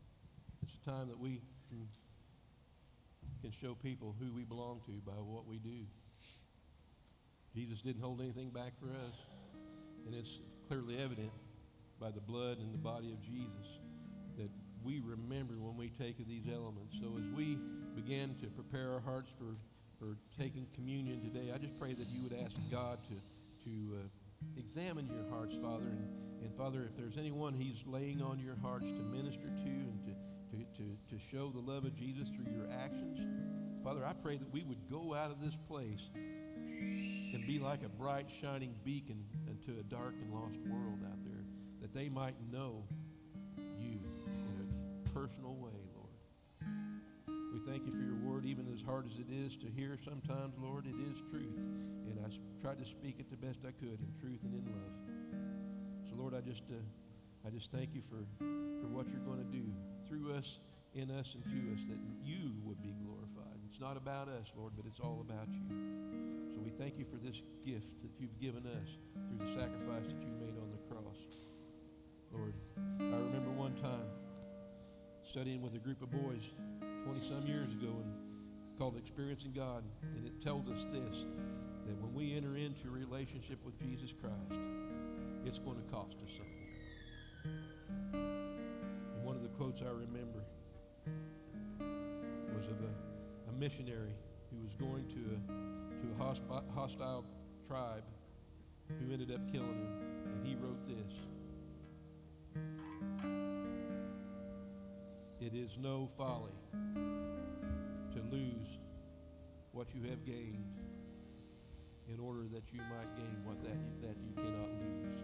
it's 0.61 0.73
a 0.86 0.89
time 0.89 1.09
that 1.09 1.19
we 1.19 1.41
can, 1.67 1.86
can 3.41 3.51
show 3.51 3.75
people 3.75 4.15
who 4.21 4.31
we 4.34 4.45
belong 4.45 4.79
to 4.86 4.93
by 5.05 5.11
what 5.11 5.45
we 5.47 5.57
do. 5.57 5.86
Jesus 7.53 7.81
didn't 7.81 8.01
hold 8.01 8.21
anything 8.21 8.51
back 8.51 8.71
for 8.79 8.88
us, 8.88 9.15
and 10.05 10.15
it's 10.15 10.39
clearly 10.69 10.97
evident 10.97 11.31
by 11.99 12.09
the 12.09 12.21
blood 12.21 12.59
and 12.59 12.73
the 12.73 12.77
body 12.77 13.11
of 13.11 13.21
Jesus 13.21 13.79
that 14.38 14.49
we 14.81 15.01
remember 15.01 15.55
when 15.59 15.75
we 15.75 15.89
take 15.89 16.19
of 16.19 16.27
these 16.27 16.45
elements. 16.47 16.95
So 17.01 17.17
as 17.17 17.27
we 17.36 17.57
begin 17.95 18.36
to 18.41 18.47
prepare 18.47 18.93
our 18.93 19.01
hearts 19.01 19.29
for, 19.38 19.55
for 19.99 20.15
taking 20.39 20.67
communion 20.73 21.21
today, 21.21 21.51
I 21.53 21.57
just 21.57 21.77
pray 21.77 21.93
that 21.93 22.07
you 22.07 22.23
would 22.23 22.34
ask 22.45 22.55
God 22.71 22.99
to, 23.09 23.15
to 23.64 23.97
uh, 23.97 24.59
examine 24.59 25.07
your 25.07 25.30
hearts, 25.30 25.55
Father. 25.55 25.86
And, 25.86 26.07
and 26.41 26.55
Father, 26.55 26.84
if 26.84 26.97
there's 26.97 27.18
anyone 27.18 27.53
He's 27.53 27.84
laying 27.86 28.22
on 28.22 28.39
your 28.39 28.55
hearts 28.61 28.86
to 28.86 29.03
minister 29.03 29.47
to 29.47 29.70
and 29.70 29.99
to, 30.05 30.57
to, 30.57 30.66
to, 30.78 31.16
to 31.16 31.24
show 31.32 31.49
the 31.49 31.59
love 31.59 31.86
of 31.86 31.95
Jesus 31.95 32.30
through 32.30 32.51
your 32.53 32.68
actions, 32.72 33.20
Father, 33.84 34.05
I 34.05 34.14
pray 34.14 34.38
that 34.38 34.51
we 34.51 34.64
would 34.64 34.89
go 34.89 35.14
out 35.14 35.32
of 35.32 35.41
this 35.41 35.57
place 35.68 36.09
and 36.16 37.45
be 37.47 37.59
like 37.59 37.84
a 37.84 37.89
bright, 37.89 38.30
shining 38.30 38.74
beacon 38.84 39.26
into 39.47 39.80
a 39.80 39.84
dark 39.84 40.14
and 40.22 40.34
lost 40.34 40.57
world 40.68 40.99
out 41.05 41.24
there, 41.26 41.43
that 41.82 41.93
they 41.93 42.09
might 42.09 42.36
know 42.51 42.84
you 43.57 43.99
in 44.26 44.70
a 45.05 45.09
personal 45.09 45.55
way, 45.55 45.72
Lord. 45.95 46.57
We 47.53 47.59
thank 47.70 47.86
you 47.86 47.91
for 47.91 48.03
your 48.03 48.16
word, 48.16 48.45
even 48.45 48.68
as 48.74 48.82
hard 48.82 49.05
as 49.05 49.20
it 49.20 49.28
is 49.30 49.55
to 49.57 49.68
hear 49.68 49.97
sometimes, 50.03 50.55
Lord, 50.61 50.86
it 50.86 50.95
is 51.11 51.22
truth. 51.30 51.59
I 52.24 52.30
tried 52.61 52.80
to 52.80 52.86
speak 52.86 53.19
it 53.19 53.30
the 53.30 53.38
best 53.38 53.59
I 53.67 53.71
could 53.71 53.99
in 53.99 54.11
truth 54.19 54.39
and 54.43 54.53
in 54.53 54.65
love. 54.65 54.95
So, 56.09 56.15
Lord, 56.15 56.34
I 56.34 56.41
just, 56.41 56.63
uh, 56.71 56.80
I 57.45 57.49
just 57.49 57.71
thank 57.71 57.93
you 57.93 58.01
for, 58.01 58.24
for 58.39 58.88
what 58.88 59.07
you're 59.09 59.26
going 59.28 59.39
to 59.39 59.51
do 59.51 59.63
through 60.07 60.34
us, 60.34 60.59
in 60.95 61.11
us, 61.11 61.36
and 61.36 61.43
to 61.43 61.59
us, 61.74 61.84
that 61.89 61.99
you 62.24 62.55
would 62.63 62.82
be 62.82 62.93
glorified. 63.03 63.59
It's 63.69 63.82
not 63.82 63.97
about 63.97 64.30
us, 64.30 64.51
Lord, 64.55 64.74
but 64.78 64.86
it's 64.86 64.99
all 64.99 65.26
about 65.28 65.47
you. 65.51 65.67
So 66.53 66.61
we 66.63 66.71
thank 66.71 66.97
you 66.97 67.05
for 67.05 67.17
this 67.17 67.41
gift 67.65 68.01
that 68.03 68.11
you've 68.19 68.39
given 68.39 68.63
us 68.67 68.89
through 69.28 69.45
the 69.45 69.51
sacrifice 69.51 70.05
that 70.07 70.21
you 70.21 70.32
made 70.39 70.55
on 70.61 70.69
the 70.71 70.82
cross. 70.88 71.17
Lord, 72.32 72.53
I 72.99 73.17
remember 73.17 73.51
one 73.51 73.76
time 73.76 74.07
studying 75.24 75.61
with 75.61 75.76
a 75.76 75.80
group 75.80 76.01
of 76.01 76.11
boys 76.11 76.51
20 77.05 77.21
some 77.21 77.47
years 77.47 77.74
ago 77.74 77.89
and 77.89 78.13
called 78.78 78.97
Experiencing 78.97 79.53
God, 79.53 79.84
and 80.01 80.26
it 80.26 80.41
told 80.43 80.69
us 80.69 80.86
this 80.91 81.26
that 81.88 82.01
when 82.01 82.13
we 82.13 82.36
enter 82.36 82.55
into 82.55 82.88
a 82.88 82.91
relationship 82.91 83.63
with 83.65 83.77
Jesus 83.79 84.13
Christ, 84.13 84.59
it's 85.45 85.59
going 85.59 85.77
to 85.77 85.84
cost 85.91 86.15
us 86.23 86.31
something. 86.38 86.67
And 88.13 89.23
one 89.23 89.36
of 89.36 89.41
the 89.41 89.49
quotes 89.49 89.81
I 89.81 89.89
remember 89.89 90.43
was 92.55 92.65
of 92.65 92.79
a, 92.81 93.49
a 93.49 93.53
missionary 93.59 94.15
who 94.51 94.61
was 94.63 94.73
going 94.75 95.07
to 95.07 95.19
a, 95.36 95.38
to 96.01 96.07
a 96.11 96.17
hostile 96.73 97.25
tribe 97.67 98.03
who 98.88 99.11
ended 99.11 99.31
up 99.31 99.41
killing 99.51 99.67
him, 99.67 99.88
and 100.27 100.45
he 100.45 100.55
wrote 100.55 100.88
this. 100.88 101.19
It 105.41 105.53
is 105.53 105.77
no 105.77 106.09
folly 106.17 106.53
to 106.93 108.21
lose 108.31 108.79
what 109.73 109.88
you 109.93 110.09
have 110.09 110.23
gained 110.25 110.65
in 112.14 112.20
order 112.20 112.45
that 112.53 112.61
you 112.72 112.80
might 112.93 113.09
gain 113.18 113.34
what 113.43 113.57
that 113.64 113.74
you, 113.74 113.89
that 114.05 114.16
you 114.22 114.34
cannot 114.38 114.70
lose. 114.78 115.22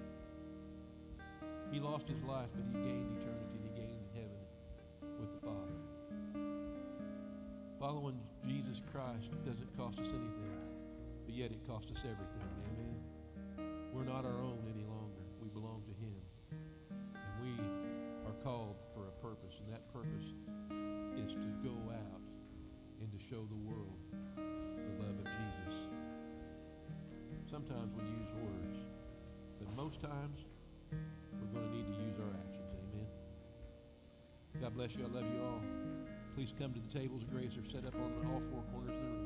He 1.71 1.79
lost 1.79 2.07
his 2.07 2.21
life, 2.23 2.49
but 2.55 2.65
he 2.65 2.73
gained 2.81 3.13
eternity. 3.21 3.61
He 3.61 3.69
gained 3.77 4.05
heaven 4.17 4.41
with 5.21 5.29
the 5.29 5.41
Father. 5.45 5.77
Following 7.79 8.19
Jesus 8.47 8.81
Christ 8.91 9.29
doesn't 9.45 9.69
cost 9.77 9.99
us 9.99 10.09
anything, 10.09 10.57
but 11.25 11.35
yet 11.35 11.51
it 11.51 11.61
costs 11.67 11.91
us 11.91 12.01
everything. 12.01 12.49
Amen. 12.73 12.97
We're 13.93 14.09
not 14.09 14.25
our 14.25 14.41
own 14.41 14.65
any 14.73 14.85
longer. 14.89 15.21
We 15.41 15.49
belong 15.49 15.83
to 15.85 15.93
Him. 15.93 16.17
And 17.13 17.33
we 17.45 17.53
are 18.25 18.33
called 18.43 18.77
for 18.95 19.05
a 19.07 19.13
purpose, 19.21 19.61
and 19.61 19.69
that 19.71 19.85
purpose 19.93 20.33
is 21.21 21.33
to 21.37 21.49
go 21.61 21.75
out 21.93 22.21
and 22.99 23.11
to 23.11 23.19
show 23.29 23.45
the 23.45 23.61
world 23.61 23.98
Sometimes 27.49 27.91
we 27.97 28.03
use 28.03 28.29
words, 28.45 28.77
but 29.57 29.75
most 29.75 29.99
times 30.01 30.45
we're 30.91 31.59
going 31.59 31.67
to 31.67 31.75
need 31.75 31.85
to 31.85 31.97
use 31.99 32.19
our 32.21 32.29
actions. 32.45 32.69
Amen. 32.93 33.07
God 34.61 34.75
bless 34.75 34.95
you. 34.95 35.03
I 35.03 35.07
love 35.07 35.25
you 35.25 35.41
all. 35.41 35.61
Please 36.35 36.53
come 36.59 36.73
to 36.73 36.79
the 36.79 36.99
tables 36.99 37.23
of 37.23 37.31
grace. 37.31 37.55
They're 37.55 37.65
set 37.65 37.87
up 37.87 37.95
on 37.95 38.13
all 38.29 38.41
four 38.51 38.61
corners 38.71 38.93
of 38.93 39.01
the 39.01 39.07
room. 39.07 39.19